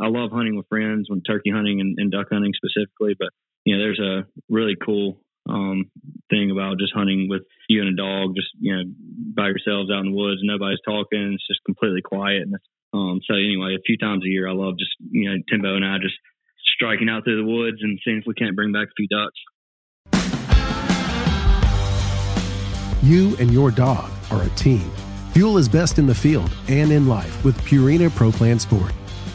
I 0.00 0.08
love 0.08 0.30
hunting 0.32 0.56
with 0.56 0.68
friends, 0.68 1.08
when 1.08 1.22
turkey 1.22 1.50
hunting 1.50 1.80
and, 1.80 1.96
and 1.98 2.10
duck 2.10 2.28
hunting 2.30 2.52
specifically. 2.54 3.14
But 3.18 3.28
you 3.68 3.76
know, 3.76 3.82
there's 3.82 4.00
a 4.00 4.26
really 4.48 4.76
cool 4.82 5.20
um, 5.46 5.90
thing 6.30 6.50
about 6.50 6.78
just 6.78 6.94
hunting 6.94 7.28
with 7.28 7.42
you 7.68 7.82
and 7.82 7.92
a 7.92 8.02
dog, 8.02 8.34
just 8.34 8.48
you 8.58 8.74
know, 8.74 8.82
by 9.36 9.48
yourselves 9.48 9.90
out 9.90 10.00
in 10.00 10.12
the 10.12 10.16
woods, 10.16 10.40
nobody's 10.42 10.80
talking. 10.86 11.34
It's 11.34 11.46
just 11.46 11.60
completely 11.66 12.00
quiet. 12.00 12.44
And 12.44 12.54
um, 12.94 13.20
so 13.28 13.34
anyway, 13.34 13.76
a 13.76 13.84
few 13.84 13.98
times 13.98 14.24
a 14.24 14.28
year, 14.28 14.48
I 14.48 14.52
love 14.52 14.78
just 14.78 14.92
you 15.10 15.28
know 15.28 15.36
Timbo 15.50 15.76
and 15.76 15.84
I 15.84 15.98
just 15.98 16.14
striking 16.74 17.10
out 17.10 17.24
through 17.24 17.44
the 17.44 17.50
woods 17.50 17.76
and 17.82 17.98
seeing 18.02 18.18
if 18.18 18.24
we 18.26 18.32
can't 18.32 18.56
bring 18.56 18.72
back 18.72 18.88
a 18.88 18.96
few 18.96 19.06
ducks. 19.08 19.36
You 23.02 23.36
and 23.38 23.52
your 23.52 23.70
dog 23.70 24.10
are 24.30 24.44
a 24.44 24.50
team. 24.50 24.90
Fuel 25.32 25.58
is 25.58 25.68
best 25.68 25.98
in 25.98 26.06
the 26.06 26.14
field 26.14 26.50
and 26.68 26.90
in 26.90 27.06
life 27.06 27.44
with 27.44 27.60
Purina 27.60 28.10
Pro 28.14 28.32
Plan 28.32 28.58
Sport. 28.58 28.92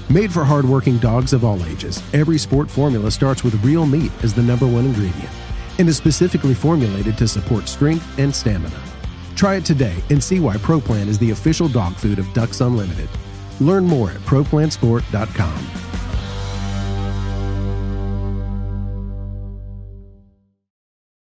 Made 0.10 0.34
for 0.34 0.44
hardworking 0.44 0.98
dogs 0.98 1.32
of 1.34 1.46
all 1.46 1.64
ages, 1.66 2.04
every 2.14 2.38
sport 2.38 2.70
formula 2.70 3.10
starts 3.10 3.44
with 3.44 3.64
real 3.64 3.86
meat 3.86 4.12
as 4.22 4.34
the 4.34 4.44
number 4.44 4.68
one 4.68 4.86
ingredient 4.86 5.30
and 5.80 5.88
is 5.90 5.98
specifically 5.98 6.54
formulated 6.54 7.18
to 7.18 7.28
support 7.28 7.68
strength 7.68 8.20
and 8.20 8.34
stamina. 8.36 8.80
Try 9.36 9.56
it 9.56 9.66
today 9.66 9.96
and 10.10 10.24
see 10.24 10.40
why 10.40 10.58
ProPlan 10.58 11.08
is 11.08 11.18
the 11.18 11.32
official 11.32 11.68
dog 11.68 11.96
food 11.96 12.20
of 12.20 12.32
Ducks 12.34 12.62
Unlimited. 12.62 13.10
Learn 13.60 13.86
more 13.86 14.12
at 14.12 14.20
ProPlansport.com. 14.22 15.68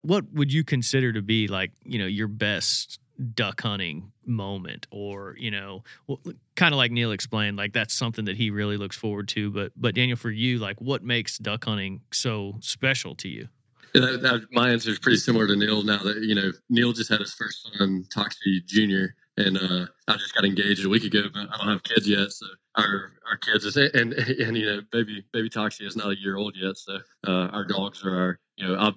What 0.04 0.26
would 0.34 0.52
you 0.52 0.64
consider 0.64 1.14
to 1.14 1.22
be 1.22 1.48
like, 1.48 1.72
you 1.84 2.00
know, 2.00 2.08
your 2.08 2.28
best 2.28 3.00
duck 3.36 3.62
hunting 3.62 4.12
moment 4.26 4.88
or 4.92 5.36
you 5.38 5.52
know 5.52 5.84
kind 6.56 6.74
of 6.74 6.78
like 6.78 6.92
neill 6.92 7.12
explained 7.12 7.58
like 7.58 7.74
that's 7.74 7.94
something 7.94 8.26
that 8.26 8.38
he 8.38 8.50
really 8.50 8.78
looks 8.78 8.96
forward 8.96 9.28
to 9.28 9.50
but 9.52 9.72
but 9.76 9.96
daniel 9.96 10.18
for 10.18 10.30
you 10.30 10.60
like 10.60 10.80
what 10.80 11.04
makes 11.04 11.38
duck 11.38 11.66
hunting 11.66 12.02
so 12.12 12.56
special 12.60 13.16
to 13.16 13.28
you 13.28 13.48
that, 13.94 14.22
that, 14.22 14.48
my 14.52 14.70
answer 14.70 14.90
is 14.90 15.00
pretty 15.00 15.18
similar 15.18 15.48
to 15.48 15.56
neill 15.56 15.84
now 15.84 16.02
that 16.04 16.18
you 16.18 16.36
know 16.36 16.52
neill 16.70 16.94
just 16.94 17.10
had 17.10 17.20
his 17.20 17.34
first 17.34 17.68
son 17.78 18.06
toxey 18.14 18.62
junior 18.66 19.16
and 19.38 19.58
uh, 19.58 19.86
I 20.08 20.14
just 20.18 20.36
got 20.36 20.46
engaged 20.46 20.86
a 20.86 20.90
week 20.90 21.04
ago, 21.04 21.24
but 21.34 21.48
I 21.52 21.58
don't 21.58 21.68
have 21.68 21.84
kids 21.84 22.08
yet. 22.08 22.32
So 22.32 22.46
our 22.76 23.14
our 23.30 23.38
kids 23.38 23.66
is 23.66 23.78
and 23.78 24.14
and 24.14 24.58
you 24.58 24.66
know 24.66 24.82
baby 24.92 25.24
baby 25.32 25.50
Toxey 25.50 25.86
is 25.86 25.96
not 25.96 26.12
a 26.12 26.20
year 26.20 26.38
old 26.38 26.56
yet. 26.58 26.78
So 26.78 27.00
uh, 27.28 27.48
our 27.48 27.66
dogs 27.66 28.04
are 28.04 28.16
our 28.16 28.40
you 28.58 28.68
know 28.68 28.76
I'll, 28.76 28.96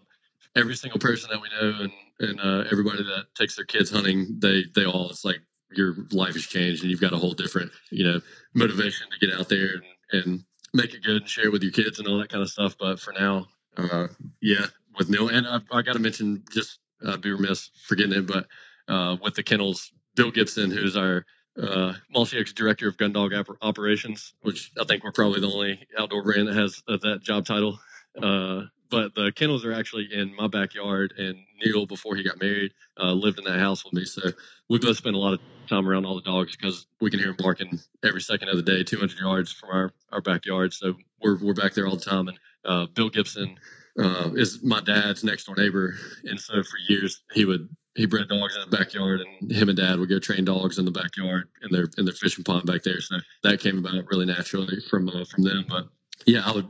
every 0.56 0.74
single 0.76 0.98
person 0.98 1.30
that 1.30 1.40
we 1.40 1.48
know 1.48 1.82
and 1.82 1.92
and 2.20 2.40
uh, 2.40 2.64
everybody 2.70 3.02
that 3.02 3.26
takes 3.34 3.56
their 3.56 3.64
kids 3.64 3.90
hunting, 3.90 4.38
they 4.38 4.64
they 4.74 4.84
all 4.84 5.10
it's 5.10 5.24
like 5.24 5.40
your 5.72 5.94
life 6.12 6.34
has 6.34 6.44
changed 6.44 6.82
and 6.82 6.90
you've 6.90 7.00
got 7.00 7.12
a 7.12 7.16
whole 7.16 7.32
different 7.32 7.72
you 7.90 8.04
know 8.04 8.20
motivation 8.54 9.08
to 9.10 9.26
get 9.26 9.38
out 9.38 9.48
there 9.48 9.74
and, 9.74 9.84
and 10.12 10.44
make 10.72 10.94
it 10.94 11.02
good 11.02 11.22
and 11.22 11.28
share 11.28 11.46
it 11.46 11.52
with 11.52 11.62
your 11.62 11.72
kids 11.72 11.98
and 11.98 12.08
all 12.08 12.18
that 12.18 12.28
kind 12.28 12.42
of 12.42 12.50
stuff. 12.50 12.76
But 12.78 13.00
for 13.00 13.12
now, 13.12 13.46
uh, 13.76 14.08
yeah, 14.40 14.66
with 14.98 15.08
Neill 15.08 15.28
and 15.28 15.46
I, 15.46 15.60
I 15.72 15.82
got 15.82 15.94
to 15.94 15.98
mention 15.98 16.44
just 16.52 16.78
uh, 17.04 17.16
be 17.16 17.30
remiss 17.30 17.70
forgetting 17.86 18.12
it, 18.12 18.26
but 18.26 18.46
uh, 18.88 19.16
with 19.22 19.34
the 19.34 19.42
kennels, 19.42 19.92
Bill 20.14 20.30
Gibson, 20.30 20.70
who's 20.70 20.96
our 20.96 21.24
uh, 21.60 21.94
Oaks 22.14 22.52
Director 22.52 22.88
of 22.88 22.96
Gun 22.96 23.12
Dog 23.12 23.32
Operations, 23.62 24.34
which 24.42 24.72
I 24.80 24.84
think 24.84 25.04
we're 25.04 25.12
probably 25.12 25.40
the 25.40 25.50
only 25.50 25.86
outdoor 25.98 26.22
brand 26.22 26.48
that 26.48 26.56
has 26.56 26.82
uh, 26.88 26.98
that 27.02 27.22
job 27.22 27.46
title. 27.46 27.78
Uh, 28.20 28.62
but 28.94 29.14
the 29.14 29.32
kennels 29.32 29.64
are 29.64 29.72
actually 29.72 30.08
in 30.12 30.34
my 30.36 30.46
backyard, 30.46 31.14
and 31.18 31.36
Neill, 31.60 31.84
before 31.84 32.14
he 32.14 32.22
got 32.22 32.40
married, 32.40 32.72
uh, 33.00 33.12
lived 33.12 33.38
in 33.38 33.44
that 33.44 33.58
house 33.58 33.84
with 33.84 33.92
me. 33.92 34.04
So 34.04 34.22
we 34.68 34.78
both 34.78 34.96
spend 34.96 35.16
a 35.16 35.18
lot 35.18 35.32
of 35.32 35.40
time 35.68 35.88
around 35.88 36.06
all 36.06 36.14
the 36.14 36.22
dogs 36.22 36.54
because 36.54 36.86
we 37.00 37.10
can 37.10 37.18
hear 37.18 37.28
them 37.28 37.36
barking 37.38 37.80
every 38.04 38.20
second 38.20 38.50
of 38.50 38.56
the 38.56 38.62
day, 38.62 38.84
200 38.84 39.18
yards 39.18 39.52
from 39.52 39.70
our, 39.70 39.92
our 40.12 40.20
backyard. 40.20 40.72
So 40.72 40.94
we're, 41.20 41.38
we're 41.38 41.54
back 41.54 41.74
there 41.74 41.88
all 41.88 41.96
the 41.96 42.04
time. 42.04 42.28
And 42.28 42.38
uh, 42.64 42.86
Bill 42.94 43.10
Gibson 43.10 43.58
uh, 43.98 44.30
is 44.34 44.62
my 44.62 44.80
dad's 44.80 45.24
next 45.24 45.44
door 45.44 45.56
neighbor, 45.56 45.94
and 46.24 46.38
so 46.38 46.62
for 46.62 46.78
years 46.88 47.22
he 47.32 47.44
would 47.44 47.68
he 47.96 48.06
bred 48.06 48.28
dogs 48.28 48.56
in 48.56 48.68
the 48.68 48.76
backyard, 48.76 49.20
and 49.20 49.52
him 49.52 49.68
and 49.68 49.78
dad 49.78 49.98
would 49.98 50.08
go 50.08 50.18
train 50.18 50.44
dogs 50.44 50.78
in 50.78 50.84
the 50.84 50.90
backyard 50.90 51.48
in 51.62 51.70
their 51.70 51.88
in 51.98 52.04
their 52.04 52.14
fishing 52.14 52.44
pond 52.44 52.66
back 52.66 52.82
there. 52.82 53.00
So 53.00 53.16
that 53.42 53.60
came 53.60 53.78
about 53.78 54.04
really 54.10 54.26
naturally 54.26 54.80
from 54.88 55.08
uh, 55.08 55.24
from 55.24 55.44
them. 55.44 55.64
But 55.68 55.88
yeah, 56.26 56.42
I 56.44 56.52
would 56.52 56.66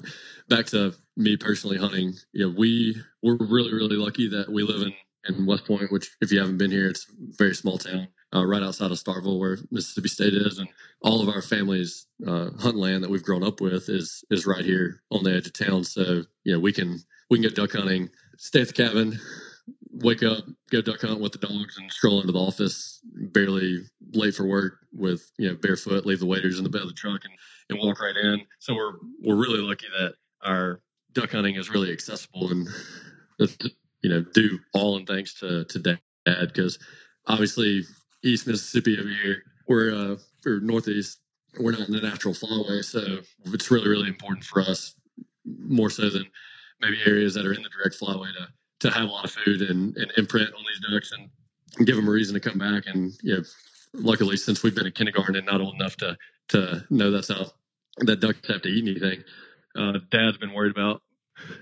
back 0.49 0.67
to 0.67 0.95
me 1.17 1.37
personally 1.37 1.79
hunting. 1.79 2.15
You 2.33 2.47
know, 2.47 2.55
we 2.57 2.97
we're 3.23 3.37
really 3.37 3.73
really 3.73 3.97
lucky 3.97 4.29
that 4.29 4.51
we 4.51 4.63
live 4.63 4.83
in 4.83 4.93
in 5.27 5.47
West 5.47 5.67
Point, 5.67 5.91
which 5.91 6.11
if 6.21 6.31
you 6.31 6.39
haven't 6.39 6.59
been 6.59 6.71
here, 6.71 6.89
it's 6.89 7.07
a 7.09 7.37
very 7.37 7.55
small 7.55 7.79
town. 7.79 8.09
Uh, 8.35 8.45
right 8.45 8.65
outside 8.65 8.91
of 8.91 8.99
Starkville, 8.99 9.39
where 9.39 9.59
Mississippi 9.71 10.09
State 10.09 10.35
is, 10.35 10.59
and 10.59 10.69
all 11.03 11.23
of 11.23 11.29
our 11.29 11.41
family's 11.41 12.09
uh, 12.27 12.51
hunt 12.59 12.77
land 12.77 13.05
that 13.05 13.11
we've 13.11 13.23
grown 13.23 13.45
up 13.45 13.61
with 13.61 13.89
is 13.89 14.25
is 14.29 14.45
right 14.45 14.65
here 14.65 15.03
on 15.13 15.23
the 15.23 15.33
edge 15.33 15.47
of 15.47 15.53
town. 15.53 15.85
So 15.85 16.25
you 16.43 16.53
know 16.53 16.59
we 16.59 16.73
can 16.73 16.99
we 17.31 17.39
can 17.39 17.49
go 17.49 17.55
duck 17.55 17.73
hunting, 17.73 18.11
stay 18.37 18.63
at 18.63 18.67
the 18.67 18.73
cabin, 18.73 19.21
wake 19.93 20.25
up, 20.25 20.45
go 20.73 20.83
duck 20.83 21.01
hunt 21.01 21.21
with 21.21 21.31
the 21.31 21.39
dogs, 21.39 21.77
and 21.79 21.93
stroll 21.93 22.21
into 22.21 22.33
the 22.33 22.41
office, 22.41 23.01
barely 23.05 23.85
late 24.13 24.35
for 24.35 24.45
work, 24.47 24.79
with 24.93 25.31
you 25.39 25.49
know 25.49 25.55
barefoot, 25.55 26.05
leave 26.05 26.19
the 26.19 26.27
waders 26.27 26.59
in 26.59 26.65
the 26.65 26.71
bed 26.71 26.83
of 26.83 26.89
the 26.89 26.95
truck, 26.95 27.21
and 27.25 27.35
and 27.71 27.79
walk 27.79 28.01
right 28.01 28.17
in. 28.17 28.41
So 28.59 28.75
we're 28.75 28.95
we're 29.23 29.41
really 29.41 29.61
lucky 29.61 29.87
that 29.97 30.15
our 30.45 30.81
duck 31.13 31.31
hunting 31.31 31.57
is 31.57 31.71
really 31.71 31.93
accessible 31.93 32.51
and 32.51 32.69
you 34.03 34.11
know 34.11 34.25
due 34.35 34.59
all 34.73 34.97
in 34.97 35.07
thanks 35.07 35.35
to 35.35 35.65
to 35.65 35.79
dad 35.79 35.99
because 36.25 36.79
obviously 37.27 37.83
East 38.23 38.47
Mississippi 38.47 38.99
over 38.99 39.09
here 39.09 39.43
we're 39.69 39.95
uh 39.95 40.17
or 40.47 40.61
Northeast 40.61 41.21
we're 41.59 41.73
not 41.73 41.89
in 41.89 41.95
the 41.95 42.01
natural 42.01 42.35
flyway 42.35 42.85
so 42.85 43.21
it's 43.53 43.71
really 43.71 43.89
really 43.89 44.09
important 44.09 44.45
for 44.45 44.61
us 44.61 44.95
more 45.47 45.91
so 45.91 46.09
than 46.11 46.27
maybe 46.81 46.99
areas 47.07 47.35
that 47.35 47.47
are 47.47 47.53
in 47.53 47.63
the 47.63 47.69
direct 47.69 47.99
flyway 47.99 48.33
to 48.35 48.49
to 48.81 48.91
have 48.91 49.09
a 49.09 49.13
lot 49.13 49.25
of 49.25 49.31
food 49.31 49.63
and, 49.63 49.97
and 49.97 50.13
imprint 50.17 50.53
on 50.53 50.61
these 50.61 50.93
ducks 50.93 51.13
and, 51.13 51.31
and 51.79 51.87
give 51.87 51.97
them 51.97 52.09
a 52.09 52.11
reason 52.11 52.35
to 52.35 52.41
come 52.41 52.59
back. 52.59 52.85
And 52.87 53.13
you 53.23 53.37
know 53.37 53.43
luckily 53.95 54.37
since 54.37 54.63
we've 54.63 54.75
been 54.75 54.87
in 54.87 54.93
kindergarten 54.93 55.37
and 55.37 55.47
not 55.47 55.61
old 55.61 55.75
enough 55.75 55.97
to 55.97 56.17
to 56.49 56.85
know 56.91 57.11
that's 57.11 57.29
how 57.29 57.47
that 57.99 58.21
ducks 58.21 58.41
have 58.49 58.63
to 58.63 58.69
eat 58.69 58.87
anything 58.87 59.23
uh, 59.77 59.99
dad's 60.11 60.39
been 60.39 60.53
worried 60.53 60.73
about 60.73 61.03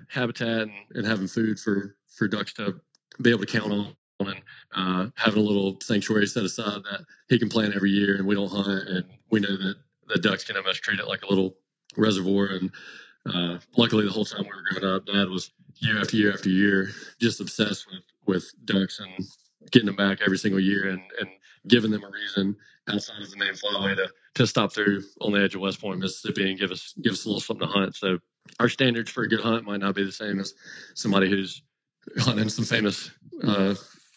habitat 0.08 0.62
and, 0.62 0.72
and, 0.94 1.06
having 1.06 1.26
food 1.26 1.58
for 1.58 1.96
for 2.08 2.28
ducks 2.28 2.52
to 2.52 2.74
be 3.22 3.30
able 3.30 3.40
to 3.40 3.46
count 3.46 3.72
on 3.72 3.96
and 4.20 4.42
uh, 4.74 5.10
having 5.16 5.40
a 5.40 5.44
little 5.44 5.78
sanctuary 5.80 6.26
set 6.26 6.44
aside 6.44 6.82
that 6.84 7.04
he 7.28 7.38
can 7.38 7.48
plant 7.48 7.74
every 7.74 7.90
year 7.90 8.16
and 8.16 8.26
we 8.26 8.34
don't 8.34 8.50
hunt 8.50 8.88
and 8.88 9.04
we 9.30 9.40
know 9.40 9.56
that 9.56 9.76
the 10.08 10.18
ducks 10.18 10.44
can 10.44 10.56
almost 10.56 10.82
treat 10.82 11.00
it 11.00 11.08
like 11.08 11.22
a 11.22 11.28
little 11.28 11.56
reservoir 11.96 12.46
and 12.46 12.70
uh, 13.26 13.58
luckily 13.76 14.04
the 14.04 14.12
whole 14.12 14.24
time 14.24 14.42
we 14.42 14.48
were 14.48 14.80
growing 14.80 14.96
up 14.96 15.06
dad 15.06 15.28
was 15.28 15.50
year 15.76 15.98
after 16.00 16.16
year 16.16 16.32
after 16.32 16.48
year 16.48 16.90
just 17.20 17.40
obsessed 17.40 17.86
with 17.90 18.02
with 18.26 18.52
ducks 18.64 19.00
and 19.00 19.26
getting 19.70 19.86
them 19.86 19.96
back 19.96 20.20
every 20.24 20.38
single 20.38 20.60
year 20.60 20.88
and 20.88 21.00
and 21.18 21.28
giving 21.68 21.90
them 21.90 22.04
a 22.04 22.10
reason 22.10 22.54
outside 22.88 23.22
of 23.22 23.30
the 23.30 23.36
main 23.36 23.54
flyway 23.54 23.96
to 23.96 24.08
to 24.34 24.46
stop 24.46 24.72
through 24.72 25.02
on 25.20 25.32
the 25.32 25.42
edge 25.42 25.54
of 25.54 25.60
West 25.60 25.80
Point, 25.80 26.00
Mississippi, 26.00 26.50
and 26.50 26.58
give 26.58 26.70
us 26.70 26.94
give 27.02 27.12
us 27.12 27.24
a 27.24 27.28
little 27.28 27.40
something 27.40 27.66
to 27.66 27.72
hunt. 27.72 27.96
So 27.96 28.18
our 28.60 28.68
standards 28.68 29.10
for 29.10 29.22
a 29.22 29.28
good 29.28 29.40
hunt 29.40 29.64
might 29.64 29.80
not 29.80 29.94
be 29.94 30.04
the 30.04 30.12
same 30.12 30.40
as 30.40 30.54
somebody 30.94 31.28
who's 31.28 31.62
hunting 32.18 32.48
some 32.48 32.64
famous 32.64 33.10
uh, 33.44 33.74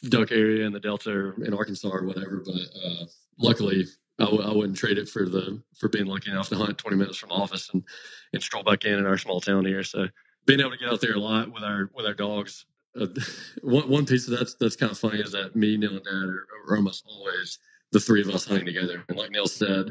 duck 0.10 0.32
area 0.32 0.66
in 0.66 0.74
the 0.74 0.80
Delta 0.80 1.12
or 1.12 1.44
in 1.44 1.54
Arkansas 1.54 1.90
or 1.90 2.06
whatever. 2.06 2.44
But 2.46 2.56
uh, 2.56 3.06
luckily, 3.38 3.86
I 4.20 4.26
w- 4.26 4.44
I 4.44 4.54
wouldn't 4.54 4.78
trade 4.78 4.98
it 4.98 5.10
for 5.10 5.26
the 5.26 5.62
for 5.78 5.90
being 5.90 6.06
lucky 6.06 6.32
enough 6.32 6.50
to 6.50 6.56
hunt 6.56 6.78
20 6.78 6.98
minutes 6.98 7.18
from 7.18 7.32
office 7.32 7.70
and 7.74 7.84
and 8.34 8.42
stroll 8.42 8.64
back 8.64 8.86
in 8.86 9.00
in 9.00 9.06
our 9.06 9.18
small 9.18 9.42
town 9.42 9.66
here. 9.66 9.84
So 9.84 10.08
being 10.46 10.60
able 10.60 10.72
to 10.72 10.78
get 10.78 10.90
out 10.90 11.02
there 11.02 11.16
a 11.16 11.20
lot 11.20 11.52
with 11.52 11.64
our 11.64 11.90
with 11.94 12.06
our 12.06 12.14
dogs. 12.14 12.66
Uh, 13.00 13.08
one 13.62 13.90
one 13.90 14.06
piece 14.06 14.28
of 14.28 14.38
that's 14.38 14.56
that's 14.56 14.78
kind 14.78 14.92
of 14.92 14.98
funny 14.98 15.20
is 15.20 15.34
that 15.34 15.56
me, 15.56 15.76
Neill, 15.76 15.96
and 15.96 16.04
Dad 16.04 16.14
are, 16.14 16.48
are 16.70 16.78
almost 16.78 17.04
always 17.06 17.60
the 17.96 18.00
three 18.02 18.20
of 18.20 18.28
us 18.28 18.46
hunting 18.46 18.66
together. 18.66 19.06
And 19.08 19.18
like 19.18 19.32
Neill 19.32 19.48
said, 19.48 19.86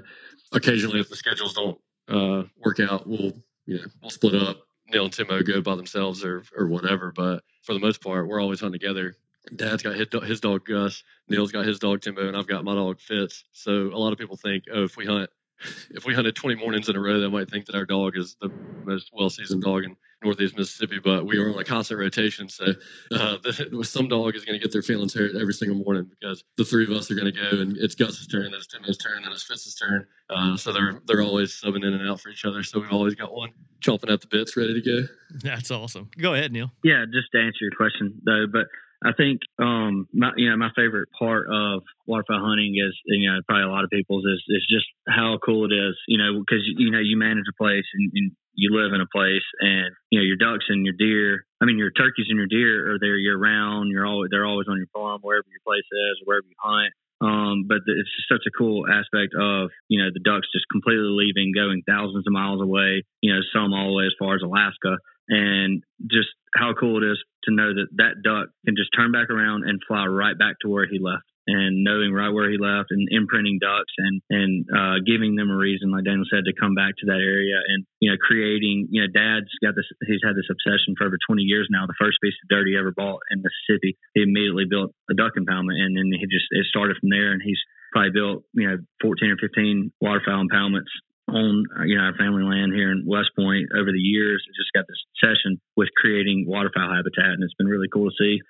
occasionally 0.52 1.00
if 1.00 1.08
the 1.08 1.16
schedules 1.16 1.54
don't 1.54 1.78
uh, 2.06 2.46
work 2.62 2.78
out, 2.78 3.06
we'll 3.06 3.32
you 3.64 3.78
know 3.78 3.84
we'll 4.02 4.10
split 4.10 4.34
up. 4.34 4.58
Neill 4.92 5.06
and 5.06 5.12
Timo 5.14 5.44
go 5.44 5.62
by 5.62 5.74
themselves 5.74 6.22
or 6.22 6.44
or 6.54 6.66
whatever. 6.66 7.12
But 7.16 7.42
for 7.62 7.72
the 7.72 7.80
most 7.80 8.02
part, 8.02 8.28
we're 8.28 8.42
always 8.42 8.60
hunting 8.60 8.78
together. 8.78 9.16
Dad's 9.56 9.82
got 9.82 9.94
his, 9.94 10.40
dog 10.40 10.66
Gus, 10.66 11.02
Neill's 11.28 11.52
got 11.52 11.66
his 11.66 11.78
dog 11.78 12.00
Timbo, 12.00 12.28
and 12.28 12.36
I've 12.36 12.46
got 12.46 12.64
my 12.64 12.74
dog 12.74 13.00
Fitz. 13.00 13.44
So 13.52 13.72
a 13.72 13.98
lot 13.98 14.12
of 14.12 14.18
people 14.18 14.36
think, 14.36 14.64
oh, 14.72 14.84
if 14.84 14.96
we 14.96 15.06
hunt, 15.06 15.28
if 15.90 16.04
we 16.04 16.14
hunted 16.14 16.36
20 16.36 16.56
mornings 16.56 16.88
in 16.90 16.96
a 16.96 17.00
row, 17.00 17.20
they 17.20 17.28
might 17.28 17.50
think 17.50 17.66
that 17.66 17.74
our 17.74 17.86
dog 17.86 18.18
is 18.18 18.36
the 18.40 18.50
most 18.84 19.10
well 19.14 19.30
seasoned 19.30 19.62
dog 19.62 19.84
Northeast 20.24 20.56
Mississippi, 20.56 20.98
but 20.98 21.26
we 21.26 21.38
are 21.38 21.52
on 21.52 21.58
a 21.58 21.64
constant 21.64 22.00
rotation. 22.00 22.48
So 22.48 22.66
uh, 23.12 23.36
the, 23.42 23.84
some 23.84 24.08
dog 24.08 24.34
is 24.34 24.44
going 24.44 24.58
to 24.58 24.62
get 24.62 24.72
their 24.72 24.82
feelings 24.82 25.14
hurt 25.14 25.32
every 25.40 25.54
single 25.54 25.76
morning 25.76 26.10
because 26.18 26.42
the 26.56 26.64
three 26.64 26.84
of 26.84 26.90
us 26.90 27.10
are 27.10 27.14
going 27.14 27.32
to 27.32 27.32
go, 27.32 27.60
and 27.60 27.76
it's 27.76 27.94
Gus's 27.94 28.26
turn, 28.26 28.44
then 28.44 28.54
it's 28.54 28.66
Timo's 28.66 28.98
turn, 28.98 29.22
then 29.22 29.32
it's 29.32 29.42
Fitz's 29.44 29.74
turn. 29.74 30.06
Uh, 30.30 30.56
so 30.56 30.72
they're 30.72 31.00
they're 31.06 31.22
always 31.22 31.52
subbing 31.52 31.84
in 31.84 31.94
and 31.94 32.08
out 32.08 32.20
for 32.20 32.30
each 32.30 32.44
other. 32.44 32.62
So 32.62 32.80
we've 32.80 32.92
always 32.92 33.14
got 33.14 33.32
one 33.32 33.50
chomping 33.80 34.12
at 34.12 34.20
the 34.20 34.26
bits, 34.26 34.56
ready 34.56 34.80
to 34.80 34.82
go. 34.82 35.06
That's 35.42 35.70
awesome. 35.70 36.10
Go 36.18 36.34
ahead, 36.34 36.52
Neill. 36.52 36.70
Yeah, 36.82 37.04
just 37.12 37.28
to 37.32 37.40
answer 37.40 37.58
your 37.60 37.72
question 37.76 38.20
though, 38.24 38.46
but 38.50 38.66
I 39.04 39.12
think 39.12 39.40
um 39.58 40.08
my 40.14 40.30
you 40.36 40.48
know 40.48 40.56
my 40.56 40.70
favorite 40.74 41.08
part 41.18 41.46
of 41.52 41.82
waterfowl 42.06 42.40
hunting 42.40 42.74
is 42.76 42.96
you 43.04 43.30
know 43.30 43.40
probably 43.46 43.64
a 43.64 43.68
lot 43.68 43.84
of 43.84 43.90
people's 43.90 44.24
is 44.24 44.42
is 44.48 44.66
just 44.68 44.86
how 45.06 45.38
cool 45.44 45.66
it 45.70 45.74
is 45.74 45.94
you 46.08 46.16
know 46.16 46.40
because 46.40 46.64
you 46.64 46.90
know 46.90 47.00
you 47.00 47.18
manage 47.18 47.44
a 47.48 47.56
place 47.56 47.84
and, 47.94 48.10
and 48.14 48.32
you 48.54 48.70
live 48.74 48.92
in 48.94 49.00
a 49.00 49.10
place 49.10 49.44
and 49.60 49.90
you 50.10 50.18
know 50.18 50.24
your 50.24 50.36
ducks 50.36 50.66
and 50.68 50.84
your 50.84 50.94
deer 50.96 51.44
I 51.60 51.64
mean 51.64 51.78
your 51.78 51.90
turkeys 51.90 52.26
and 52.28 52.38
your 52.38 52.46
deer 52.46 52.94
are 52.94 52.98
there 52.98 53.16
year 53.16 53.36
round 53.36 53.90
you're 53.90 54.06
always 54.06 54.30
they're 54.30 54.46
always 54.46 54.68
on 54.68 54.78
your 54.78 54.90
farm 54.92 55.20
wherever 55.22 55.46
your 55.50 55.64
place 55.66 55.86
is 55.90 56.22
or 56.22 56.24
wherever 56.24 56.46
you 56.46 56.56
hunt. 56.58 56.92
Um, 57.20 57.64
but 57.68 57.86
it's 57.86 58.10
just 58.10 58.28
such 58.28 58.44
a 58.46 58.52
cool 58.56 58.86
aspect 58.90 59.34
of 59.38 59.70
you 59.88 60.02
know 60.02 60.10
the 60.12 60.20
ducks 60.20 60.48
just 60.52 60.66
completely 60.70 61.10
leaving 61.10 61.52
going 61.54 61.82
thousands 61.86 62.26
of 62.26 62.32
miles 62.32 62.60
away 62.60 63.04
you 63.20 63.32
know 63.32 63.40
some 63.54 63.72
all 63.72 63.88
the 63.88 63.96
way 63.96 64.06
as 64.06 64.14
far 64.18 64.34
as 64.34 64.42
Alaska. 64.42 64.98
And 65.26 65.82
just 66.06 66.28
how 66.54 66.74
cool 66.78 67.02
it 67.02 67.06
is 67.10 67.18
to 67.48 67.54
know 67.54 67.74
that 67.74 67.88
that 67.96 68.22
duck 68.22 68.48
can 68.64 68.76
just 68.76 68.90
turn 68.96 69.12
back 69.12 69.30
around 69.30 69.64
and 69.64 69.80
fly 69.86 70.06
right 70.06 70.36
back 70.38 70.56
to 70.62 70.68
where 70.68 70.86
he 70.86 70.98
left 70.98 71.24
and 71.46 71.84
knowing 71.84 72.12
right 72.12 72.32
where 72.32 72.48
he 72.48 72.56
left 72.56 72.88
and 72.88 73.08
imprinting 73.10 73.58
ducks 73.60 73.92
and 73.98 74.22
and 74.30 74.64
uh, 74.72 74.96
giving 75.04 75.36
them 75.36 75.50
a 75.50 75.56
reason, 75.56 75.92
like 75.92 76.04
Daniel 76.04 76.24
said, 76.28 76.44
to 76.48 76.56
come 76.56 76.74
back 76.74 76.96
to 76.98 77.06
that 77.06 77.20
area 77.20 77.60
and 77.60 77.84
you 78.00 78.10
know 78.10 78.16
creating. 78.16 78.88
You 78.90 79.04
know, 79.04 79.10
Dad's 79.12 79.52
got 79.60 79.76
this. 79.76 79.88
He's 80.08 80.24
had 80.24 80.36
this 80.36 80.48
obsession 80.48 80.96
for 80.96 81.06
over 81.06 81.20
20 81.20 81.42
years 81.44 81.68
now. 81.70 81.86
The 81.86 82.00
first 82.00 82.18
piece 82.22 82.36
of 82.44 82.48
dirt 82.48 82.68
he 82.68 82.76
ever 82.76 82.92
bought 82.92 83.20
in 83.30 83.44
Mississippi, 83.44 83.96
he 84.14 84.24
immediately 84.24 84.64
built 84.64 84.96
a 85.10 85.14
duck 85.14 85.36
impoundment, 85.36 85.80
and 85.80 85.92
then 85.96 86.08
he 86.12 86.24
just 86.26 86.48
it 86.50 86.64
started 86.66 86.96
from 86.96 87.12
there. 87.12 87.32
And 87.32 87.42
he's 87.44 87.60
probably 87.92 88.16
built 88.16 88.44
you 88.54 88.68
know 88.68 88.78
14 89.02 89.30
or 89.30 89.36
15 89.36 89.92
waterfowl 90.00 90.48
impoundments 90.48 90.92
on 91.28 91.64
you 91.86 91.96
know 91.96 92.04
our 92.04 92.14
family 92.14 92.44
land 92.44 92.72
here 92.74 92.92
in 92.92 93.04
West 93.06 93.30
Point 93.36 93.68
over 93.74 93.90
the 93.90 93.98
years. 93.98 94.44
It 94.46 94.54
just 94.56 94.72
got 94.74 94.86
this 94.88 95.00
obsession 95.14 95.60
with 95.76 95.88
creating 95.96 96.44
waterfowl 96.46 96.94
habitat, 96.94 97.32
and 97.32 97.42
it's 97.42 97.54
been 97.54 97.66
really 97.66 97.88
cool 97.92 98.10
to 98.10 98.16
see 98.18 98.40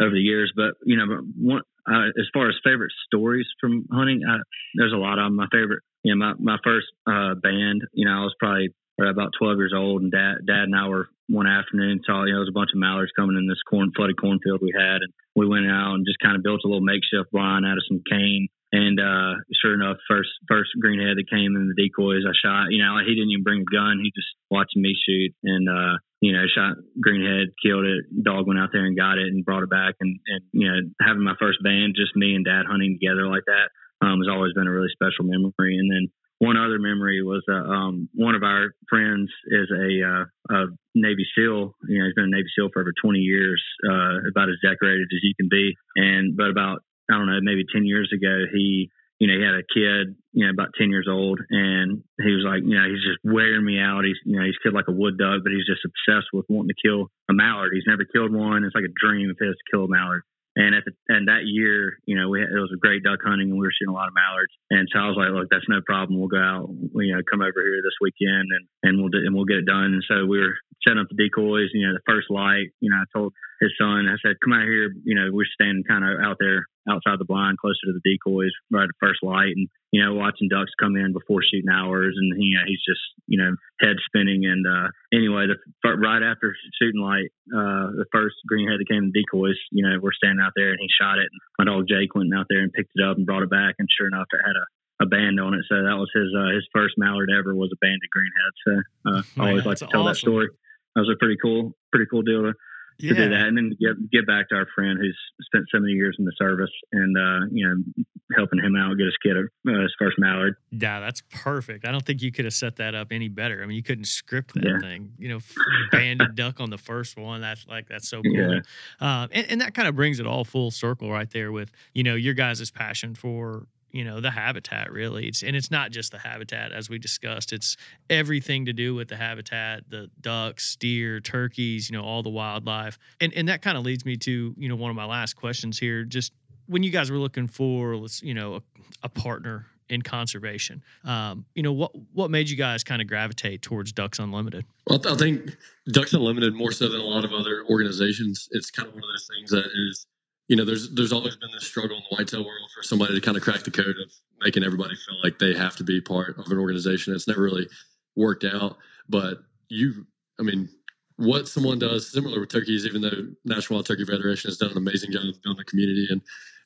over 0.00 0.14
the 0.14 0.20
years. 0.20 0.52
But 0.54 0.74
you 0.84 0.96
know, 0.96 1.22
one 1.36 1.62
uh, 1.88 2.12
as 2.18 2.28
far 2.32 2.48
as 2.48 2.54
favorite 2.64 2.92
stories 3.06 3.46
from 3.60 3.86
hunting, 3.90 4.22
I, 4.28 4.36
there's 4.74 4.92
a 4.92 5.00
lot 5.00 5.18
of 5.18 5.26
them. 5.26 5.36
My 5.36 5.48
favorite, 5.50 5.82
you 6.02 6.14
know, 6.14 6.18
my 6.18 6.34
my 6.38 6.58
first 6.64 6.86
uh, 7.06 7.34
band, 7.34 7.82
you 7.92 8.06
know, 8.06 8.12
I 8.12 8.22
was 8.22 8.34
probably 8.38 8.70
about 8.98 9.30
12 9.38 9.58
years 9.58 9.74
old, 9.74 10.02
and 10.02 10.10
dad 10.10 10.44
dad 10.46 10.64
and 10.68 10.76
I 10.76 10.88
were 10.88 11.08
one 11.28 11.46
afternoon 11.46 12.00
saw 12.04 12.24
you 12.24 12.32
know 12.32 12.40
there 12.40 12.40
was 12.40 12.52
a 12.52 12.56
bunch 12.56 12.70
of 12.74 12.80
mallards 12.80 13.12
coming 13.16 13.36
in 13.36 13.46
this 13.46 13.62
corn 13.68 13.92
flooded 13.94 14.20
cornfield 14.20 14.60
we 14.60 14.72
had, 14.74 15.00
and 15.00 15.12
we 15.36 15.46
went 15.46 15.70
out 15.70 15.94
and 15.94 16.06
just 16.06 16.18
kind 16.20 16.36
of 16.36 16.42
built 16.42 16.60
a 16.64 16.68
little 16.68 16.84
makeshift 16.84 17.30
blind 17.32 17.64
out 17.64 17.78
of 17.78 17.84
some 17.88 18.02
cane. 18.08 18.48
And 18.70 19.00
uh, 19.00 19.40
sure 19.62 19.74
enough, 19.74 19.96
first 20.08 20.28
first 20.48 20.70
greenhead 20.76 21.16
that 21.16 21.30
came 21.30 21.56
in 21.56 21.72
the 21.72 21.78
decoys, 21.82 22.28
I 22.28 22.36
shot. 22.36 22.68
You 22.68 22.84
know, 22.84 23.00
he 23.00 23.14
didn't 23.14 23.32
even 23.32 23.44
bring 23.44 23.64
a 23.64 23.72
gun; 23.72 24.00
he 24.02 24.12
just 24.14 24.28
watching 24.50 24.82
me 24.82 24.92
shoot, 24.92 25.32
and 25.42 25.68
uh, 25.68 25.96
you 26.20 26.32
know, 26.32 26.44
shot 26.52 26.76
greenhead, 26.98 27.54
killed 27.62 27.84
it. 27.86 28.04
Dog 28.22 28.46
went 28.46 28.58
out 28.58 28.70
there 28.72 28.84
and 28.84 28.96
got 28.96 29.18
it 29.18 29.28
and 29.28 29.44
brought 29.44 29.62
it 29.62 29.70
back. 29.70 29.94
And, 30.00 30.18
and 30.26 30.42
you 30.52 30.68
know, 30.68 30.78
having 31.00 31.22
my 31.22 31.34
first 31.38 31.58
band, 31.62 31.94
just 31.94 32.16
me 32.16 32.34
and 32.34 32.44
dad 32.44 32.66
hunting 32.66 32.98
together 32.98 33.28
like 33.28 33.44
that, 33.46 33.70
um, 34.04 34.18
has 34.18 34.28
always 34.30 34.52
been 34.52 34.66
a 34.66 34.72
really 34.72 34.90
special 34.92 35.24
memory. 35.24 35.78
And 35.78 35.90
then 35.90 36.10
one 36.38 36.56
other 36.56 36.78
memory 36.78 37.22
was 37.22 37.42
uh, 37.50 37.54
um, 37.54 38.08
one 38.14 38.34
of 38.34 38.42
our 38.42 38.74
friends 38.88 39.30
is 39.46 39.70
a, 39.70 39.90
uh, 40.02 40.24
a 40.54 40.66
Navy 40.94 41.26
SEAL. 41.34 41.74
You 41.88 41.98
know, 41.98 42.06
he's 42.06 42.14
been 42.14 42.30
a 42.30 42.36
Navy 42.36 42.50
SEAL 42.54 42.70
for 42.72 42.82
over 42.82 42.92
20 43.00 43.18
years, 43.18 43.62
uh, 43.88 44.18
about 44.30 44.50
as 44.50 44.58
decorated 44.62 45.06
as 45.10 45.22
you 45.22 45.34
can 45.38 45.48
be. 45.48 45.74
And 45.96 46.36
but 46.36 46.50
about 46.50 46.82
I 47.10 47.18
don't 47.18 47.26
know, 47.26 47.40
maybe 47.42 47.64
10 47.72 47.84
years 47.84 48.10
ago, 48.12 48.44
he 48.52 48.90
you 49.18 49.26
know, 49.26 49.34
he 49.34 49.42
had 49.44 49.58
a 49.58 49.66
kid, 49.66 50.14
you 50.32 50.46
know, 50.46 50.54
about 50.54 50.78
10 50.78 50.90
years 50.90 51.10
old, 51.10 51.40
and 51.50 52.02
he 52.22 52.30
was 52.30 52.46
like, 52.46 52.62
you 52.62 52.78
know, 52.78 52.86
he's 52.86 53.02
just 53.02 53.18
wearing 53.26 53.66
me 53.66 53.78
out. 53.82 54.06
He's, 54.06 54.18
you 54.24 54.38
know, 54.38 54.46
he's 54.46 54.58
killed 54.62 54.78
like 54.78 54.86
a 54.86 54.94
wood 54.94 55.18
duck, 55.18 55.42
but 55.42 55.50
he's 55.50 55.66
just 55.66 55.82
obsessed 55.82 56.30
with 56.32 56.46
wanting 56.48 56.70
to 56.70 56.78
kill 56.78 57.10
a 57.28 57.34
mallard. 57.34 57.74
He's 57.74 57.88
never 57.90 58.06
killed 58.06 58.30
one. 58.30 58.62
It's 58.62 58.78
like 58.78 58.86
a 58.86 58.94
dream 58.94 59.26
he 59.26 59.46
has 59.46 59.58
to 59.58 59.70
kill 59.70 59.84
a 59.84 59.90
mallard. 59.90 60.22
And 60.58 60.74
at 60.74 60.82
the, 60.86 60.94
and 61.06 61.28
that 61.28 61.46
year, 61.46 61.98
you 62.06 62.18
know, 62.18 62.30
we 62.30 62.40
had, 62.40 62.50
it 62.50 62.58
was 62.58 62.74
a 62.74 62.78
great 62.82 63.02
duck 63.02 63.18
hunting, 63.22 63.50
and 63.50 63.58
we 63.58 63.66
were 63.66 63.74
shooting 63.74 63.94
a 63.94 63.98
lot 63.98 64.10
of 64.10 64.14
mallards. 64.14 64.54
And 64.70 64.86
so 64.90 64.98
I 64.98 65.06
was 65.06 65.18
like, 65.18 65.30
look, 65.30 65.50
that's 65.50 65.70
no 65.70 65.82
problem. 65.82 66.18
We'll 66.18 66.30
go 66.30 66.42
out, 66.42 66.70
you 66.70 67.14
know, 67.14 67.22
come 67.26 67.42
over 67.42 67.58
here 67.62 67.82
this 67.82 67.98
weekend, 68.02 68.50
and 68.50 68.64
and 68.82 68.92
we'll 68.98 69.10
do, 69.10 69.22
and 69.22 69.34
we'll 69.34 69.46
get 69.46 69.62
it 69.62 69.70
done. 69.70 69.94
And 69.98 70.02
so 70.06 70.26
we 70.26 70.42
were 70.42 70.58
setting 70.82 70.98
up 70.98 71.10
the 71.10 71.18
decoys. 71.18 71.70
You 71.74 71.86
know, 71.86 71.94
the 71.94 72.06
first 72.10 72.26
light. 72.26 72.74
You 72.82 72.90
know, 72.90 72.98
I 72.98 73.06
told 73.14 73.34
his 73.62 73.70
son, 73.78 74.10
I 74.10 74.18
said, 74.18 74.42
come 74.42 74.54
out 74.54 74.66
here. 74.66 74.90
You 75.06 75.14
know, 75.14 75.30
we're 75.30 75.46
standing 75.46 75.86
kind 75.86 76.02
of 76.02 76.18
out 76.26 76.42
there 76.42 76.66
outside 76.88 77.18
the 77.18 77.28
blind, 77.28 77.58
closer 77.58 77.86
to 77.86 77.92
the 77.92 78.04
decoys, 78.04 78.52
right 78.70 78.88
at 78.88 79.00
first 79.00 79.22
light, 79.22 79.54
and 79.54 79.68
you 79.92 80.04
know, 80.04 80.14
watching 80.14 80.48
ducks 80.48 80.72
come 80.78 80.96
in 80.96 81.12
before 81.12 81.40
shooting 81.40 81.70
hours, 81.70 82.14
and 82.16 82.36
he, 82.36 82.52
you 82.52 82.56
know, 82.58 82.64
he's 82.66 82.84
just 82.84 83.04
you 83.26 83.38
know 83.38 83.56
head 83.80 83.96
spinning. 84.04 84.44
And 84.44 84.66
uh, 84.66 84.88
anyway, 85.12 85.46
the 85.48 85.56
right 85.96 86.22
after 86.22 86.54
shooting 86.80 87.00
light, 87.00 87.32
uh, 87.52 87.96
the 87.96 88.08
first 88.12 88.36
greenhead 88.50 88.78
that 88.78 88.88
came 88.88 89.08
in 89.08 89.12
decoys, 89.12 89.58
you 89.70 89.86
know, 89.86 89.96
we're 90.00 90.16
standing 90.16 90.44
out 90.44 90.52
there, 90.56 90.70
and 90.70 90.80
he 90.80 90.88
shot 90.88 91.18
it. 91.18 91.28
And 91.30 91.40
my 91.58 91.64
dog 91.64 91.88
Jake 91.88 92.14
went 92.14 92.34
out 92.36 92.46
there 92.48 92.60
and 92.60 92.72
picked 92.72 92.92
it 92.94 93.04
up 93.04 93.16
and 93.16 93.26
brought 93.26 93.42
it 93.42 93.50
back, 93.50 93.76
and 93.78 93.88
sure 93.88 94.08
enough, 94.08 94.28
it 94.32 94.44
had 94.44 94.56
a 94.56 94.66
a 95.00 95.06
band 95.06 95.38
on 95.38 95.54
it. 95.54 95.62
So 95.68 95.76
that 95.76 95.96
was 95.96 96.10
his 96.14 96.28
uh, 96.34 96.54
his 96.54 96.66
first 96.74 96.94
mallard 96.98 97.30
ever 97.30 97.54
was 97.54 97.70
a 97.72 97.78
banded 97.80 98.10
greenhead. 98.10 98.52
So 98.66 98.72
uh, 99.10 99.22
I 99.44 99.50
always 99.50 99.66
like 99.66 99.78
to 99.78 99.86
tell 99.86 100.02
awesome. 100.02 100.12
that 100.12 100.16
story. 100.16 100.48
That 100.94 101.02
was 101.02 101.14
a 101.14 101.18
pretty 101.18 101.36
cool, 101.40 101.72
pretty 101.92 102.06
cool 102.10 102.22
deal 102.22 102.42
to 102.42 102.54
yeah. 102.98 103.14
to 103.14 103.14
do 103.14 103.28
that, 103.30 103.46
and 103.46 103.56
then 103.56 103.70
get 103.80 104.10
get 104.10 104.26
back 104.26 104.48
to 104.48 104.56
our 104.56 104.66
friend 104.74 104.98
who's 105.00 105.18
spent 105.42 105.64
so 105.72 105.80
many 105.80 105.92
years 105.92 106.16
in 106.18 106.24
the 106.24 106.32
service, 106.38 106.70
and 106.92 107.16
uh, 107.16 107.46
you 107.52 107.66
know, 107.66 108.04
helping 108.36 108.58
him 108.58 108.74
out 108.76 108.96
get 108.96 109.06
his 109.06 109.16
kid 109.22 109.36
uh, 109.36 109.82
his 109.82 109.94
first 109.98 110.18
mallard. 110.18 110.56
Yeah, 110.70 111.00
that's 111.00 111.22
perfect. 111.30 111.86
I 111.86 111.92
don't 111.92 112.04
think 112.04 112.22
you 112.22 112.32
could 112.32 112.44
have 112.44 112.54
set 112.54 112.76
that 112.76 112.94
up 112.94 113.08
any 113.10 113.28
better. 113.28 113.62
I 113.62 113.66
mean, 113.66 113.76
you 113.76 113.82
couldn't 113.82 114.06
script 114.06 114.54
that 114.54 114.64
yeah. 114.64 114.78
thing. 114.80 115.12
You 115.18 115.28
know, 115.30 115.38
banded 115.92 116.34
duck 116.34 116.60
on 116.60 116.70
the 116.70 116.78
first 116.78 117.16
one. 117.16 117.40
That's 117.40 117.66
like 117.66 117.88
that's 117.88 118.08
so 118.08 118.22
cool. 118.22 118.34
Yeah. 118.34 118.60
Uh, 119.00 119.28
and, 119.32 119.46
and 119.50 119.60
that 119.60 119.74
kind 119.74 119.88
of 119.88 119.96
brings 119.96 120.20
it 120.20 120.26
all 120.26 120.44
full 120.44 120.70
circle 120.70 121.10
right 121.10 121.30
there 121.30 121.52
with 121.52 121.70
you 121.94 122.02
know 122.02 122.14
your 122.14 122.34
guys' 122.34 122.70
passion 122.70 123.14
for 123.14 123.66
you 123.90 124.04
know 124.04 124.20
the 124.20 124.30
habitat 124.30 124.92
really. 124.92 125.28
It's 125.28 125.42
and 125.42 125.56
it's 125.56 125.70
not 125.70 125.90
just 125.90 126.12
the 126.12 126.18
habitat 126.18 126.72
as 126.72 126.88
we 126.90 126.98
discussed. 126.98 127.52
It's 127.52 127.76
everything 128.10 128.66
to 128.66 128.72
do 128.72 128.94
with 128.94 129.08
the 129.08 129.16
habitat 129.16 129.84
the 129.88 130.10
ducks 130.20 130.76
deer 130.76 131.20
turkeys 131.20 131.90
you 131.90 131.96
know 131.96 132.04
all 132.04 132.22
the 132.22 132.30
wildlife. 132.30 132.98
And 133.20 133.32
and 133.34 133.48
that 133.48 133.62
kind 133.62 133.78
of 133.78 133.84
leads 133.84 134.04
me 134.04 134.16
to 134.18 134.54
you 134.56 134.68
know 134.68 134.76
one 134.76 134.90
of 134.90 134.96
my 134.96 135.06
last 135.06 135.34
questions 135.34 135.78
here. 135.78 136.04
Just 136.04 136.32
when 136.66 136.82
you 136.82 136.90
guys 136.90 137.10
were 137.10 137.18
looking 137.18 137.48
for 137.48 137.96
let's, 137.96 138.22
you 138.22 138.34
know 138.34 138.56
a, 138.56 138.62
a 139.04 139.08
partner 139.08 139.66
in 139.88 140.02
conservation 140.02 140.82
um, 141.04 141.46
you 141.54 141.62
know 141.62 141.72
what 141.72 141.92
what 142.12 142.30
made 142.30 142.48
you 142.48 142.56
guys 142.56 142.84
kind 142.84 143.00
of 143.00 143.08
gravitate 143.08 143.62
towards 143.62 143.92
ducks 143.92 144.18
unlimited? 144.18 144.64
Well 144.86 145.00
i 145.08 145.14
think 145.14 145.56
ducks 145.90 146.12
unlimited 146.12 146.54
more 146.54 146.72
so 146.72 146.88
than 146.88 147.00
a 147.00 147.04
lot 147.04 147.24
of 147.24 147.32
other 147.32 147.64
organizations. 147.70 148.48
It's 148.52 148.70
kind 148.70 148.88
of 148.88 148.94
one 148.94 149.02
of 149.02 149.08
those 149.08 149.28
things 149.34 149.50
that 149.50 149.70
is 149.88 150.06
you 150.48 150.56
know, 150.56 150.64
there's 150.64 150.90
there's 150.94 151.12
always 151.12 151.36
been 151.36 151.50
this 151.52 151.66
struggle 151.66 151.96
in 151.96 152.02
the 152.08 152.16
whitetail 152.16 152.44
world 152.44 152.70
for 152.74 152.82
somebody 152.82 153.14
to 153.14 153.20
kind 153.20 153.36
of 153.36 153.42
crack 153.42 153.62
the 153.64 153.70
code 153.70 153.96
of 154.02 154.12
making 154.40 154.64
everybody 154.64 154.94
feel 154.96 155.18
like 155.22 155.38
they 155.38 155.54
have 155.54 155.76
to 155.76 155.84
be 155.84 156.00
part 156.00 156.38
of 156.38 156.50
an 156.50 156.58
organization. 156.58 157.14
It's 157.14 157.28
never 157.28 157.42
really 157.42 157.68
worked 158.16 158.44
out. 158.44 158.78
But 159.08 159.38
you, 159.68 160.06
I 160.40 160.42
mean, 160.42 160.70
what 161.16 161.48
someone 161.48 161.78
does 161.78 162.10
similar 162.10 162.40
with 162.40 162.48
turkeys, 162.48 162.86
even 162.86 163.02
though 163.02 163.28
National 163.44 163.76
Wild 163.76 163.86
Turkey 163.86 164.06
Federation 164.06 164.48
has 164.48 164.56
done 164.56 164.70
an 164.70 164.78
amazing 164.78 165.12
job 165.12 165.24
building 165.44 165.60
a 165.60 165.64
community 165.64 166.08
and 166.10 166.22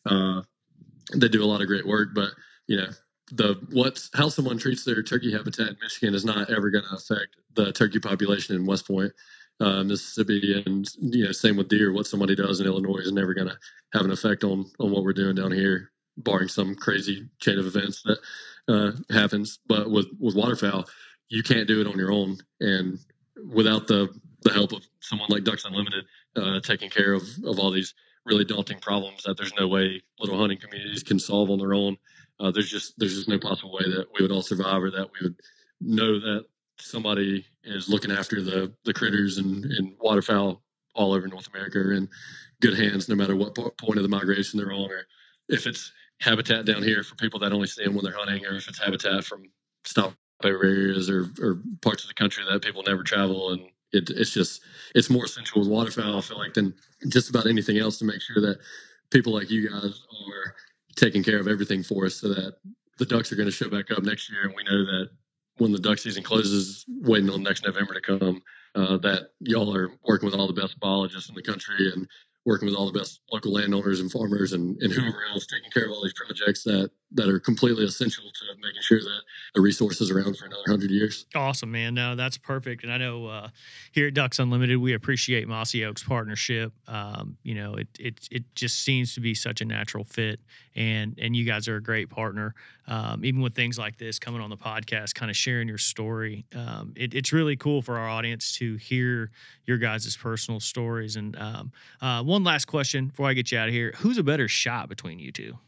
uh, 0.06 0.42
they 1.14 1.28
do 1.28 1.42
a 1.42 1.46
lot 1.46 1.60
of 1.60 1.66
great 1.66 1.86
work. 1.86 2.10
But 2.14 2.30
you 2.68 2.76
know, 2.76 2.88
the 3.32 3.60
what's 3.72 4.10
how 4.14 4.28
someone 4.28 4.58
treats 4.58 4.84
their 4.84 5.02
turkey 5.02 5.32
habitat 5.32 5.68
in 5.68 5.76
Michigan 5.82 6.14
is 6.14 6.24
not 6.24 6.50
ever 6.50 6.70
going 6.70 6.84
to 6.84 6.94
affect 6.94 7.36
the 7.54 7.72
turkey 7.72 7.98
population 7.98 8.54
in 8.54 8.64
West 8.64 8.86
Point 8.86 9.12
uh, 9.60 9.84
Mississippi, 9.84 10.62
and 10.66 10.88
you 10.98 11.24
know, 11.24 11.32
same 11.32 11.56
with 11.56 11.68
deer. 11.68 11.92
What 11.92 12.06
somebody 12.06 12.34
does 12.34 12.60
in 12.60 12.66
Illinois 12.66 12.98
is 12.98 13.12
never 13.12 13.34
going 13.34 13.48
to 13.48 13.58
have 13.92 14.04
an 14.04 14.10
effect 14.10 14.44
on 14.44 14.70
on 14.78 14.90
what 14.90 15.02
we're 15.02 15.12
doing 15.12 15.34
down 15.34 15.52
here, 15.52 15.90
barring 16.16 16.48
some 16.48 16.74
crazy 16.74 17.28
chain 17.40 17.58
of 17.58 17.66
events 17.66 18.02
that 18.02 18.18
uh, 18.68 18.92
happens. 19.14 19.58
But 19.66 19.90
with 19.90 20.06
with 20.18 20.34
waterfowl, 20.34 20.86
you 21.28 21.42
can't 21.42 21.68
do 21.68 21.80
it 21.80 21.86
on 21.86 21.98
your 21.98 22.12
own, 22.12 22.38
and 22.60 22.98
without 23.52 23.86
the 23.86 24.08
the 24.42 24.52
help 24.52 24.72
of 24.72 24.82
someone 25.00 25.28
like 25.30 25.44
Ducks 25.44 25.64
Unlimited 25.64 26.04
uh, 26.36 26.60
taking 26.60 26.90
care 26.90 27.12
of 27.12 27.22
of 27.44 27.58
all 27.58 27.70
these 27.70 27.94
really 28.24 28.44
daunting 28.44 28.78
problems 28.78 29.24
that 29.24 29.36
there's 29.36 29.54
no 29.58 29.66
way 29.66 30.00
little 30.18 30.38
hunting 30.38 30.58
communities 30.58 31.02
can 31.02 31.18
solve 31.18 31.50
on 31.50 31.58
their 31.58 31.74
own. 31.74 31.96
Uh, 32.40 32.50
there's 32.50 32.70
just 32.70 32.98
there's 32.98 33.14
just 33.14 33.28
no 33.28 33.38
possible 33.38 33.72
way 33.72 33.84
that 33.84 34.06
we 34.14 34.22
would 34.22 34.32
all 34.32 34.42
survive 34.42 34.82
or 34.82 34.90
that 34.90 35.08
we 35.12 35.26
would 35.26 35.36
know 35.80 36.18
that 36.20 36.46
somebody 36.78 37.44
is 37.64 37.88
looking 37.88 38.10
after 38.10 38.42
the 38.42 38.72
the 38.84 38.92
critters 38.92 39.38
and, 39.38 39.64
and 39.64 39.94
waterfowl 40.00 40.62
all 40.94 41.12
over 41.12 41.26
North 41.26 41.48
America 41.52 41.78
are 41.78 41.92
in 41.92 42.08
good 42.60 42.78
hands, 42.78 43.08
no 43.08 43.14
matter 43.14 43.36
what 43.36 43.54
point 43.54 43.96
of 43.98 44.02
the 44.02 44.08
migration 44.08 44.58
they're 44.58 44.72
on, 44.72 44.90
or 44.90 45.06
if 45.48 45.66
it's 45.66 45.92
habitat 46.20 46.64
down 46.64 46.82
here 46.82 47.02
for 47.02 47.16
people 47.16 47.40
that 47.40 47.52
only 47.52 47.66
see 47.66 47.84
them 47.84 47.94
when 47.94 48.04
they're 48.04 48.16
hunting, 48.16 48.44
or 48.46 48.54
if 48.54 48.68
it's 48.68 48.78
habitat 48.78 49.24
from 49.24 49.50
stopover 49.84 50.16
areas 50.64 51.10
or, 51.10 51.28
or 51.40 51.60
parts 51.80 52.04
of 52.04 52.08
the 52.08 52.14
country 52.14 52.44
that 52.48 52.62
people 52.62 52.82
never 52.82 53.02
travel. 53.02 53.52
And 53.52 53.62
it, 53.92 54.10
it's 54.10 54.32
just 54.32 54.62
it's 54.94 55.10
more 55.10 55.24
essential 55.24 55.60
with 55.60 55.68
waterfowl. 55.68 56.18
I 56.18 56.20
feel 56.20 56.38
like 56.38 56.54
than 56.54 56.74
just 57.08 57.30
about 57.30 57.46
anything 57.46 57.78
else 57.78 57.98
to 57.98 58.04
make 58.04 58.20
sure 58.20 58.40
that 58.42 58.58
people 59.10 59.32
like 59.32 59.50
you 59.50 59.68
guys 59.68 59.84
are 59.84 60.54
taking 60.96 61.22
care 61.22 61.40
of 61.40 61.48
everything 61.48 61.82
for 61.82 62.06
us, 62.06 62.16
so 62.16 62.28
that 62.28 62.56
the 62.98 63.06
ducks 63.06 63.32
are 63.32 63.36
going 63.36 63.48
to 63.48 63.52
show 63.52 63.68
back 63.68 63.90
up 63.90 64.02
next 64.02 64.30
year, 64.30 64.42
and 64.44 64.54
we 64.54 64.62
know 64.64 64.84
that 64.84 65.10
when 65.58 65.72
the 65.72 65.78
duck 65.78 65.98
season 65.98 66.22
closes, 66.22 66.84
waiting 66.88 67.30
on 67.30 67.42
next 67.42 67.64
November 67.64 67.94
to 67.94 68.00
come, 68.00 68.42
uh, 68.74 68.96
that 68.98 69.30
y'all 69.40 69.74
are 69.74 69.90
working 70.04 70.26
with 70.26 70.34
all 70.34 70.46
the 70.46 70.60
best 70.60 70.78
biologists 70.80 71.28
in 71.28 71.34
the 71.34 71.42
country 71.42 71.92
and 71.92 72.06
working 72.44 72.66
with 72.66 72.74
all 72.74 72.90
the 72.90 72.98
best 72.98 73.20
local 73.30 73.52
landowners 73.52 74.00
and 74.00 74.10
farmers 74.10 74.52
and, 74.52 74.80
and 74.82 74.92
whoever 74.92 75.22
else 75.30 75.46
taking 75.46 75.70
care 75.70 75.84
of 75.84 75.92
all 75.92 76.02
these 76.02 76.14
projects 76.14 76.64
that 76.64 76.90
that 77.14 77.28
are 77.28 77.38
completely 77.38 77.84
essential 77.84 78.24
to 78.24 78.44
making 78.60 78.80
sure 78.82 79.00
that 79.00 79.20
the 79.54 79.60
resource 79.60 80.00
is 80.00 80.10
around 80.10 80.36
for 80.36 80.46
another 80.46 80.62
hundred 80.66 80.90
years. 80.90 81.26
Awesome, 81.34 81.70
man. 81.70 81.94
No, 81.94 82.16
that's 82.16 82.38
perfect. 82.38 82.84
And 82.84 82.92
I 82.92 82.96
know 82.96 83.26
uh, 83.26 83.48
here 83.92 84.08
at 84.08 84.14
Ducks 84.14 84.38
Unlimited, 84.38 84.78
we 84.78 84.94
appreciate 84.94 85.46
Mossy 85.46 85.84
Oak's 85.84 86.02
partnership. 86.02 86.72
Um, 86.88 87.36
you 87.42 87.54
know, 87.54 87.74
it 87.74 87.88
it 87.98 88.28
it 88.30 88.44
just 88.54 88.82
seems 88.82 89.14
to 89.14 89.20
be 89.20 89.34
such 89.34 89.60
a 89.60 89.64
natural 89.64 90.04
fit, 90.04 90.40
and 90.74 91.18
and 91.20 91.36
you 91.36 91.44
guys 91.44 91.68
are 91.68 91.76
a 91.76 91.82
great 91.82 92.08
partner. 92.08 92.54
Um, 92.88 93.24
even 93.24 93.42
with 93.42 93.54
things 93.54 93.78
like 93.78 93.96
this 93.96 94.18
coming 94.18 94.40
on 94.40 94.50
the 94.50 94.56
podcast, 94.56 95.14
kind 95.14 95.30
of 95.30 95.36
sharing 95.36 95.68
your 95.68 95.78
story, 95.78 96.44
um, 96.54 96.92
it, 96.96 97.14
it's 97.14 97.32
really 97.32 97.56
cool 97.56 97.80
for 97.80 97.96
our 97.96 98.08
audience 98.08 98.56
to 98.56 98.76
hear 98.76 99.30
your 99.66 99.78
guys' 99.78 100.16
personal 100.16 100.58
stories. 100.58 101.14
And 101.16 101.38
um, 101.38 101.72
uh, 102.00 102.24
one 102.24 102.42
last 102.42 102.64
question 102.64 103.06
before 103.06 103.28
I 103.28 103.34
get 103.34 103.52
you 103.52 103.58
out 103.58 103.68
of 103.68 103.74
here: 103.74 103.92
Who's 103.98 104.18
a 104.18 104.22
better 104.22 104.48
shot 104.48 104.88
between 104.88 105.18
you 105.18 105.30
two? 105.30 105.58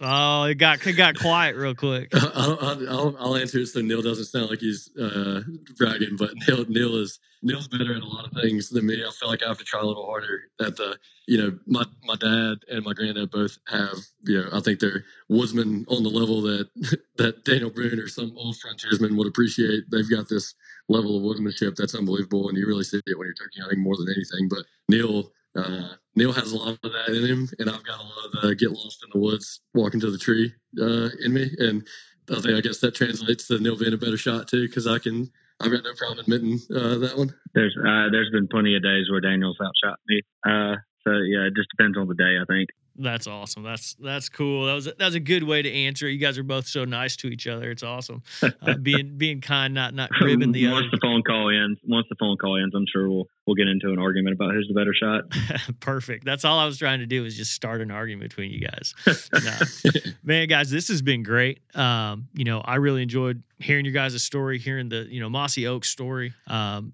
Oh, 0.00 0.44
it 0.44 0.56
got 0.56 0.86
it 0.86 0.92
got 0.92 1.18
quiet 1.18 1.56
real 1.56 1.74
quick. 1.74 2.10
I'll, 2.14 2.58
I'll, 2.60 3.16
I'll, 3.18 3.36
answer 3.36 3.58
it 3.58 3.66
so 3.66 3.80
Neill 3.80 4.02
doesn't 4.02 4.26
sound 4.26 4.50
like 4.50 4.60
he's 4.60 4.90
uh, 4.96 5.40
bragging, 5.76 6.16
but 6.18 6.32
Neill 6.46 6.66
Neill 6.68 6.96
is 6.96 7.18
Neill's 7.42 7.68
better 7.68 7.94
at 7.94 8.02
a 8.02 8.06
lot 8.06 8.26
of 8.26 8.32
things 8.32 8.68
than 8.68 8.86
me. 8.86 9.02
I 9.02 9.10
feel 9.12 9.28
like 9.28 9.42
I 9.42 9.48
have 9.48 9.58
to 9.58 9.64
try 9.64 9.80
a 9.80 9.84
little 9.84 10.04
harder. 10.04 10.42
At 10.60 10.76
the 10.76 10.98
you 11.26 11.38
know 11.38 11.58
my 11.66 11.84
my 12.04 12.16
dad 12.16 12.58
and 12.70 12.84
my 12.84 12.92
granddad 12.92 13.30
both 13.30 13.56
have 13.68 13.96
you 14.24 14.42
know 14.42 14.48
I 14.52 14.60
think 14.60 14.80
they're 14.80 15.04
woodsmen 15.28 15.86
on 15.88 16.02
the 16.02 16.10
level 16.10 16.42
that 16.42 16.68
that 17.16 17.44
Daniel 17.44 17.70
Boone 17.70 17.98
or 17.98 18.08
some 18.08 18.34
old 18.36 18.58
frontiersman 18.58 19.16
would 19.16 19.28
appreciate. 19.28 19.84
They've 19.90 20.10
got 20.10 20.28
this 20.28 20.54
level 20.88 21.16
of 21.16 21.22
woodsmanship 21.22 21.74
that's 21.74 21.94
unbelievable, 21.94 22.48
and 22.48 22.58
you 22.58 22.66
really 22.66 22.84
see 22.84 23.00
it 23.06 23.18
when 23.18 23.26
you're 23.26 23.34
turkey 23.34 23.60
hunting 23.60 23.82
more 23.82 23.96
than 23.96 24.08
anything. 24.08 24.48
But 24.50 24.66
Neill 24.88 25.32
uh, 25.56 25.88
Neill 26.14 26.32
has 26.32 26.52
a 26.52 26.56
lot 26.56 26.78
of 26.82 26.92
that 26.92 27.08
in 27.08 27.26
him, 27.26 27.48
and 27.58 27.70
I've 27.70 27.84
got 27.84 28.00
a 28.00 28.02
lot 28.02 28.24
of 28.26 28.42
the 28.42 28.54
get 28.54 28.70
lost 28.70 29.04
in 29.04 29.10
the 29.12 29.24
woods, 29.24 29.60
walking 29.74 30.00
to 30.00 30.10
the 30.10 30.18
tree 30.18 30.52
uh, 30.80 31.08
in 31.22 31.32
me. 31.32 31.50
And 31.58 31.86
I 32.30 32.40
think 32.40 32.56
I 32.56 32.60
guess 32.60 32.78
that 32.78 32.94
translates 32.94 33.46
to 33.48 33.58
Neill 33.58 33.78
being 33.78 33.94
a 33.94 33.98
better 33.98 34.16
shot 34.16 34.48
too, 34.48 34.66
because 34.66 34.86
I 34.86 34.98
can. 34.98 35.30
I've 35.58 35.72
got 35.72 35.84
no 35.84 35.94
problem 35.94 36.18
admitting 36.18 36.60
uh, 36.70 36.98
that 36.98 37.16
one. 37.16 37.34
There's 37.54 37.74
uh, 37.78 38.10
there's 38.10 38.30
been 38.30 38.48
plenty 38.48 38.76
of 38.76 38.82
days 38.82 39.10
where 39.10 39.20
Daniel's 39.20 39.56
outshot 39.62 39.98
me. 40.06 40.20
Uh, 40.46 40.76
so 41.02 41.12
yeah, 41.12 41.46
it 41.46 41.54
just 41.56 41.70
depends 41.76 41.96
on 41.96 42.08
the 42.08 42.14
day, 42.14 42.36
I 42.40 42.44
think. 42.44 42.68
That's 42.98 43.26
awesome. 43.26 43.62
That's 43.62 43.94
that's 43.94 44.28
cool. 44.28 44.66
That 44.66 44.74
was 44.74 44.84
that 44.86 44.98
was 44.98 45.14
a 45.14 45.20
good 45.20 45.42
way 45.42 45.62
to 45.62 45.70
answer. 45.70 46.08
You 46.08 46.18
guys 46.18 46.38
are 46.38 46.42
both 46.42 46.66
so 46.66 46.84
nice 46.84 47.16
to 47.16 47.28
each 47.28 47.46
other. 47.46 47.70
It's 47.70 47.82
awesome. 47.82 48.22
Uh, 48.42 48.74
being 48.82 49.18
being 49.18 49.40
kind, 49.40 49.74
not 49.74 49.94
not 49.94 50.10
ribbing 50.20 50.52
the 50.52 50.68
once 50.68 50.86
other. 50.86 50.90
the 50.92 50.98
phone 51.02 51.22
call 51.22 51.50
ends, 51.50 51.78
once 51.86 52.06
the 52.08 52.16
phone 52.18 52.36
call 52.36 52.56
ends, 52.56 52.74
I'm 52.74 52.86
sure 52.90 53.08
we'll 53.08 53.28
we'll 53.46 53.54
get 53.54 53.68
into 53.68 53.92
an 53.92 53.98
argument 53.98 54.34
about 54.34 54.54
who's 54.54 54.68
the 54.68 54.74
better 54.74 54.94
shot. 54.94 55.24
Perfect. 55.80 56.24
That's 56.24 56.44
all 56.44 56.58
I 56.58 56.64
was 56.64 56.78
trying 56.78 57.00
to 57.00 57.06
do 57.06 57.24
is 57.24 57.36
just 57.36 57.52
start 57.52 57.80
an 57.80 57.90
argument 57.90 58.30
between 58.30 58.50
you 58.50 58.60
guys. 58.60 58.94
Man, 60.22 60.48
guys, 60.48 60.70
this 60.70 60.88
has 60.88 61.02
been 61.02 61.22
great. 61.22 61.60
Um, 61.74 62.28
you 62.34 62.44
know, 62.44 62.60
I 62.60 62.76
really 62.76 63.02
enjoyed 63.02 63.42
hearing 63.58 63.84
your 63.84 63.94
guys' 63.94 64.22
story, 64.22 64.58
hearing 64.58 64.88
the 64.88 65.06
you 65.08 65.20
know 65.20 65.28
Mossy 65.28 65.66
Oak 65.66 65.84
story. 65.84 66.32
Um, 66.46 66.92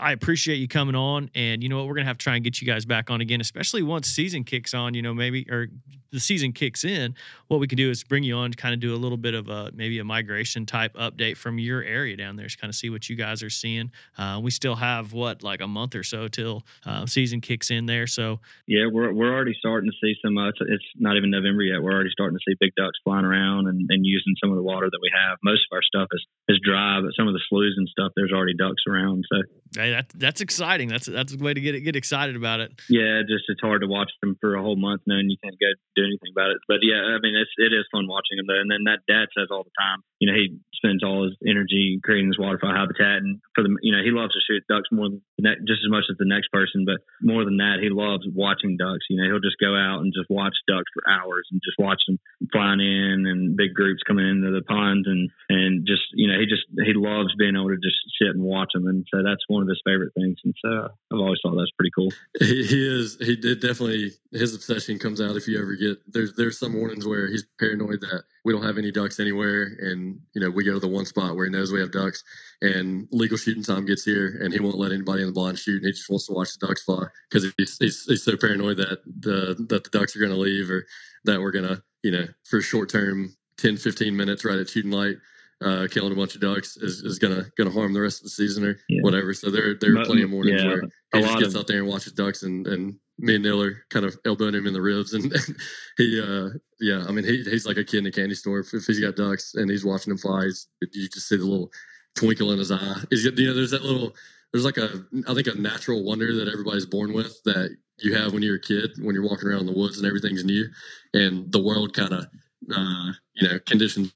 I 0.00 0.12
appreciate 0.12 0.56
you 0.56 0.68
coming 0.68 0.94
on, 0.94 1.30
and 1.34 1.62
you 1.62 1.68
know 1.68 1.78
what, 1.78 1.86
we're 1.86 1.94
gonna 1.94 2.06
have 2.06 2.18
to 2.18 2.22
try 2.22 2.34
and 2.34 2.44
get 2.44 2.60
you 2.60 2.66
guys 2.66 2.84
back 2.84 3.10
on 3.10 3.20
again, 3.20 3.40
especially 3.40 3.82
once 3.82 4.08
season 4.08 4.44
kicks 4.44 4.74
on. 4.74 4.94
You 4.94 5.02
know, 5.02 5.14
maybe 5.14 5.46
or 5.50 5.68
the 6.14 6.20
season 6.20 6.52
kicks 6.52 6.84
in. 6.84 7.14
What 7.48 7.60
we 7.60 7.66
can 7.66 7.76
do 7.76 7.90
is 7.90 8.04
bring 8.04 8.22
you 8.22 8.36
on 8.36 8.52
to 8.52 8.56
kind 8.56 8.72
of 8.72 8.80
do 8.80 8.94
a 8.94 8.96
little 8.96 9.18
bit 9.18 9.34
of 9.34 9.48
a 9.48 9.70
maybe 9.74 9.98
a 9.98 10.04
migration 10.04 10.64
type 10.64 10.94
update 10.94 11.36
from 11.36 11.58
your 11.58 11.82
area 11.82 12.16
down 12.16 12.36
there, 12.36 12.46
to 12.46 12.56
kind 12.56 12.70
of 12.70 12.76
see 12.76 12.88
what 12.88 13.10
you 13.10 13.16
guys 13.16 13.42
are 13.42 13.50
seeing. 13.50 13.90
Uh, 14.16 14.40
we 14.42 14.50
still 14.50 14.76
have 14.76 15.12
what 15.12 15.42
like 15.42 15.60
a 15.60 15.66
month 15.66 15.94
or 15.94 16.04
so 16.04 16.28
till 16.28 16.62
uh, 16.86 17.04
season 17.04 17.40
kicks 17.40 17.70
in 17.70 17.86
there. 17.86 18.06
So 18.06 18.40
yeah, 18.66 18.86
we're 18.90 19.12
we're 19.12 19.32
already 19.34 19.54
starting 19.58 19.90
to 19.90 19.96
see 20.00 20.14
some. 20.24 20.38
Uh, 20.38 20.48
it's, 20.48 20.58
it's, 20.62 20.84
not 20.96 21.16
even 21.16 21.30
November 21.30 21.62
yet. 21.62 21.82
We're 21.82 21.92
already 21.92 22.10
starting 22.12 22.38
to 22.38 22.44
see 22.46 22.56
big 22.60 22.70
ducks 22.76 22.98
flying 23.02 23.24
around 23.24 23.66
and, 23.66 23.90
and 23.90 24.06
using 24.06 24.34
some 24.40 24.50
of 24.50 24.56
the 24.56 24.62
water 24.62 24.86
that 24.88 25.00
we 25.02 25.10
have. 25.12 25.38
Most 25.42 25.66
of 25.70 25.74
our 25.74 25.82
stuff 25.82 26.08
is 26.12 26.24
is 26.48 26.60
dry, 26.62 27.00
but 27.02 27.10
some 27.18 27.26
of 27.26 27.34
the 27.34 27.42
sloughs 27.48 27.74
and 27.76 27.88
stuff, 27.88 28.12
there's 28.14 28.32
already 28.32 28.54
ducks 28.54 28.84
around. 28.86 29.24
So 29.32 29.42
Hey, 29.74 29.90
that, 29.90 30.06
that's 30.14 30.40
exciting. 30.40 30.88
That's 30.88 31.06
that's 31.06 31.34
a 31.34 31.38
way 31.38 31.54
to 31.54 31.60
get 31.60 31.78
get 31.82 31.96
excited 31.96 32.36
about 32.36 32.60
it. 32.60 32.72
Yeah, 32.88 33.22
just 33.26 33.44
it's 33.48 33.60
hard 33.60 33.82
to 33.82 33.88
watch 33.88 34.10
them 34.22 34.36
for 34.40 34.54
a 34.54 34.62
whole 34.62 34.76
month 34.76 35.02
knowing 35.06 35.30
you 35.30 35.36
can't 35.42 35.58
go 35.58 35.66
do 35.96 36.04
anything 36.04 36.30
about 36.30 36.50
it. 36.50 36.58
But 36.68 36.78
yeah, 36.82 37.02
I 37.02 37.18
mean 37.20 37.34
it's 37.34 37.50
it 37.58 37.74
is 37.74 37.86
fun 37.90 38.06
watching 38.06 38.38
them 38.38 38.46
though. 38.46 38.60
And 38.60 38.70
then 38.70 38.86
that 38.86 39.02
dad 39.10 39.28
says 39.36 39.48
all 39.50 39.64
the 39.64 39.74
time, 39.78 40.02
you 40.20 40.30
know, 40.30 40.38
he 40.38 40.56
spends 40.74 41.02
all 41.02 41.24
his 41.24 41.36
energy 41.46 41.98
creating 42.04 42.28
this 42.28 42.38
waterfowl 42.38 42.74
habitat, 42.74 43.24
and 43.24 43.40
for 43.54 43.64
the 43.64 43.74
you 43.82 43.90
know 43.90 44.02
he 44.04 44.14
loves 44.14 44.32
to 44.34 44.40
shoot 44.46 44.62
ducks 44.68 44.88
more 44.92 45.08
than 45.10 45.20
just 45.66 45.82
as 45.82 45.90
much 45.90 46.04
as 46.10 46.16
the 46.18 46.28
next 46.28 46.48
person, 46.52 46.84
but 46.86 47.02
more 47.20 47.44
than 47.44 47.58
that, 47.58 47.82
he 47.82 47.90
loves 47.90 48.24
watching 48.30 48.76
ducks. 48.76 49.08
You 49.10 49.18
know, 49.18 49.26
he'll 49.26 49.44
just 49.44 49.60
go 49.60 49.74
out 49.74 50.00
and 50.00 50.12
just 50.14 50.30
watch 50.30 50.54
ducks 50.68 50.88
for 50.94 51.02
hours 51.08 51.48
and 51.50 51.60
just 51.64 51.78
watch 51.78 52.00
them 52.06 52.20
flying 52.52 52.80
in 52.80 53.26
and 53.26 53.56
big 53.56 53.74
groups 53.74 54.06
coming 54.06 54.28
into 54.28 54.52
the 54.52 54.62
ponds 54.62 55.08
and 55.08 55.30
and 55.48 55.86
just 55.86 56.04
you 56.14 56.28
know 56.28 56.38
he 56.38 56.46
just 56.46 56.68
he 56.84 56.94
loves 56.94 57.34
being 57.34 57.56
able 57.56 57.72
to 57.72 57.80
just 57.80 57.98
sit 58.20 58.32
and 58.36 58.44
watch 58.44 58.70
them, 58.74 58.86
and 58.86 59.06
so 59.12 59.22
that's 59.24 59.44
one 59.48 59.63
of 59.64 59.68
his 59.68 59.80
favorite 59.84 60.12
things. 60.14 60.38
And 60.44 60.54
so 60.64 60.88
I've 61.12 61.18
always 61.18 61.38
thought 61.42 61.56
that's 61.56 61.70
pretty 61.72 61.90
cool. 61.94 62.12
He, 62.38 62.64
he 62.64 62.86
is. 62.86 63.16
He 63.20 63.36
did 63.36 63.60
definitely. 63.60 64.12
His 64.32 64.54
obsession 64.54 64.98
comes 64.98 65.20
out 65.20 65.36
if 65.36 65.46
you 65.46 65.60
ever 65.60 65.74
get 65.74 65.98
there's 66.12 66.34
there's 66.34 66.58
some 66.58 66.72
mornings 66.72 67.06
where 67.06 67.28
he's 67.28 67.44
paranoid 67.58 68.00
that 68.00 68.24
we 68.44 68.52
don't 68.52 68.64
have 68.64 68.78
any 68.78 68.90
ducks 68.90 69.20
anywhere, 69.20 69.76
and 69.80 70.20
you 70.34 70.40
know 70.40 70.50
we 70.50 70.64
go 70.64 70.74
to 70.74 70.80
the 70.80 70.88
one 70.88 71.06
spot 71.06 71.36
where 71.36 71.46
he 71.46 71.52
knows 71.52 71.72
we 71.72 71.80
have 71.80 71.92
ducks, 71.92 72.22
and 72.60 73.08
legal 73.10 73.36
shooting 73.36 73.62
time 73.62 73.86
gets 73.86 74.04
here, 74.04 74.38
and 74.42 74.52
he 74.52 74.60
won't 74.60 74.78
let 74.78 74.92
anybody 74.92 75.22
in 75.22 75.28
the 75.28 75.32
blind 75.32 75.58
shoot, 75.58 75.76
and 75.76 75.86
he 75.86 75.92
just 75.92 76.10
wants 76.10 76.26
to 76.26 76.32
watch 76.32 76.48
the 76.58 76.66
ducks 76.66 76.82
fly 76.82 77.04
because 77.30 77.52
he's, 77.56 77.76
he's, 77.78 78.04
he's 78.04 78.24
so 78.24 78.36
paranoid 78.36 78.76
that 78.76 79.00
the 79.04 79.54
that 79.68 79.84
the 79.84 79.90
ducks 79.90 80.14
are 80.14 80.20
going 80.20 80.32
to 80.32 80.38
leave 80.38 80.70
or 80.70 80.86
that 81.24 81.40
we're 81.40 81.52
going 81.52 81.66
to 81.66 81.82
you 82.02 82.10
know 82.10 82.26
for 82.44 82.60
short 82.60 82.88
term 82.88 83.34
10 83.58 83.76
15 83.76 84.16
minutes 84.16 84.44
right 84.44 84.58
at 84.58 84.68
shooting 84.68 84.90
light 84.90 85.16
uh, 85.62 85.86
killing 85.90 86.12
a 86.12 86.16
bunch 86.16 86.34
of 86.34 86.40
ducks 86.40 86.76
is, 86.76 87.02
is 87.02 87.18
gonna 87.18 87.46
gonna 87.56 87.70
harm 87.70 87.92
the 87.92 88.00
rest 88.00 88.20
of 88.20 88.24
the 88.24 88.30
season 88.30 88.64
or 88.64 88.78
yeah. 88.88 89.02
whatever. 89.02 89.32
So 89.34 89.50
there 89.50 89.74
there 89.74 89.96
are 89.98 90.04
plenty 90.04 90.22
of 90.22 90.30
mornings 90.30 90.62
yeah, 90.62 90.68
where 90.68 90.82
he 91.14 91.20
just 91.20 91.38
gets 91.38 91.54
of, 91.54 91.60
out 91.60 91.66
there 91.66 91.78
and 91.78 91.88
watches 91.88 92.12
ducks, 92.12 92.42
and 92.42 92.66
and 92.66 92.94
me 93.18 93.36
and 93.36 93.44
Neill 93.44 93.62
are 93.62 93.84
kind 93.90 94.04
of 94.04 94.16
elbowing 94.24 94.54
him 94.54 94.66
in 94.66 94.72
the 94.72 94.82
ribs, 94.82 95.14
and, 95.14 95.32
and 95.32 95.56
he 95.96 96.20
uh 96.20 96.50
yeah, 96.80 97.04
I 97.08 97.12
mean 97.12 97.24
he 97.24 97.42
he's 97.44 97.66
like 97.66 97.76
a 97.76 97.84
kid 97.84 97.98
in 97.98 98.06
a 98.06 98.12
candy 98.12 98.34
store. 98.34 98.60
If, 98.60 98.74
if 98.74 98.84
he's 98.84 99.00
got 99.00 99.16
ducks 99.16 99.54
and 99.54 99.70
he's 99.70 99.84
watching 99.84 100.10
them 100.10 100.18
fly, 100.18 100.44
you 100.92 101.08
just 101.08 101.28
see 101.28 101.36
the 101.36 101.44
little 101.44 101.70
twinkle 102.16 102.52
in 102.52 102.58
his 102.58 102.70
eye. 102.70 102.96
He's 103.10 103.24
you 103.24 103.46
know 103.46 103.54
there's 103.54 103.70
that 103.70 103.84
little 103.84 104.14
there's 104.52 104.64
like 104.64 104.78
a 104.78 105.04
I 105.28 105.34
think 105.34 105.46
a 105.46 105.54
natural 105.54 106.04
wonder 106.04 106.34
that 106.36 106.48
everybody's 106.48 106.86
born 106.86 107.12
with 107.12 107.42
that 107.44 107.76
you 107.98 108.14
have 108.14 108.32
when 108.32 108.42
you're 108.42 108.56
a 108.56 108.60
kid 108.60 108.90
when 109.00 109.14
you're 109.14 109.28
walking 109.28 109.48
around 109.48 109.60
in 109.60 109.66
the 109.66 109.78
woods 109.78 109.98
and 109.98 110.06
everything's 110.06 110.44
new 110.44 110.68
and 111.12 111.50
the 111.52 111.62
world 111.62 111.94
kind 111.94 112.12
of 112.12 112.26
uh, 112.74 113.12
you 113.34 113.48
know 113.48 113.58
conditions 113.66 114.12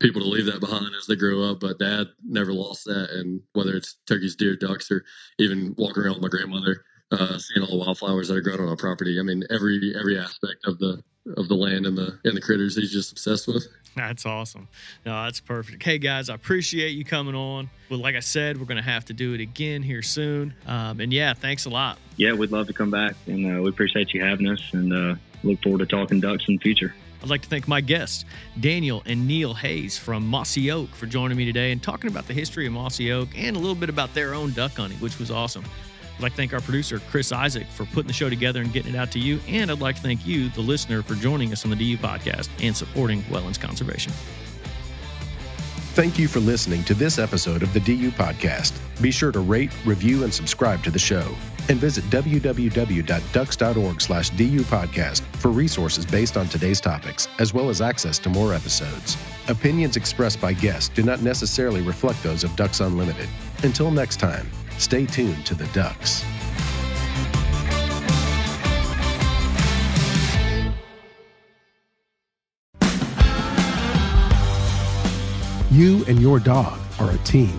people 0.00 0.20
to 0.22 0.28
leave 0.28 0.46
that 0.46 0.60
behind 0.60 0.90
as 0.98 1.06
they 1.06 1.16
grow 1.16 1.42
up. 1.50 1.60
But 1.60 1.78
dad 1.78 2.08
never 2.24 2.52
lost 2.52 2.84
that. 2.84 3.10
And 3.10 3.42
whether 3.52 3.74
it's 3.74 3.96
turkeys, 4.06 4.36
deer, 4.36 4.56
ducks, 4.56 4.90
or 4.90 5.04
even 5.38 5.74
walking 5.78 6.02
around 6.02 6.14
with 6.14 6.22
my 6.22 6.28
grandmother, 6.28 6.84
uh, 7.12 7.38
seeing 7.38 7.66
all 7.66 7.78
the 7.78 7.84
wildflowers 7.84 8.28
that 8.28 8.36
are 8.36 8.40
growing 8.40 8.60
on 8.60 8.68
our 8.68 8.76
property. 8.76 9.18
I 9.18 9.22
mean, 9.22 9.44
every 9.50 9.94
every 9.98 10.18
aspect 10.18 10.64
of 10.64 10.78
the 10.78 11.02
of 11.36 11.48
the 11.48 11.54
land 11.54 11.86
and 11.86 11.96
the 11.96 12.18
and 12.24 12.36
the 12.36 12.40
critters 12.40 12.76
he's 12.76 12.92
just 12.92 13.12
obsessed 13.12 13.46
with. 13.46 13.66
That's 13.96 14.24
awesome. 14.24 14.68
No, 15.04 15.24
that's 15.24 15.40
perfect. 15.40 15.82
Hey 15.82 15.98
guys, 15.98 16.30
I 16.30 16.34
appreciate 16.34 16.90
you 16.90 17.04
coming 17.04 17.34
on. 17.34 17.68
Well, 17.88 17.98
like 17.98 18.14
I 18.14 18.20
said, 18.20 18.58
we're 18.58 18.66
gonna 18.66 18.82
have 18.82 19.04
to 19.06 19.12
do 19.12 19.34
it 19.34 19.40
again 19.40 19.82
here 19.82 20.02
soon. 20.02 20.54
Um, 20.66 21.00
and 21.00 21.12
yeah, 21.12 21.34
thanks 21.34 21.64
a 21.64 21.70
lot. 21.70 21.98
Yeah, 22.16 22.32
we'd 22.32 22.52
love 22.52 22.68
to 22.68 22.72
come 22.72 22.90
back, 22.90 23.14
and 23.26 23.58
uh, 23.58 23.62
we 23.62 23.68
appreciate 23.70 24.14
you 24.14 24.24
having 24.24 24.48
us, 24.48 24.62
and 24.72 24.92
uh, 24.92 25.14
look 25.42 25.60
forward 25.62 25.78
to 25.78 25.86
talking 25.86 26.20
ducks 26.20 26.44
in 26.48 26.56
the 26.56 26.60
future. 26.60 26.94
I'd 27.22 27.28
like 27.28 27.42
to 27.42 27.48
thank 27.48 27.68
my 27.68 27.80
guests, 27.80 28.24
Daniel 28.60 29.02
and 29.04 29.26
Neill 29.26 29.52
Haas 29.52 29.98
from 29.98 30.26
Mossy 30.26 30.70
Oak, 30.70 30.88
for 30.94 31.06
joining 31.06 31.36
me 31.36 31.44
today 31.44 31.70
and 31.70 31.82
talking 31.82 32.10
about 32.10 32.26
the 32.26 32.32
history 32.32 32.66
of 32.66 32.72
Mossy 32.72 33.12
Oak 33.12 33.28
and 33.36 33.56
a 33.56 33.58
little 33.58 33.74
bit 33.74 33.90
about 33.90 34.14
their 34.14 34.32
own 34.34 34.52
duck 34.52 34.72
hunting, 34.72 34.98
which 34.98 35.18
was 35.18 35.30
awesome. 35.30 35.64
I'd 36.16 36.22
like 36.22 36.32
to 36.32 36.36
thank 36.36 36.52
our 36.52 36.60
producer, 36.60 37.00
Chris 37.10 37.32
Isaac, 37.32 37.66
for 37.66 37.84
putting 37.86 38.06
the 38.06 38.12
show 38.12 38.28
together 38.28 38.60
and 38.60 38.72
getting 38.72 38.94
it 38.94 38.98
out 38.98 39.10
to 39.12 39.18
you. 39.18 39.40
And 39.48 39.70
I'd 39.70 39.80
like 39.80 39.96
to 39.96 40.02
thank 40.02 40.26
you, 40.26 40.48
the 40.50 40.60
listener, 40.60 41.02
for 41.02 41.14
joining 41.14 41.52
us 41.52 41.64
on 41.64 41.70
the 41.70 41.76
DU 41.76 41.98
podcast 41.98 42.48
and 42.62 42.76
supporting 42.76 43.22
Wetlands 43.24 43.60
Conservation. 43.60 44.12
Thank 45.92 46.18
you 46.18 46.28
for 46.28 46.40
listening 46.40 46.84
to 46.84 46.94
this 46.94 47.18
episode 47.18 47.62
of 47.62 47.72
the 47.72 47.80
DU 47.80 48.10
Podcast. 48.12 48.72
Be 49.02 49.10
sure 49.10 49.32
to 49.32 49.40
rate, 49.40 49.72
review, 49.84 50.24
and 50.24 50.32
subscribe 50.32 50.84
to 50.84 50.90
the 50.90 50.98
show. 50.98 51.34
And 51.68 51.78
visit 51.78 52.04
www.ducks.org 52.04 54.00
slash 54.00 54.30
for 55.38 55.50
resources 55.50 56.06
based 56.06 56.36
on 56.36 56.48
today's 56.48 56.80
topics, 56.80 57.28
as 57.38 57.54
well 57.54 57.68
as 57.68 57.80
access 57.80 58.18
to 58.20 58.28
more 58.28 58.54
episodes. 58.54 59.16
Opinions 59.48 59.96
expressed 59.96 60.40
by 60.40 60.52
guests 60.52 60.88
do 60.88 61.02
not 61.02 61.22
necessarily 61.22 61.82
reflect 61.82 62.22
those 62.22 62.44
of 62.44 62.54
Ducks 62.56 62.80
Unlimited. 62.80 63.28
Until 63.62 63.90
next 63.90 64.18
time, 64.18 64.48
stay 64.78 65.06
tuned 65.06 65.44
to 65.46 65.54
the 65.54 65.66
Ducks. 65.68 66.24
You 75.70 76.04
and 76.06 76.20
your 76.20 76.40
dog 76.40 76.80
are 76.98 77.12
a 77.12 77.18
team. 77.18 77.58